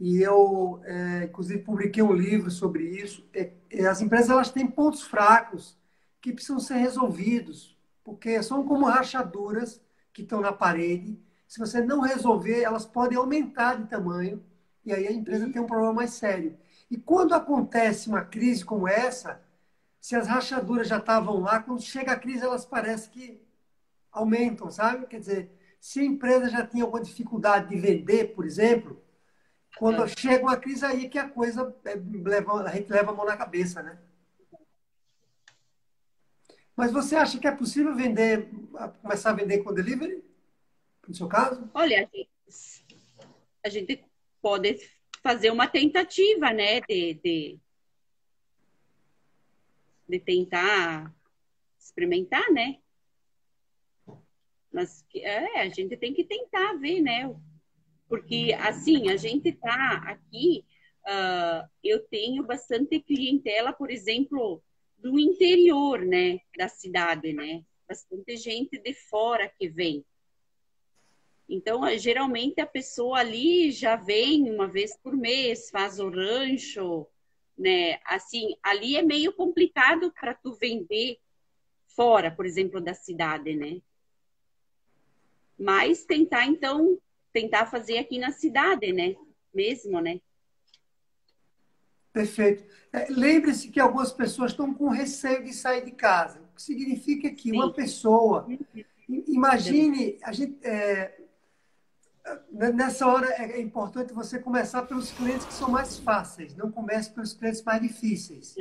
E 0.00 0.20
eu, 0.20 0.80
é, 0.84 1.24
inclusive, 1.24 1.62
publiquei 1.62 2.02
um 2.02 2.12
livro 2.12 2.50
sobre 2.50 2.84
isso. 2.84 3.24
É, 3.34 3.52
é, 3.70 3.86
as 3.86 4.00
empresas 4.00 4.30
elas 4.30 4.50
têm 4.50 4.66
pontos 4.66 5.02
fracos 5.02 5.76
que 6.22 6.32
precisam 6.32 6.60
ser 6.60 6.76
resolvidos, 6.76 7.76
porque 8.04 8.42
são 8.42 8.64
como 8.64 8.86
rachaduras 8.86 9.82
que 10.12 10.22
estão 10.22 10.40
na 10.40 10.52
parede. 10.52 11.20
Se 11.48 11.58
você 11.58 11.82
não 11.82 12.00
resolver, 12.00 12.62
elas 12.62 12.86
podem 12.86 13.18
aumentar 13.18 13.74
de 13.74 13.88
tamanho 13.88 14.42
e 14.84 14.92
aí 14.92 15.06
a 15.06 15.12
empresa 15.12 15.50
tem 15.50 15.60
um 15.60 15.66
problema 15.66 15.92
mais 15.92 16.10
sério. 16.10 16.56
E 16.90 16.96
quando 16.96 17.34
acontece 17.34 18.08
uma 18.08 18.24
crise 18.24 18.64
como 18.64 18.86
essa, 18.86 19.42
se 20.00 20.14
as 20.14 20.26
rachaduras 20.26 20.88
já 20.88 20.98
estavam 20.98 21.40
lá, 21.40 21.60
quando 21.60 21.82
chega 21.82 22.12
a 22.12 22.18
crise, 22.18 22.44
elas 22.44 22.64
parecem 22.64 23.10
que 23.10 23.42
aumentam, 24.10 24.70
sabe? 24.70 25.06
Quer 25.06 25.20
dizer, 25.20 25.50
se 25.80 26.00
a 26.00 26.04
empresa 26.04 26.48
já 26.48 26.66
tinha 26.66 26.84
alguma 26.84 27.02
dificuldade 27.02 27.68
de 27.68 27.76
vender, 27.76 28.34
por 28.34 28.44
exemplo, 28.44 29.02
quando 29.78 30.04
é. 30.04 30.08
chega 30.08 30.44
uma 30.44 30.56
crise 30.56 30.84
aí 30.84 31.08
que 31.08 31.18
a 31.18 31.28
coisa 31.28 31.74
é, 31.84 31.94
leva, 31.94 32.62
a 32.62 32.74
gente 32.74 32.90
leva 32.92 33.10
a 33.10 33.14
mão 33.14 33.26
na 33.26 33.36
cabeça, 33.36 33.82
né? 33.82 33.98
Mas 36.76 36.92
você 36.92 37.16
acha 37.16 37.38
que 37.38 37.46
é 37.46 37.52
possível 37.54 37.94
vender, 37.94 38.48
começar 39.02 39.30
a 39.30 39.34
vender 39.34 39.58
com 39.58 39.74
delivery? 39.74 40.22
No 41.06 41.14
seu 41.14 41.28
caso? 41.28 41.70
Olha, 41.74 42.08
a 43.64 43.68
gente 43.68 44.04
pode 44.40 44.78
fazer 45.22 45.50
uma 45.50 45.68
tentativa, 45.68 46.52
né, 46.52 46.80
de, 46.80 47.14
de, 47.14 47.60
de 50.08 50.20
tentar 50.20 51.14
experimentar, 51.78 52.50
né? 52.50 52.78
Mas 54.72 55.04
é, 55.14 55.60
a 55.60 55.68
gente 55.68 55.96
tem 55.96 56.14
que 56.14 56.24
tentar 56.24 56.74
ver, 56.74 57.00
né? 57.02 57.34
Porque, 58.08 58.56
assim, 58.58 59.10
a 59.10 59.16
gente 59.16 59.52
tá 59.52 60.02
aqui, 60.06 60.64
uh, 61.06 61.68
eu 61.84 62.00
tenho 62.08 62.42
bastante 62.42 63.00
clientela, 63.00 63.72
por 63.72 63.90
exemplo, 63.90 64.62
do 65.02 65.18
interior, 65.18 66.00
né, 66.00 66.38
da 66.56 66.68
cidade, 66.68 67.32
né? 67.32 67.64
Bastante 67.88 68.36
gente 68.36 68.78
de 68.78 68.94
fora 68.94 69.48
que 69.48 69.68
vem. 69.68 70.04
Então, 71.48 71.82
geralmente 71.98 72.60
a 72.60 72.66
pessoa 72.66 73.18
ali 73.18 73.70
já 73.72 73.96
vem 73.96 74.48
uma 74.50 74.68
vez 74.68 74.96
por 74.96 75.16
mês, 75.16 75.68
faz 75.70 75.98
o 75.98 76.08
rancho, 76.08 77.06
né? 77.58 77.98
Assim, 78.04 78.56
ali 78.62 78.96
é 78.96 79.02
meio 79.02 79.32
complicado 79.32 80.12
para 80.12 80.34
tu 80.34 80.54
vender 80.54 81.18
fora, 81.88 82.30
por 82.30 82.46
exemplo, 82.46 82.80
da 82.80 82.94
cidade, 82.94 83.54
né? 83.54 83.82
Mas 85.58 86.04
tentar 86.04 86.46
então 86.46 86.98
tentar 87.32 87.66
fazer 87.66 87.98
aqui 87.98 88.18
na 88.18 88.30
cidade, 88.30 88.92
né? 88.92 89.16
Mesmo, 89.52 90.00
né? 90.00 90.20
Perfeito. 92.12 92.64
É, 92.92 93.06
Lembre-se 93.08 93.68
que 93.68 93.80
algumas 93.80 94.12
pessoas 94.12 94.50
estão 94.50 94.72
com 94.74 94.88
receio 94.88 95.42
de 95.42 95.52
sair 95.52 95.84
de 95.84 95.92
casa. 95.92 96.40
O 96.40 96.54
que 96.54 96.62
significa 96.62 97.30
que 97.30 97.50
Sim. 97.50 97.56
uma 97.56 97.72
pessoa. 97.72 98.46
Uhum. 98.46 99.24
Imagine, 99.26 100.18
a 100.22 100.32
gente, 100.32 100.58
é, 100.66 101.22
Nessa 102.52 103.06
hora 103.06 103.26
é 103.30 103.60
importante 103.60 104.12
você 104.12 104.38
começar 104.38 104.82
pelos 104.82 105.10
clientes 105.10 105.44
que 105.44 105.52
são 105.52 105.68
mais 105.68 105.98
fáceis, 105.98 106.54
não 106.54 106.70
comece 106.70 107.10
pelos 107.10 107.32
clientes 107.32 107.62
mais 107.64 107.82
difíceis. 107.82 108.54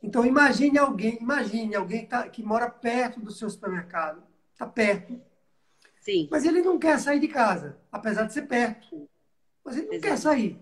Então 0.00 0.24
imagine 0.24 0.78
alguém, 0.78 1.18
imagine 1.20 1.74
alguém 1.74 2.02
que, 2.02 2.06
tá, 2.06 2.28
que 2.28 2.42
mora 2.42 2.70
perto 2.70 3.20
do 3.20 3.32
seu 3.32 3.50
supermercado, 3.50 4.22
está 4.52 4.66
perto, 4.66 5.20
Sim. 6.00 6.28
mas 6.30 6.44
ele 6.44 6.62
não 6.62 6.78
quer 6.78 7.00
sair 7.00 7.18
de 7.18 7.26
casa, 7.26 7.76
apesar 7.90 8.24
de 8.24 8.32
ser 8.32 8.42
perto. 8.42 9.08
Mas 9.64 9.76
ele 9.76 9.86
não 9.86 9.94
Exato. 9.94 10.08
quer 10.08 10.16
sair. 10.16 10.60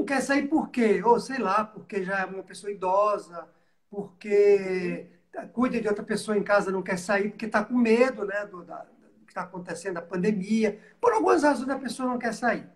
Não 0.00 0.06
quer 0.06 0.22
sair 0.22 0.48
por 0.48 0.70
quê? 0.70 1.02
Ou 1.04 1.20
sei 1.20 1.36
lá, 1.36 1.62
porque 1.62 2.02
já 2.02 2.20
é 2.20 2.24
uma 2.24 2.42
pessoa 2.42 2.72
idosa, 2.72 3.46
porque 3.90 5.06
cuida 5.52 5.78
de 5.78 5.86
outra 5.86 6.02
pessoa 6.02 6.38
em 6.38 6.42
casa, 6.42 6.72
não 6.72 6.82
quer 6.82 6.98
sair 6.98 7.28
porque 7.28 7.44
está 7.44 7.62
com 7.62 7.76
medo 7.76 8.24
né, 8.24 8.46
do, 8.46 8.64
da, 8.64 8.86
que 9.26 9.30
está 9.30 9.42
acontecendo, 9.42 9.98
a 9.98 10.02
pandemia. 10.02 10.80
Por 10.98 11.12
algumas 11.12 11.42
razões 11.42 11.68
a 11.68 11.78
pessoa 11.78 12.08
não 12.08 12.18
quer 12.18 12.32
sair. 12.32 12.66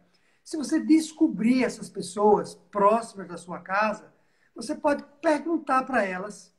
Se 0.45 0.59
você 0.59 0.79
descobrir 0.79 1.65
essas 1.65 1.89
pessoas 1.89 2.57
próximas 2.71 3.27
da 3.27 3.39
sua 3.39 3.59
casa, 3.59 4.13
você 4.55 4.75
pode 4.75 5.03
perguntar 5.23 5.85
para 5.85 6.05
elas 6.05 6.55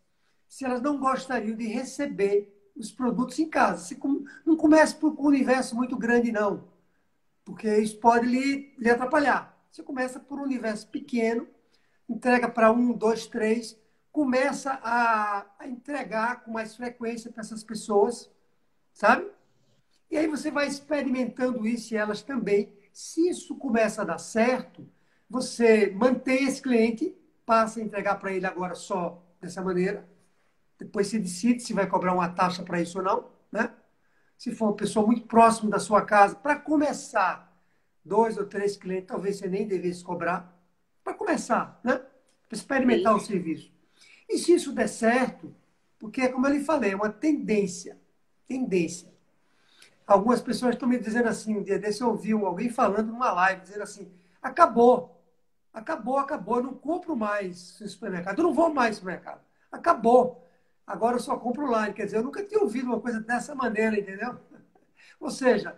se 0.49 0.65
elas 0.65 0.81
não 0.81 0.99
gostariam 0.99 1.55
de 1.55 1.67
receber 1.67 2.51
os 2.75 2.91
produtos 2.91 3.37
em 3.37 3.47
casa. 3.47 3.83
Você 3.83 3.99
não 4.43 4.57
comece 4.57 4.95
por 4.95 5.13
um 5.13 5.27
universo 5.27 5.75
muito 5.75 5.95
grande, 5.95 6.31
não, 6.31 6.67
porque 7.45 7.77
isso 7.77 7.99
pode 7.99 8.25
lhe, 8.25 8.73
lhe 8.79 8.89
atrapalhar. 8.89 9.54
Você 9.75 9.83
começa 9.83 10.21
por 10.21 10.39
um 10.39 10.43
universo 10.43 10.87
pequeno, 10.87 11.45
entrega 12.07 12.47
para 12.47 12.71
um, 12.71 12.93
dois, 12.93 13.27
três, 13.27 13.77
começa 14.09 14.79
a, 14.81 15.45
a 15.59 15.67
entregar 15.67 16.45
com 16.45 16.51
mais 16.51 16.77
frequência 16.77 17.29
para 17.29 17.41
essas 17.41 17.61
pessoas, 17.61 18.31
sabe? 18.93 19.29
E 20.09 20.15
aí 20.15 20.27
você 20.27 20.49
vai 20.49 20.65
experimentando 20.65 21.67
isso 21.67 21.93
e 21.93 21.97
elas 21.97 22.23
também. 22.23 22.73
Se 22.93 23.27
isso 23.27 23.53
começa 23.57 24.01
a 24.01 24.05
dar 24.05 24.17
certo, 24.17 24.89
você 25.29 25.91
mantém 25.91 26.45
esse 26.45 26.61
cliente, 26.61 27.13
passa 27.45 27.81
a 27.81 27.83
entregar 27.83 28.15
para 28.15 28.31
ele 28.31 28.45
agora 28.45 28.75
só 28.75 29.21
dessa 29.41 29.61
maneira. 29.61 30.07
Depois 30.79 31.07
se 31.07 31.19
decide 31.19 31.59
se 31.59 31.73
vai 31.73 31.85
cobrar 31.85 32.13
uma 32.13 32.29
taxa 32.29 32.63
para 32.63 32.79
isso 32.79 32.99
ou 32.99 33.03
não, 33.03 33.29
né? 33.51 33.73
Se 34.37 34.55
for 34.55 34.67
uma 34.67 34.77
pessoa 34.77 35.05
muito 35.05 35.27
próxima 35.27 35.69
da 35.69 35.79
sua 35.79 36.01
casa, 36.01 36.33
para 36.33 36.55
começar, 36.55 37.44
dois 38.05 38.37
ou 38.37 38.45
três 38.45 38.77
clientes, 38.77 39.07
talvez 39.07 39.37
você 39.37 39.47
nem 39.47 39.67
devesse 39.67 40.03
cobrar, 40.03 40.55
para 41.03 41.13
começar, 41.13 41.79
né? 41.83 41.97
Para 42.47 42.57
experimentar 42.57 43.13
Sim. 43.13 43.19
o 43.19 43.25
serviço. 43.25 43.71
E 44.29 44.37
se 44.37 44.53
isso 44.53 44.71
der 44.71 44.87
certo, 44.87 45.53
porque, 45.99 46.29
como 46.29 46.45
eu 46.47 46.53
lhe 46.53 46.63
falei, 46.63 46.91
é 46.91 46.95
uma 46.95 47.09
tendência, 47.09 47.99
tendência. 48.47 49.13
Algumas 50.05 50.41
pessoas 50.41 50.75
estão 50.75 50.87
me 50.87 50.99
dizendo 50.99 51.27
assim, 51.27 51.57
um 51.57 51.63
dia 51.63 51.79
desse 51.79 52.01
eu 52.01 52.09
ouvi 52.09 52.31
alguém 52.31 52.69
falando 52.69 53.07
numa 53.07 53.31
live, 53.31 53.61
dizendo 53.61 53.81
assim, 53.81 54.11
acabou, 54.41 55.19
acabou, 55.73 56.17
acabou, 56.17 56.57
eu 56.57 56.63
não 56.63 56.73
compro 56.75 57.15
mais 57.15 57.79
no 57.79 57.87
supermercado, 57.87 58.37
eu 58.37 58.43
não 58.43 58.53
vou 58.53 58.71
mais 58.71 58.91
no 58.91 58.95
supermercado, 58.97 59.41
acabou. 59.71 60.47
agora 60.85 61.15
eu 61.15 61.19
só 61.19 61.37
compro 61.37 61.65
online. 61.65 61.93
Quer 61.93 62.05
dizer, 62.05 62.17
eu 62.17 62.23
nunca 62.23 62.43
tinha 62.43 62.61
ouvido 62.61 62.87
uma 62.87 62.99
coisa 62.99 63.19
dessa 63.19 63.55
maneira, 63.55 63.97
entendeu? 63.97 64.39
Ou 65.19 65.31
seja, 65.31 65.75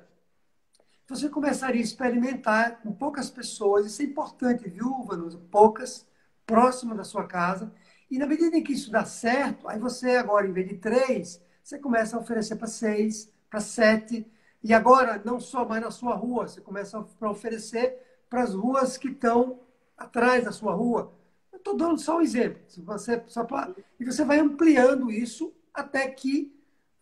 você 1.08 1.30
começaria 1.30 1.82
a 1.82 1.84
experimentar 1.84 2.82
com 2.82 2.92
poucas 2.92 3.30
pessoas, 3.30 3.86
isso 3.86 4.02
é 4.02 4.06
importante, 4.06 4.70
viu, 4.70 5.04
Vanusa? 5.04 5.40
Poucas, 5.50 6.06
próximo 6.46 6.94
da 6.94 7.04
sua 7.04 7.26
casa. 7.26 7.74
E 8.12 8.18
na 8.18 8.26
medida 8.26 8.58
em 8.58 8.64
que 8.64 8.74
isso 8.74 8.92
dá 8.92 9.06
certo, 9.06 9.68
aí 9.68 9.80
você 9.80 10.18
agora, 10.18 10.48
em 10.48 10.52
vez 10.52 10.68
de 10.68 10.76
três, 10.78 11.42
você 11.64 11.80
começa 11.80 12.16
a 12.16 12.20
oferecer 12.20 12.56
para 12.56 12.68
seis, 12.68 13.32
para 13.50 13.60
sete. 13.60 14.30
E 14.64 14.74
agora, 14.74 15.22
não 15.24 15.40
só 15.40 15.66
mais 15.66 15.82
na 15.82 15.92
sua 15.92 16.16
rua, 16.16 16.48
você 16.48 16.62
começa 16.62 16.98
a 16.98 17.30
oferecer 17.30 17.98
para 18.30 18.44
as 18.44 18.54
ruas 18.54 18.98
que 18.98 19.10
estão 19.10 19.60
atrás 19.98 20.44
da 20.44 20.52
sua 20.52 20.74
rua. 20.74 21.14
Eu 21.52 21.58
estou 21.58 21.76
dando 21.76 22.00
só 22.00 22.18
um 22.18 22.22
exemplo. 22.22 22.62
Você, 22.86 23.24
só 23.28 23.44
pra... 23.44 23.74
E 24.00 24.06
você 24.06 24.24
vai 24.24 24.40
ampliando 24.40 25.10
isso 25.10 25.54
até 25.74 26.08
que 26.10 26.54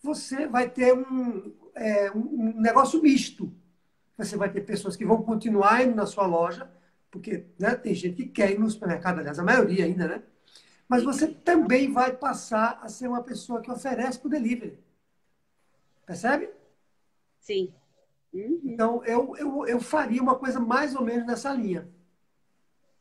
você 0.02 0.48
vai 0.48 0.70
ter 0.70 0.94
um, 0.94 1.54
é, 1.74 2.12
um 2.12 2.54
negócio 2.60 3.02
misto. 3.02 3.52
Você 4.18 4.38
vai 4.38 4.50
ter 4.52 4.62
pessoas 4.62 4.96
que 4.96 5.06
vão 5.06 5.22
continuar 5.24 5.84
indo 5.84 5.96
na 5.96 6.06
sua 6.06 6.26
loja, 6.26 6.70
porque 7.12 7.46
né, 7.60 7.76
tem 7.76 7.94
gente 7.94 8.16
que 8.24 8.30
quer 8.30 8.52
ir 8.52 8.60
no 8.60 8.70
supermercado, 8.70 9.20
aliás, 9.20 9.40
a 9.40 9.44
maioria 9.44 9.86
ainda, 9.86 10.08
né? 10.08 10.24
Mas 10.88 11.04
você 11.04 11.28
também 11.28 11.92
vai 11.92 12.14
passar 12.16 12.80
a 12.82 12.88
ser 12.90 13.08
uma 13.08 13.24
pessoa 13.24 13.62
que 13.62 13.72
oferece 13.72 14.20
para 14.20 14.28
o 14.28 14.32
delivery. 14.32 14.78
Percebe? 16.06 16.50
Sim. 17.40 17.74
Uhum. 18.34 18.62
Então, 18.64 19.04
eu, 19.06 19.36
eu, 19.38 19.66
eu 19.68 19.80
faria 19.80 20.22
uma 20.22 20.36
coisa 20.36 20.60
mais 20.60 20.96
ou 20.96 21.04
menos 21.04 21.26
nessa 21.26 21.52
linha. 21.54 21.88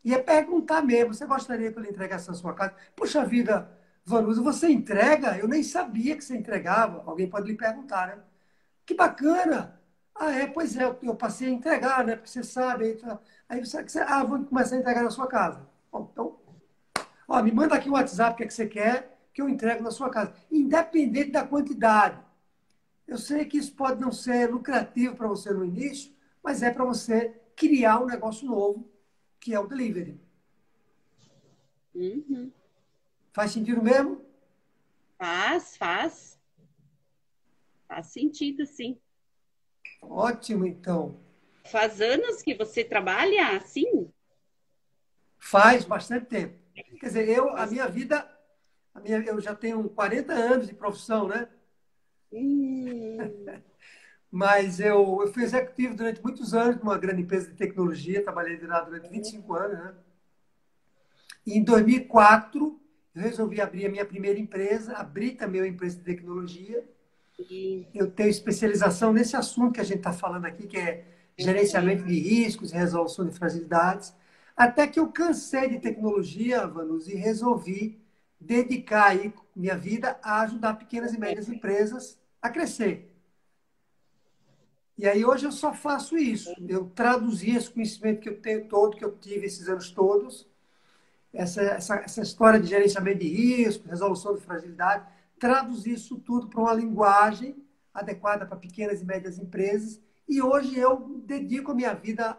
E 0.05 0.13
é 0.15 0.19
perguntar 0.23 0.83
mesmo, 0.83 1.15
você 1.15 1.27
gostaria 1.27 1.73
que 1.73 1.79
eu 1.79 1.83
lhe 1.83 1.91
entregasse 1.91 2.29
na 2.29 2.35
sua 2.35 2.55
casa? 2.55 2.75
Puxa 2.95 3.25
vida, 3.25 3.71
Vanusa, 4.05 4.43
você 4.43 4.69
entrega? 4.69 5.39
Eu 5.39 5.49
nem 5.49 5.63
sabia 5.63 6.15
que 6.17 6.23
você 6.23 6.37
entregava. 6.37 7.03
Alguém 7.07 7.29
pode 7.29 7.51
lhe 7.51 7.57
perguntar, 7.57 8.09
né? 8.09 8.23
Que 8.85 8.95
bacana! 8.95 9.81
Ah, 10.15 10.31
é, 10.33 10.47
pois 10.47 10.77
é, 10.77 10.85
eu 11.03 11.15
passei 11.17 11.49
a 11.49 11.51
entregar, 11.51 12.05
né? 12.05 12.15
Porque 12.17 12.31
você 12.31 12.43
sabe. 12.43 12.99
Aí 13.49 13.61
você, 13.61 13.99
ah, 14.01 14.23
vou 14.23 14.45
começar 14.45 14.77
a 14.77 14.79
entregar 14.79 15.03
na 15.03 15.11
sua 15.11 15.27
casa. 15.27 15.69
Bom, 15.91 16.09
então, 16.13 16.39
ó, 17.27 17.43
me 17.43 17.51
manda 17.51 17.75
aqui 17.75 17.89
o 17.89 17.95
WhatsApp, 17.95 18.35
o 18.35 18.37
que, 18.37 18.45
é 18.45 18.47
que 18.47 18.55
você 18.55 18.67
quer, 18.67 19.29
que 19.33 19.43
eu 19.43 19.49
entrego 19.49 19.83
na 19.83 19.91
sua 19.91 20.09
casa. 20.11 20.33
Independente 20.51 21.33
da 21.33 21.47
quantidade. 21.47 22.23
Eu 23.07 23.19
sei 23.19 23.45
que 23.45 23.59
isso 23.59 23.75
pode 23.75 24.01
não 24.01 24.13
ser 24.13 24.51
lucrativo 24.51 25.17
para 25.17 25.29
você 25.29 25.53
no 25.53 25.65
início, 25.65 26.15
mas 26.43 26.63
é 26.63 26.71
para 26.71 26.85
você 26.85 27.31
criar 27.57 28.01
um 28.01 28.07
negócio 28.07 28.47
novo, 28.47 28.89
que 29.39 29.53
é 29.53 29.59
o 29.59 29.67
delivery. 29.67 30.21
Uhum. 31.95 32.51
Faz 33.33 33.51
sentido 33.51 33.83
mesmo? 33.83 34.25
Faz, 35.19 35.77
faz. 35.77 36.39
Faz 37.87 38.07
sentido, 38.09 38.65
sim. 38.65 38.99
Ótimo, 40.11 40.67
então. 40.67 41.19
Faz 41.71 42.01
anos 42.01 42.43
que 42.43 42.55
você 42.55 42.85
trabalha 42.85 43.57
assim? 43.57 44.11
Faz 45.39 45.85
bastante 45.85 46.27
tempo. 46.27 46.59
Quer 46.99 47.07
dizer, 47.07 47.29
eu, 47.29 47.57
a 47.57 47.67
minha 47.67 47.87
vida, 47.89 48.29
a 48.95 49.01
minha, 49.01 49.19
eu 49.19 49.41
já 49.41 49.55
tenho 49.55 49.89
40 49.91 50.33
anos 50.33 50.67
de 50.67 50.75
profissão, 50.75 51.29
né? 51.29 51.49
Hum. 52.33 53.19
Mas 54.31 54.81
eu, 54.81 55.21
eu 55.21 55.33
fui 55.33 55.45
executivo 55.45 55.95
durante 55.95 56.21
muitos 56.21 56.55
anos 56.55 56.81
numa 56.81 56.99
grande 56.99 57.23
empresa 57.23 57.49
de 57.51 57.57
tecnologia, 57.57 58.23
trabalhei 58.23 58.59
lá 58.67 58.81
durante 58.81 59.09
25 59.09 59.55
anos, 59.55 59.79
né? 59.79 59.95
E 61.47 61.57
em 61.57 61.63
2004, 61.63 62.81
eu 63.15 63.23
resolvi 63.23 63.61
abrir 63.61 63.87
a 63.87 63.91
minha 63.91 64.05
primeira 64.05 64.39
empresa, 64.39 64.95
abri 64.95 65.33
também 65.33 65.61
uma 65.61 65.69
empresa 65.69 65.99
de 65.99 66.05
tecnologia. 66.05 66.85
Eu 67.95 68.11
tenho 68.11 68.31
especialização 68.31 69.13
nesse 69.13 69.37
assunto 69.37 69.75
que 69.75 69.81
a 69.81 69.85
gente 69.85 69.99
está 69.99 70.13
falando 70.13 70.45
aqui, 70.47 70.67
que 70.67 70.77
é 70.77 71.05
gerenciamento 71.37 72.05
de 72.05 72.19
riscos 72.19 72.73
e 72.73 72.77
resolução 72.77 73.27
de 73.27 73.37
fragilidades. 73.37 74.15
Até 74.57 74.87
que 74.87 75.01
eu 75.01 75.09
cansei 75.09 75.69
de 75.69 75.81
tecnologia, 75.81 76.67
Vanus, 76.67 77.09
e 77.09 77.15
resolvi 77.15 78.01
dedicar 78.41 79.07
aí 79.07 79.33
minha 79.55 79.77
vida 79.77 80.19
a 80.23 80.43
ajudar 80.43 80.75
pequenas 80.75 81.13
e 81.13 81.19
médias 81.19 81.49
empresas 81.49 82.19
a 82.41 82.49
crescer. 82.49 83.11
E 84.97 85.09
aí 85.09 85.25
hoje 85.25 85.45
eu 85.45 85.53
só 85.53 85.73
faço 85.73 86.17
isso. 86.17 86.55
Eu 86.69 86.87
traduzi 86.95 87.57
esse 87.57 87.71
conhecimento 87.71 88.21
que 88.21 88.29
eu 88.29 88.41
tenho 88.41 88.69
todo, 88.69 88.97
que 88.97 89.05
eu 89.05 89.17
tive 89.17 89.47
esses 89.47 89.69
anos 89.69 89.91
todos, 89.91 90.47
essa, 91.33 91.63
essa, 91.63 91.97
essa 91.97 92.23
história 92.23 92.61
de 92.61 92.69
gerenciamento 92.69 93.19
de 93.19 93.29
risco, 93.29 93.89
resolução 93.89 94.35
de 94.37 94.41
fragilidade, 94.41 95.05
traduzir 95.39 95.95
isso 95.95 96.19
tudo 96.19 96.49
para 96.49 96.61
uma 96.61 96.75
linguagem 96.75 97.57
adequada 97.93 98.45
para 98.47 98.57
pequenas 98.57 99.01
e 99.01 99.05
médias 99.05 99.39
empresas. 99.39 100.01
E 100.29 100.41
hoje 100.43 100.79
eu 100.79 101.23
dedico 101.25 101.73
a 101.73 101.75
minha 101.75 101.95
vida 101.95 102.37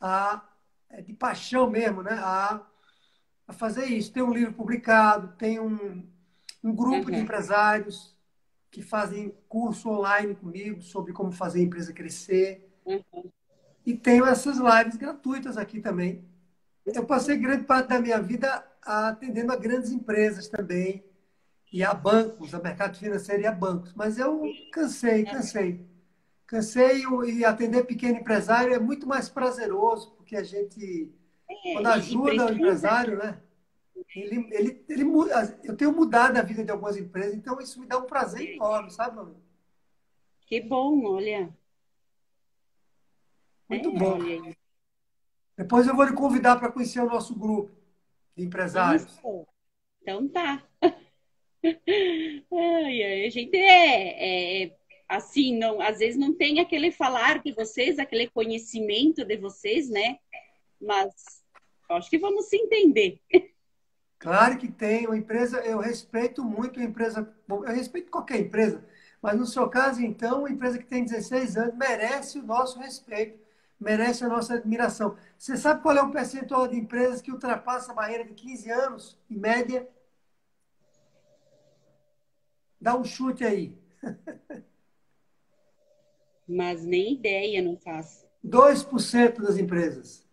a, 0.00 0.42
é, 0.88 1.02
de 1.02 1.12
paixão 1.12 1.70
mesmo, 1.70 2.02
né? 2.02 2.12
a, 2.14 2.60
a 3.46 3.52
fazer 3.52 3.86
isso. 3.86 4.12
Tem 4.12 4.22
um 4.22 4.32
livro 4.32 4.54
publicado, 4.54 5.36
tem 5.36 5.60
um, 5.60 6.06
um 6.62 6.74
grupo 6.74 7.06
uhum. 7.06 7.14
de 7.14 7.20
empresários 7.20 8.16
que 8.70 8.82
fazem 8.82 9.34
curso 9.48 9.90
online 9.90 10.34
comigo 10.34 10.80
sobre 10.80 11.12
como 11.12 11.32
fazer 11.32 11.60
a 11.60 11.64
empresa 11.64 11.92
crescer. 11.92 12.72
Uhum. 12.84 13.30
E 13.84 13.96
tenho 13.96 14.24
essas 14.24 14.58
lives 14.58 14.96
gratuitas 14.96 15.56
aqui 15.56 15.80
também. 15.80 16.24
Eu 16.86 17.04
passei 17.04 17.36
grande 17.36 17.64
parte 17.64 17.88
da 17.88 18.00
minha 18.00 18.20
vida 18.20 18.64
atendendo 18.82 19.52
a 19.52 19.56
grandes 19.56 19.90
empresas 19.90 20.48
também, 20.48 21.04
e 21.72 21.84
a 21.84 21.94
bancos, 21.94 22.54
a 22.54 22.60
mercado 22.60 22.98
financeiro 22.98 23.42
e 23.42 23.46
a 23.46 23.52
bancos. 23.52 23.92
Mas 23.94 24.18
eu 24.18 24.42
cansei, 24.72 25.24
cansei. 25.24 25.88
Cansei 26.46 27.04
e 27.32 27.44
atender 27.44 27.84
pequeno 27.84 28.18
empresário 28.18 28.74
é 28.74 28.78
muito 28.78 29.06
mais 29.06 29.28
prazeroso, 29.28 30.10
porque 30.16 30.36
a 30.36 30.42
gente, 30.42 31.14
é, 31.48 31.72
quando 31.74 31.86
ajuda 31.86 32.46
o 32.46 32.52
empresário, 32.52 33.18
né? 33.18 33.40
Ele, 34.16 34.48
ele, 34.50 34.84
ele, 34.88 35.04
eu 35.62 35.76
tenho 35.76 35.92
mudado 35.92 36.36
a 36.36 36.42
vida 36.42 36.64
de 36.64 36.70
algumas 36.72 36.96
empresas, 36.96 37.34
então 37.34 37.60
isso 37.60 37.78
me 37.78 37.86
dá 37.86 37.98
um 37.98 38.06
prazer 38.06 38.54
enorme, 38.54 38.90
sabe, 38.90 39.16
mano? 39.16 39.40
Que 40.46 40.60
bom, 40.60 41.04
olha. 41.04 41.54
Muito 43.68 43.90
é, 43.90 43.92
bom. 43.92 44.18
Olha. 44.18 44.56
Depois 45.56 45.86
eu 45.86 45.94
vou 45.94 46.04
lhe 46.04 46.14
convidar 46.14 46.56
para 46.56 46.72
conhecer 46.72 47.00
o 47.00 47.06
nosso 47.06 47.38
grupo 47.38 47.70
de 48.36 48.42
empresários. 48.42 49.04
Isso. 49.04 49.46
Então 50.02 50.26
tá. 50.28 50.64
Ai, 51.62 53.26
a 53.26 53.30
gente 53.30 53.56
é, 53.56 54.64
é, 54.64 54.76
assim, 55.08 55.58
não, 55.58 55.80
às 55.80 55.98
vezes 55.98 56.18
não 56.18 56.34
tem 56.34 56.60
aquele 56.60 56.90
falar 56.90 57.42
de 57.42 57.52
vocês, 57.52 57.98
aquele 57.98 58.28
conhecimento 58.28 59.24
de 59.24 59.36
vocês, 59.36 59.88
né? 59.90 60.18
Mas 60.80 61.12
acho 61.90 62.08
que 62.08 62.18
vamos 62.18 62.46
se 62.46 62.56
entender. 62.56 63.20
Claro 64.18 64.58
que 64.58 64.70
tem. 64.70 65.06
Uma 65.06 65.16
empresa, 65.16 65.60
eu 65.60 65.78
respeito 65.78 66.44
muito 66.44 66.78
a 66.78 66.84
empresa, 66.84 67.34
eu 67.48 67.74
respeito 67.74 68.10
qualquer 68.10 68.38
empresa, 68.38 68.84
mas 69.22 69.38
no 69.38 69.46
seu 69.46 69.68
caso, 69.68 70.02
então, 70.02 70.40
uma 70.40 70.50
empresa 70.50 70.78
que 70.78 70.86
tem 70.86 71.04
16 71.04 71.56
anos 71.56 71.74
merece 71.74 72.38
o 72.38 72.42
nosso 72.42 72.78
respeito, 72.78 73.38
merece 73.78 74.24
a 74.24 74.28
nossa 74.28 74.54
admiração. 74.54 75.16
Você 75.38 75.56
sabe 75.56 75.82
qual 75.82 75.96
é 75.96 76.02
o 76.02 76.10
percentual 76.10 76.68
de 76.68 76.76
empresas 76.76 77.22
que 77.22 77.32
ultrapassa 77.32 77.92
a 77.92 77.94
barreira 77.94 78.24
de 78.24 78.34
15 78.34 78.70
anos, 78.70 79.18
em 79.30 79.38
média? 79.38 79.88
Dá 82.80 82.96
um 82.96 83.04
chute 83.04 83.44
aí. 83.44 83.76
Mas 86.48 86.84
nem 86.84 87.14
ideia 87.14 87.62
não 87.62 87.76
faço. 87.76 88.26
2% 88.44 89.42
das 89.42 89.58
empresas. 89.58 90.26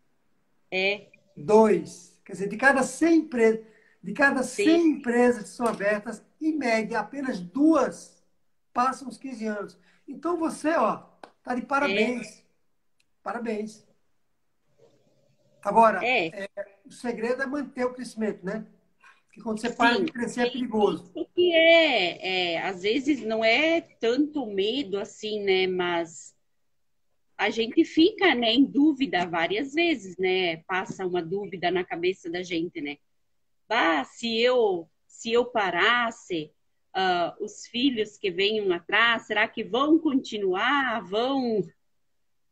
É. 0.71 1.07
Dois. 1.35 2.19
Quer 2.23 2.31
dizer, 2.33 2.49
de 2.49 2.57
cada 2.57 2.83
100 2.83 3.15
empresas, 3.15 3.65
de 4.01 4.13
cada 4.13 4.43
100 4.43 4.65
Sim. 4.65 4.89
empresas 4.89 5.43
que 5.43 5.49
são 5.49 5.67
abertas, 5.67 6.23
em 6.41 6.57
média, 6.57 6.99
apenas 6.99 7.39
duas 7.39 8.23
passam 8.73 9.07
os 9.07 9.17
15 9.17 9.45
anos. 9.45 9.77
Então 10.07 10.37
você, 10.37 10.69
ó, 10.71 11.03
tá 11.43 11.53
de 11.53 11.61
parabéns. 11.63 12.39
É. 12.39 12.43
Parabéns. 13.21 13.85
Agora, 15.61 16.05
é. 16.05 16.27
É, 16.27 16.49
o 16.85 16.91
segredo 16.91 17.43
é 17.43 17.45
manter 17.45 17.85
o 17.85 17.93
crescimento, 17.93 18.45
né? 18.45 18.65
Porque 19.37 19.41
quando 19.43 19.61
você 19.61 19.69
para 19.69 19.99
de 19.99 20.11
crescer 20.11 20.47
é 20.47 20.49
perigoso. 20.49 21.11
Que 21.35 21.53
é, 21.53 22.53
é, 22.53 22.61
às 22.61 22.81
vezes 22.81 23.23
não 23.23 23.43
é 23.45 23.81
tanto 23.81 24.45
medo 24.45 24.97
assim, 24.97 25.43
né? 25.43 25.67
Mas 25.67 26.35
a 27.37 27.49
gente 27.49 27.85
fica 27.85 28.33
né, 28.33 28.51
em 28.51 28.65
dúvida 28.65 29.25
várias 29.25 29.73
vezes, 29.73 30.17
né? 30.17 30.57
Passa 30.67 31.05
uma 31.05 31.21
dúvida 31.21 31.69
na 31.69 31.83
cabeça 31.83 32.29
da 32.29 32.41
gente, 32.41 32.81
né? 32.81 32.97
Ah, 33.69 34.03
se 34.03 34.39
eu 34.39 34.89
se 35.07 35.31
eu 35.31 35.45
parasse, 35.45 36.51
uh, 36.95 37.43
os 37.43 37.65
filhos 37.67 38.17
que 38.17 38.29
venham 38.29 38.71
atrás, 38.71 39.25
será 39.25 39.47
que 39.47 39.63
vão 39.63 39.97
continuar? 39.97 41.01
Vão 41.03 41.63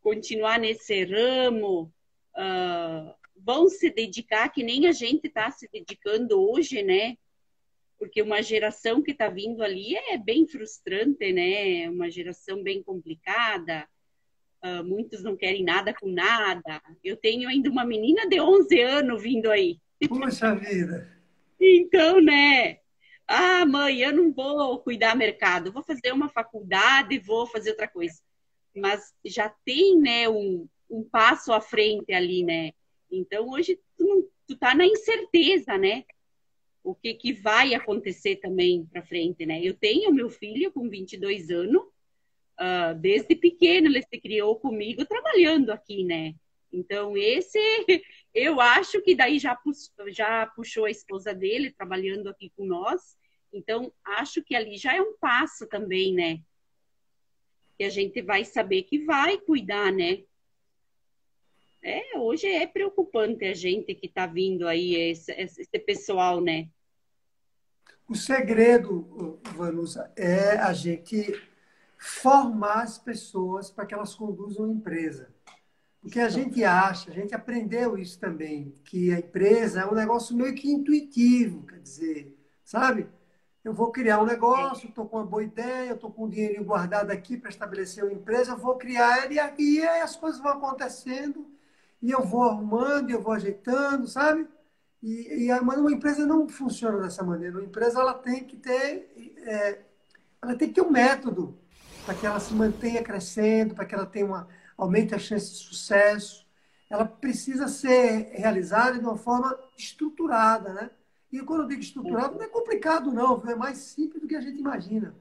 continuar 0.00 0.58
nesse 0.58 1.04
ramo? 1.04 1.92
Uh, 2.36 3.14
vão 3.46 3.68
se 3.68 3.88
dedicar 3.88 4.48
que 4.48 4.64
nem 4.64 4.88
a 4.88 4.92
gente 4.92 5.28
está 5.28 5.50
se 5.52 5.68
dedicando 5.72 6.38
hoje, 6.38 6.82
né? 6.82 7.16
porque 7.98 8.22
uma 8.22 8.42
geração 8.42 9.02
que 9.02 9.12
está 9.12 9.28
vindo 9.28 9.62
ali 9.62 9.96
é 9.96 10.18
bem 10.18 10.46
frustrante, 10.46 11.32
né? 11.32 11.88
Uma 11.88 12.10
geração 12.10 12.62
bem 12.62 12.82
complicada. 12.82 13.88
Uh, 14.62 14.84
muitos 14.84 15.22
não 15.22 15.36
querem 15.36 15.64
nada 15.64 15.94
com 15.94 16.10
nada. 16.10 16.82
Eu 17.02 17.16
tenho 17.16 17.48
ainda 17.48 17.70
uma 17.70 17.84
menina 17.84 18.28
de 18.28 18.40
11 18.40 18.80
anos 18.80 19.22
vindo 19.22 19.50
aí. 19.50 19.78
Puxa 20.08 20.54
vida! 20.54 21.10
então, 21.58 22.20
né? 22.20 22.80
Ah, 23.26 23.64
mãe, 23.64 24.00
eu 24.00 24.12
não 24.12 24.32
vou 24.32 24.78
cuidar 24.80 25.16
mercado, 25.16 25.72
vou 25.72 25.82
fazer 25.82 26.12
uma 26.12 26.28
faculdade, 26.28 27.18
vou 27.18 27.46
fazer 27.46 27.70
outra 27.70 27.88
coisa. 27.88 28.20
Mas 28.74 29.14
já 29.24 29.48
tem, 29.64 29.98
né, 29.98 30.28
um, 30.28 30.68
um 30.88 31.02
passo 31.02 31.52
à 31.52 31.60
frente 31.60 32.12
ali, 32.12 32.44
né? 32.44 32.72
Então, 33.10 33.48
hoje 33.48 33.80
tu, 33.96 34.04
não, 34.04 34.28
tu 34.46 34.56
tá 34.56 34.74
na 34.74 34.86
incerteza, 34.86 35.78
né? 35.78 36.04
O 36.82 36.94
que, 36.94 37.14
que 37.14 37.32
vai 37.32 37.74
acontecer 37.74 38.36
também 38.36 38.86
para 38.86 39.02
frente, 39.02 39.44
né? 39.44 39.60
Eu 39.62 39.74
tenho 39.74 40.12
meu 40.12 40.30
filho 40.30 40.72
com 40.72 40.88
22 40.88 41.50
anos, 41.50 41.82
uh, 41.82 42.94
desde 42.98 43.34
pequeno 43.34 43.88
ele 43.88 44.02
se 44.02 44.20
criou 44.20 44.56
comigo 44.56 45.04
trabalhando 45.04 45.70
aqui, 45.70 46.04
né? 46.04 46.34
Então, 46.72 47.16
esse, 47.16 47.58
eu 48.34 48.60
acho 48.60 49.00
que 49.02 49.14
daí 49.14 49.38
já, 49.38 49.58
já 50.08 50.46
puxou 50.46 50.84
a 50.84 50.90
esposa 50.90 51.34
dele 51.34 51.72
trabalhando 51.72 52.28
aqui 52.28 52.52
com 52.56 52.66
nós. 52.66 53.16
Então, 53.52 53.92
acho 54.04 54.42
que 54.42 54.54
ali 54.54 54.76
já 54.76 54.94
é 54.94 55.00
um 55.00 55.16
passo 55.18 55.66
também, 55.66 56.12
né? 56.12 56.40
Que 57.78 57.84
a 57.84 57.90
gente 57.90 58.20
vai 58.22 58.44
saber 58.44 58.82
que 58.82 58.98
vai 59.04 59.38
cuidar, 59.38 59.92
né? 59.92 60.22
É, 61.88 62.18
hoje 62.18 62.48
é 62.48 62.66
preocupante 62.66 63.44
a 63.44 63.54
gente 63.54 63.94
que 63.94 64.08
está 64.08 64.26
vindo 64.26 64.66
aí, 64.66 64.96
esse, 64.96 65.30
esse 65.30 65.78
pessoal, 65.78 66.40
né? 66.40 66.68
O 68.08 68.14
segredo, 68.16 69.38
Vanusa, 69.54 70.10
é 70.16 70.58
a 70.58 70.72
gente 70.72 71.32
formar 71.96 72.82
as 72.82 72.98
pessoas 72.98 73.70
para 73.70 73.86
que 73.86 73.94
elas 73.94 74.16
conduzam 74.16 74.64
a 74.64 74.72
empresa. 74.72 75.32
Porque 76.00 76.18
a 76.18 76.28
gente 76.28 76.64
acha, 76.64 77.08
a 77.08 77.14
gente 77.14 77.32
aprendeu 77.36 77.96
isso 77.96 78.18
também, 78.18 78.74
que 78.84 79.12
a 79.12 79.20
empresa 79.20 79.82
é 79.82 79.86
um 79.86 79.94
negócio 79.94 80.36
meio 80.36 80.56
que 80.56 80.68
intuitivo, 80.68 81.64
quer 81.66 81.78
dizer, 81.78 82.36
sabe? 82.64 83.06
Eu 83.62 83.72
vou 83.72 83.92
criar 83.92 84.20
um 84.20 84.26
negócio, 84.26 84.88
estou 84.88 85.06
com 85.06 85.18
uma 85.18 85.26
boa 85.26 85.44
ideia, 85.44 85.92
estou 85.92 86.10
com 86.10 86.24
um 86.24 86.28
dinheirinho 86.28 86.64
guardado 86.64 87.12
aqui 87.12 87.36
para 87.36 87.50
estabelecer 87.50 88.02
uma 88.02 88.12
empresa, 88.12 88.52
eu 88.52 88.58
vou 88.58 88.74
criar 88.74 89.30
e 89.30 89.38
aí 89.38 90.00
as 90.00 90.16
coisas 90.16 90.40
vão 90.40 90.50
acontecendo 90.50 91.54
e 92.06 92.12
eu 92.12 92.24
vou 92.24 92.44
arrumando, 92.44 93.10
eu 93.10 93.20
vou 93.20 93.32
ajeitando, 93.32 94.06
sabe? 94.06 94.46
E, 95.02 95.48
e 95.48 95.60
mas 95.62 95.76
uma 95.76 95.90
empresa 95.90 96.24
não 96.24 96.48
funciona 96.48 97.00
dessa 97.00 97.24
maneira. 97.24 97.58
Uma 97.58 97.64
empresa 97.64 97.98
ela 97.98 98.14
tem 98.14 98.44
que 98.44 98.56
ter, 98.56 99.34
é, 99.38 99.80
ela 100.40 100.54
tem 100.54 100.68
que 100.68 100.74
ter 100.74 100.82
um 100.82 100.90
método 100.90 101.58
para 102.04 102.14
que 102.14 102.24
ela 102.24 102.38
se 102.38 102.54
mantenha 102.54 103.02
crescendo, 103.02 103.74
para 103.74 103.84
que 103.84 103.92
ela 103.92 104.06
tenha 104.06 104.24
uma 104.24 104.48
aumente 104.78 105.16
a 105.16 105.18
chance 105.18 105.50
de 105.50 105.56
sucesso. 105.56 106.46
Ela 106.88 107.04
precisa 107.04 107.66
ser 107.66 108.30
realizada 108.34 109.00
de 109.00 109.04
uma 109.04 109.16
forma 109.16 109.58
estruturada, 109.76 110.72
né? 110.72 110.90
E 111.32 111.40
quando 111.40 111.62
eu 111.62 111.68
digo 111.68 111.80
estruturado, 111.80 112.36
não 112.36 112.44
é 112.44 112.48
complicado, 112.48 113.12
não, 113.12 113.42
é 113.48 113.56
mais 113.56 113.78
simples 113.78 114.22
do 114.22 114.28
que 114.28 114.36
a 114.36 114.40
gente 114.40 114.60
imagina. 114.60 115.12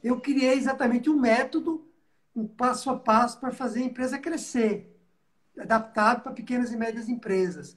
Eu 0.00 0.20
criei 0.20 0.52
exatamente 0.52 1.10
um 1.10 1.18
método, 1.18 1.90
um 2.36 2.46
passo 2.46 2.88
a 2.88 2.96
passo 2.96 3.40
para 3.40 3.50
fazer 3.50 3.80
a 3.80 3.86
empresa 3.86 4.16
crescer, 4.16 4.95
adaptado 5.58 6.22
para 6.22 6.32
pequenas 6.32 6.72
e 6.72 6.76
médias 6.76 7.08
empresas. 7.08 7.76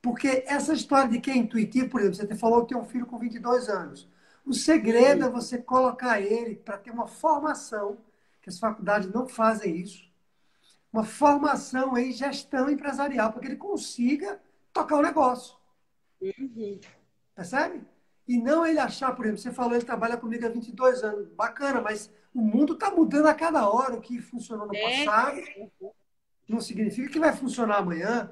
Porque 0.00 0.44
essa 0.46 0.74
história 0.74 1.08
de 1.08 1.20
que 1.20 1.30
é 1.30 1.36
intuitivo, 1.36 1.88
por 1.88 2.00
exemplo, 2.00 2.28
você 2.28 2.36
falou 2.36 2.62
que 2.62 2.74
tem 2.74 2.76
um 2.76 2.84
filho 2.84 3.06
com 3.06 3.18
22 3.18 3.68
anos. 3.68 4.08
O 4.44 4.52
segredo 4.52 5.24
é 5.24 5.30
você 5.30 5.58
colocar 5.58 6.20
ele 6.20 6.56
para 6.56 6.76
ter 6.76 6.90
uma 6.90 7.06
formação 7.06 7.96
que 8.42 8.50
as 8.50 8.58
faculdades 8.58 9.10
não 9.10 9.26
fazem 9.26 9.74
isso, 9.76 10.06
uma 10.92 11.02
formação 11.02 11.96
em 11.96 12.12
gestão 12.12 12.68
empresarial, 12.68 13.32
para 13.32 13.40
que 13.40 13.46
ele 13.48 13.56
consiga 13.56 14.38
tocar 14.70 14.96
o 14.96 15.02
negócio. 15.02 15.56
Uhum. 16.20 16.78
Percebe? 17.34 17.82
E 18.28 18.36
não 18.36 18.66
ele 18.66 18.78
achar, 18.78 19.14
por 19.16 19.24
exemplo, 19.24 19.40
você 19.40 19.52
falou, 19.52 19.74
ele 19.74 19.84
trabalha 19.84 20.18
comigo 20.18 20.44
há 20.44 20.50
22 20.50 21.02
anos. 21.02 21.28
Bacana, 21.30 21.80
mas 21.80 22.10
o 22.34 22.42
mundo 22.42 22.74
está 22.74 22.90
mudando 22.90 23.26
a 23.26 23.34
cada 23.34 23.68
hora. 23.68 23.94
O 23.94 24.00
que 24.00 24.20
funcionou 24.20 24.66
no 24.66 24.74
é. 24.74 25.04
passado 25.04 25.42
não 26.48 26.60
significa 26.60 27.08
que 27.08 27.18
vai 27.18 27.34
funcionar 27.34 27.78
amanhã. 27.78 28.30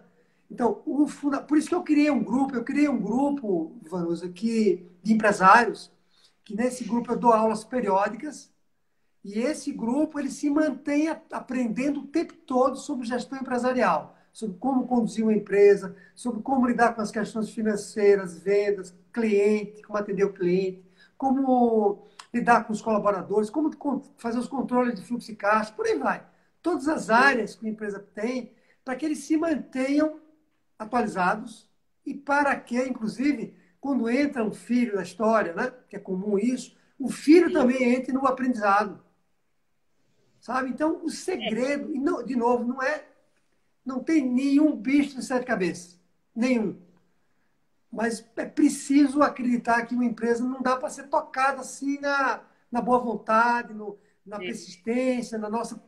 Então, 0.50 0.82
o 0.84 1.06
funda... 1.06 1.40
por 1.40 1.56
isso 1.56 1.68
que 1.68 1.74
eu 1.74 1.82
criei 1.82 2.10
um 2.10 2.22
grupo, 2.22 2.54
eu 2.54 2.64
criei 2.64 2.88
um 2.88 3.00
grupo, 3.00 3.76
Vanusa, 3.88 4.28
que, 4.28 4.86
de 5.02 5.12
empresários, 5.12 5.90
que 6.44 6.54
nesse 6.54 6.84
grupo 6.84 7.12
eu 7.12 7.16
dou 7.16 7.32
aulas 7.32 7.64
periódicas 7.64 8.52
e 9.24 9.38
esse 9.38 9.72
grupo 9.72 10.18
ele 10.18 10.30
se 10.30 10.50
mantém 10.50 11.08
aprendendo 11.30 12.00
o 12.00 12.06
tempo 12.06 12.34
todo 12.34 12.76
sobre 12.76 13.06
gestão 13.06 13.38
empresarial, 13.38 14.16
sobre 14.32 14.56
como 14.58 14.86
conduzir 14.86 15.24
uma 15.24 15.32
empresa, 15.32 15.94
sobre 16.14 16.42
como 16.42 16.66
lidar 16.66 16.94
com 16.94 17.00
as 17.00 17.10
questões 17.10 17.50
financeiras, 17.50 18.38
vendas, 18.38 18.94
cliente, 19.12 19.82
como 19.82 19.98
atender 19.98 20.24
o 20.24 20.32
cliente, 20.32 20.84
como 21.16 22.04
lidar 22.34 22.64
com 22.64 22.72
os 22.72 22.82
colaboradores, 22.82 23.48
como 23.48 23.70
fazer 24.16 24.38
os 24.38 24.48
controles 24.48 24.96
de 24.96 25.02
fluxo 25.02 25.28
de 25.28 25.36
caixa, 25.36 25.72
por 25.72 25.86
aí 25.86 25.96
vai. 25.96 26.31
Todas 26.62 26.88
as 26.88 27.10
áreas 27.10 27.56
que 27.56 27.66
a 27.66 27.70
empresa 27.70 27.98
tem, 28.14 28.54
para 28.84 28.96
que 28.96 29.04
eles 29.04 29.18
se 29.18 29.36
mantenham 29.36 30.20
atualizados 30.78 31.68
e 32.06 32.14
para 32.14 32.54
que, 32.58 32.80
inclusive, 32.82 33.54
quando 33.80 34.08
entra 34.08 34.44
um 34.44 34.52
filho 34.52 34.94
na 34.94 35.02
história, 35.02 35.52
né, 35.54 35.72
que 35.88 35.96
é 35.96 35.98
comum 35.98 36.38
isso, 36.38 36.76
o 36.98 37.10
filho 37.10 37.52
também 37.52 37.94
entre 37.94 38.12
no 38.12 38.26
aprendizado. 38.26 39.02
Sabe? 40.40 40.70
Então, 40.70 41.04
o 41.04 41.10
segredo, 41.10 41.94
e 41.94 41.98
não, 41.98 42.22
de 42.24 42.36
novo, 42.36 42.64
não 42.64 42.82
é. 42.82 43.06
Não 43.84 44.02
tem 44.02 44.24
nenhum 44.24 44.76
bicho 44.76 45.16
de 45.16 45.24
sete 45.24 45.44
cabeças. 45.44 45.98
Nenhum. 46.34 46.80
Mas 47.92 48.24
é 48.36 48.44
preciso 48.44 49.22
acreditar 49.22 49.84
que 49.86 49.94
uma 49.94 50.04
empresa 50.04 50.44
não 50.44 50.62
dá 50.62 50.76
para 50.76 50.88
ser 50.88 51.08
tocada 51.08 51.60
assim 51.60 52.00
na, 52.00 52.40
na 52.70 52.80
boa 52.80 52.98
vontade, 52.98 53.74
no, 53.74 53.98
na 54.24 54.38
persistência, 54.38 55.38
na 55.38 55.50
nossa. 55.50 55.82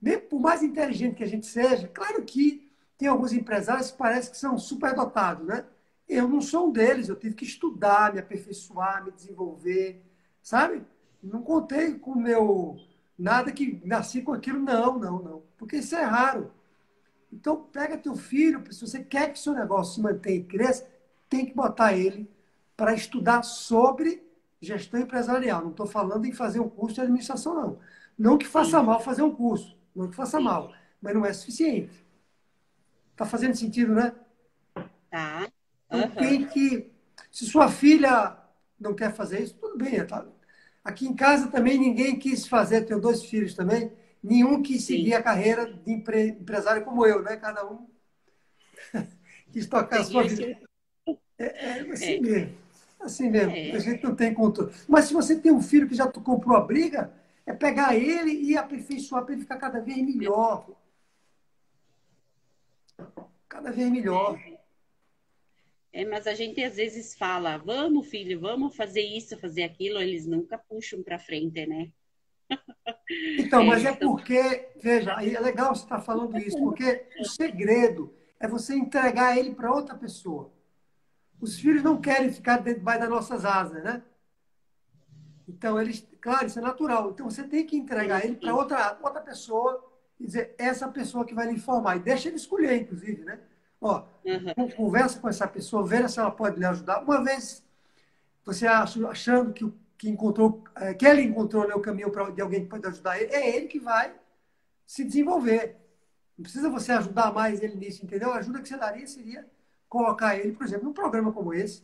Mesmo 0.00 0.22
por 0.22 0.40
mais 0.40 0.62
inteligente 0.62 1.16
que 1.16 1.24
a 1.24 1.28
gente 1.28 1.46
seja, 1.46 1.88
claro 1.88 2.22
que 2.22 2.70
tem 2.96 3.08
alguns 3.08 3.32
empresários 3.32 3.90
que 3.90 3.98
parece 3.98 4.30
que 4.30 4.38
são 4.38 4.58
superdotados, 4.58 5.46
né? 5.46 5.64
Eu 6.08 6.26
não 6.26 6.40
sou 6.40 6.68
um 6.68 6.72
deles, 6.72 7.08
eu 7.08 7.16
tive 7.16 7.34
que 7.34 7.44
estudar, 7.44 8.12
me 8.12 8.18
aperfeiçoar, 8.18 9.04
me 9.04 9.10
desenvolver, 9.10 10.02
sabe? 10.42 10.82
Não 11.22 11.42
contei 11.42 11.94
com 11.94 12.12
o 12.12 12.18
meu 12.18 12.78
Nada 13.18 13.50
que 13.50 13.82
nasci 13.84 14.22
com 14.22 14.32
aquilo, 14.32 14.60
não, 14.60 14.96
não, 14.96 15.20
não. 15.20 15.42
Porque 15.56 15.78
isso 15.78 15.96
é 15.96 16.04
raro. 16.04 16.52
Então, 17.32 17.56
pega 17.56 17.98
teu 17.98 18.14
filho, 18.14 18.62
se 18.72 18.86
você 18.86 19.02
quer 19.02 19.32
que 19.32 19.38
seu 19.38 19.52
negócio 19.52 19.96
se 19.96 20.00
mantenha 20.00 20.36
e 20.36 20.44
cresça, 20.44 20.88
tem 21.28 21.44
que 21.44 21.52
botar 21.52 21.94
ele 21.94 22.30
para 22.76 22.94
estudar 22.94 23.42
sobre 23.42 24.22
gestão 24.60 25.00
empresarial. 25.00 25.62
Não 25.62 25.72
estou 25.72 25.86
falando 25.86 26.26
em 26.26 26.32
fazer 26.32 26.60
um 26.60 26.68
curso 26.68 26.94
de 26.94 27.00
administração, 27.00 27.54
não. 27.54 27.78
Não 28.16 28.38
que 28.38 28.46
faça 28.46 28.80
mal 28.82 29.00
fazer 29.00 29.22
um 29.22 29.34
curso, 29.34 29.76
não 29.94 30.08
que 30.08 30.16
faça 30.16 30.38
Sim. 30.38 30.44
mal, 30.44 30.72
mas 31.00 31.14
não 31.14 31.24
é 31.24 31.32
suficiente. 31.32 32.06
Está 33.12 33.26
fazendo 33.26 33.54
sentido, 33.56 33.94
né? 33.94 34.14
Tá. 35.10 35.48
Uhum. 35.90 36.00
Então, 36.00 36.10
tem 36.10 36.46
que. 36.46 36.90
Se 37.30 37.46
sua 37.46 37.68
filha 37.68 38.36
não 38.78 38.94
quer 38.94 39.12
fazer 39.12 39.42
isso, 39.42 39.54
tudo 39.54 39.76
bem, 39.76 40.04
tá? 40.06 40.24
Aqui 40.84 41.06
em 41.06 41.14
casa 41.14 41.48
também 41.48 41.78
ninguém 41.78 42.18
quis 42.18 42.46
fazer, 42.46 42.82
tenho 42.82 43.00
dois 43.00 43.24
filhos 43.24 43.54
também, 43.54 43.92
nenhum 44.22 44.62
quis 44.62 44.82
Sim. 44.82 44.98
seguir 44.98 45.14
a 45.14 45.22
carreira 45.22 45.72
de 45.72 45.92
empre, 45.92 46.28
empresário 46.28 46.84
como 46.84 47.04
eu, 47.04 47.22
né? 47.22 47.36
Cada 47.36 47.68
um 47.68 47.88
quis 49.52 49.66
tocar 49.66 50.00
a 50.00 50.04
sua 50.04 50.22
vida. 50.22 50.58
É, 51.38 51.44
é 51.66 51.92
assim 51.92 52.14
é. 52.14 52.20
mesmo. 52.20 52.58
Assim 53.00 53.30
mesmo. 53.30 53.52
É. 53.52 53.72
A 53.72 53.78
gente 53.78 54.02
não 54.02 54.14
tem 54.14 54.32
controle. 54.34 54.72
Mas 54.88 55.06
se 55.06 55.14
você 55.14 55.36
tem 55.36 55.52
um 55.52 55.62
filho 55.62 55.88
que 55.88 55.94
já 55.94 56.06
comprou 56.06 56.56
a 56.56 56.60
briga, 56.60 57.12
é 57.48 57.54
pegar 57.54 57.96
ele 57.96 58.30
e 58.30 58.58
aperfeiçoar 58.58 59.24
para 59.24 59.32
ele 59.32 59.40
ficar 59.40 59.56
cada 59.56 59.80
vez 59.80 59.96
melhor. 59.96 60.68
Cada 63.48 63.72
vez 63.72 63.90
melhor. 63.90 64.38
É. 65.90 66.04
Mas 66.04 66.26
a 66.26 66.34
gente 66.34 66.62
às 66.62 66.76
vezes 66.76 67.16
fala, 67.16 67.56
vamos, 67.56 68.06
filho, 68.06 68.38
vamos 68.38 68.76
fazer 68.76 69.00
isso, 69.00 69.38
fazer 69.38 69.62
aquilo, 69.62 69.98
eles 69.98 70.26
nunca 70.26 70.58
puxam 70.58 71.02
para 71.02 71.18
frente, 71.18 71.66
né? 71.66 71.90
Então, 73.38 73.64
mas 73.64 73.82
é, 73.84 73.88
é 73.88 73.90
então... 73.92 74.10
porque, 74.10 74.68
veja, 74.76 75.12
é 75.12 75.40
legal 75.40 75.74
você 75.74 75.82
estar 75.82 75.96
tá 75.96 76.02
falando 76.02 76.36
isso, 76.36 76.58
porque 76.58 77.06
o 77.18 77.24
segredo 77.24 78.14
é 78.38 78.46
você 78.46 78.74
entregar 78.74 79.38
ele 79.38 79.54
para 79.54 79.72
outra 79.72 79.94
pessoa. 79.94 80.52
Os 81.40 81.58
filhos 81.58 81.82
não 81.82 81.98
querem 81.98 82.30
ficar 82.30 82.58
debaixo 82.58 83.00
das 83.00 83.08
nossas 83.08 83.46
asas, 83.46 83.82
né? 83.82 84.02
Então, 85.48 85.80
eles, 85.80 86.06
claro, 86.20 86.46
isso 86.46 86.58
é 86.58 86.62
natural. 86.62 87.10
Então, 87.10 87.30
você 87.30 87.42
tem 87.42 87.66
que 87.66 87.76
entregar 87.76 88.24
ele 88.24 88.36
para 88.36 88.54
outra, 88.54 88.98
outra 89.02 89.20
pessoa 89.20 89.82
e 90.20 90.26
dizer, 90.26 90.54
essa 90.58 90.88
pessoa 90.88 91.24
que 91.24 91.34
vai 91.34 91.46
lhe 91.46 91.54
informar. 91.54 91.96
E 91.96 92.00
deixa 92.00 92.28
ele 92.28 92.36
escolher, 92.36 92.82
inclusive, 92.82 93.24
né? 93.24 93.40
Ó, 93.80 94.04
uhum. 94.24 94.70
conversa 94.76 95.18
com 95.20 95.28
essa 95.28 95.46
pessoa, 95.46 95.86
veja 95.86 96.08
se 96.08 96.18
ela 96.18 96.30
pode 96.30 96.58
lhe 96.58 96.66
ajudar. 96.66 97.02
Uma 97.02 97.22
vez, 97.22 97.64
você 98.44 98.66
acha, 98.66 99.06
achando 99.08 99.52
que, 99.52 99.72
que 99.96 100.08
encontrou, 100.08 100.64
é, 100.74 100.92
que 100.94 101.06
ele 101.06 101.22
encontrou 101.22 101.66
né, 101.66 101.74
o 101.74 101.80
caminho 101.80 102.10
pra, 102.10 102.30
de 102.30 102.42
alguém 102.42 102.62
que 102.62 102.68
pode 102.68 102.86
ajudar 102.86 103.20
ele, 103.20 103.32
é 103.32 103.56
ele 103.56 103.66
que 103.68 103.78
vai 103.78 104.12
se 104.86 105.04
desenvolver. 105.04 105.76
Não 106.36 106.42
precisa 106.42 106.68
você 106.68 106.92
ajudar 106.92 107.32
mais 107.32 107.62
ele 107.62 107.76
nisso, 107.76 108.04
entendeu? 108.04 108.32
A 108.32 108.38
ajuda 108.38 108.60
que 108.60 108.68
você 108.68 108.76
daria 108.76 109.06
seria 109.06 109.46
colocar 109.88 110.36
ele, 110.36 110.52
por 110.52 110.66
exemplo, 110.66 110.86
num 110.86 110.92
programa 110.92 111.32
como 111.32 111.54
esse. 111.54 111.82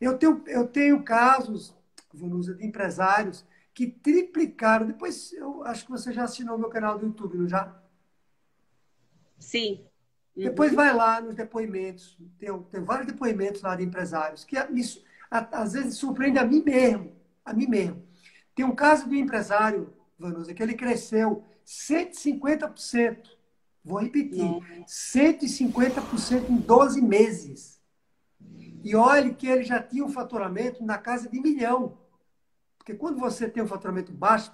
Eu 0.00 0.16
tenho, 0.16 0.42
eu 0.46 0.66
tenho 0.66 1.02
casos, 1.02 1.74
Vanusa, 2.16 2.54
de 2.54 2.66
empresários 2.66 3.44
que 3.74 3.86
triplicaram. 3.86 4.86
Depois, 4.86 5.32
eu 5.32 5.62
acho 5.64 5.84
que 5.84 5.90
você 5.90 6.12
já 6.12 6.24
assinou 6.24 6.56
o 6.56 6.58
meu 6.58 6.68
canal 6.68 6.98
do 6.98 7.06
YouTube, 7.06 7.38
não 7.38 7.48
já? 7.48 7.80
Sim. 9.38 9.84
Uhum. 10.36 10.44
Depois 10.44 10.72
vai 10.72 10.94
lá 10.94 11.20
nos 11.20 11.34
depoimentos. 11.34 12.18
Tem, 12.38 12.56
tem 12.64 12.82
vários 12.82 13.06
depoimentos 13.06 13.62
lá 13.62 13.76
de 13.76 13.84
empresários 13.84 14.44
que 14.44 14.56
isso, 14.72 15.04
às 15.30 15.72
vezes 15.72 15.96
surpreende 15.96 16.38
a 16.38 16.44
mim 16.44 16.62
mesmo. 16.64 17.12
A 17.44 17.52
mim 17.52 17.66
mesmo. 17.66 18.02
Tem 18.54 18.64
um 18.64 18.74
caso 18.74 19.08
de 19.08 19.14
um 19.14 19.18
empresário, 19.18 19.92
Vanusa, 20.18 20.52
que 20.52 20.62
ele 20.62 20.74
cresceu 20.74 21.44
150%. 21.64 23.28
Vou 23.84 24.00
repetir: 24.00 24.42
Não. 24.42 24.60
150% 24.86 26.50
em 26.50 26.56
12 26.56 27.00
meses. 27.00 27.77
E 28.82 28.94
olhe 28.94 29.34
que 29.34 29.46
ele 29.46 29.62
já 29.64 29.82
tinha 29.82 30.04
um 30.04 30.08
faturamento 30.08 30.84
na 30.84 30.98
casa 30.98 31.28
de 31.28 31.40
milhão. 31.40 31.98
Porque 32.78 32.94
quando 32.94 33.18
você 33.18 33.48
tem 33.48 33.62
um 33.62 33.68
faturamento 33.68 34.12
baixo 34.12 34.52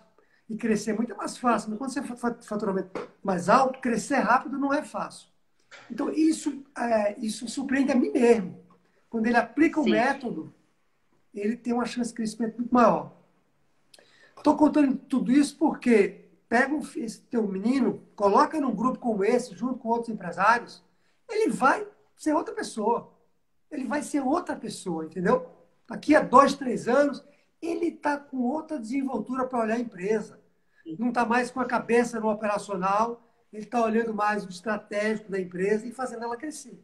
e 0.49 0.57
crescer 0.57 0.93
muito 0.93 1.13
é 1.13 1.17
mais 1.17 1.37
fácil. 1.37 1.71
Mas 1.71 1.79
quando 1.79 1.93
você 1.93 2.03
tem 2.03 2.13
um 2.13 2.43
faturamento 2.43 3.09
mais 3.23 3.49
alto, 3.49 3.81
crescer 3.81 4.17
rápido 4.17 4.59
não 4.59 4.73
é 4.73 4.83
fácil. 4.83 5.29
Então, 5.91 6.11
isso, 6.11 6.65
é, 6.77 7.19
isso 7.19 7.49
surpreende 7.49 7.93
a 7.93 7.95
mim 7.95 8.11
mesmo. 8.11 8.65
Quando 9.11 9.27
ele 9.27 9.37
aplica 9.37 9.81
o 9.81 9.85
Sim. 9.85 9.91
método, 9.91 10.55
ele 11.35 11.57
tem 11.57 11.73
uma 11.73 11.85
chance 11.85 12.11
de 12.11 12.17
crescimento 12.17 12.57
muito 12.57 12.73
maior. 12.73 13.13
Estou 14.37 14.57
contando 14.57 14.97
tudo 14.97 15.33
isso 15.33 15.57
porque 15.57 16.25
pega 16.49 16.77
esse 16.97 17.21
teu 17.23 17.47
menino, 17.47 18.03
coloca 18.15 18.61
num 18.61 18.75
grupo 18.75 18.99
como 18.99 19.25
esse, 19.25 19.55
junto 19.55 19.79
com 19.79 19.89
outros 19.89 20.11
empresários, 20.11 20.85
ele 21.29 21.51
vai 21.51 21.87
ser 22.17 22.35
outra 22.35 22.55
pessoa. 22.55 23.14
Ele 23.75 23.87
vai 23.87 24.03
ser 24.03 24.21
outra 24.21 24.55
pessoa, 24.57 25.05
entendeu? 25.05 25.47
Daqui 25.89 26.15
a 26.15 26.21
dois, 26.21 26.55
três 26.55 26.89
anos, 26.89 27.25
ele 27.61 27.87
está 27.87 28.17
com 28.17 28.39
outra 28.39 28.79
desenvoltura 28.79 29.47
para 29.47 29.61
olhar 29.61 29.75
a 29.75 29.81
empresa. 29.81 30.41
Não 30.99 31.09
está 31.09 31.25
mais 31.25 31.51
com 31.51 31.61
a 31.61 31.65
cabeça 31.65 32.21
no 32.21 32.31
operacional, 32.31 33.23
ele 33.53 33.65
está 33.65 33.83
olhando 33.83 34.13
mais 34.13 34.45
o 34.45 34.49
estratégico 34.49 35.31
da 35.31 35.41
empresa 35.41 35.87
e 35.87 35.93
fazendo 35.93 36.25
ela 36.25 36.37
crescer. 36.37 36.83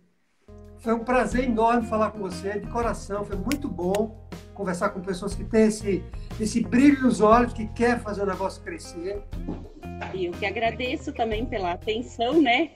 Foi 0.79 0.95
um 0.95 1.05
prazer 1.05 1.45
enorme 1.45 1.87
falar 1.87 2.11
com 2.11 2.19
você, 2.19 2.59
de 2.59 2.67
coração, 2.69 3.25
foi 3.25 3.37
muito 3.37 3.69
bom 3.69 4.29
conversar 4.55 4.91
com 4.91 5.01
pessoas 5.01 5.35
que 5.35 5.45
têm 5.45 5.67
esse, 5.67 6.03
esse 6.41 6.61
brilho 6.63 7.03
nos 7.03 7.21
olhos, 7.21 7.53
que 7.53 7.67
quer 7.69 8.01
fazer 8.01 8.23
o 8.23 8.27
negócio 8.27 8.63
crescer. 8.63 9.23
E 10.15 10.27
eu 10.27 10.33
que 10.33 10.47
agradeço 10.47 11.13
também 11.13 11.47
pela 11.47 11.73
atenção, 11.73 12.41
né? 12.41 12.73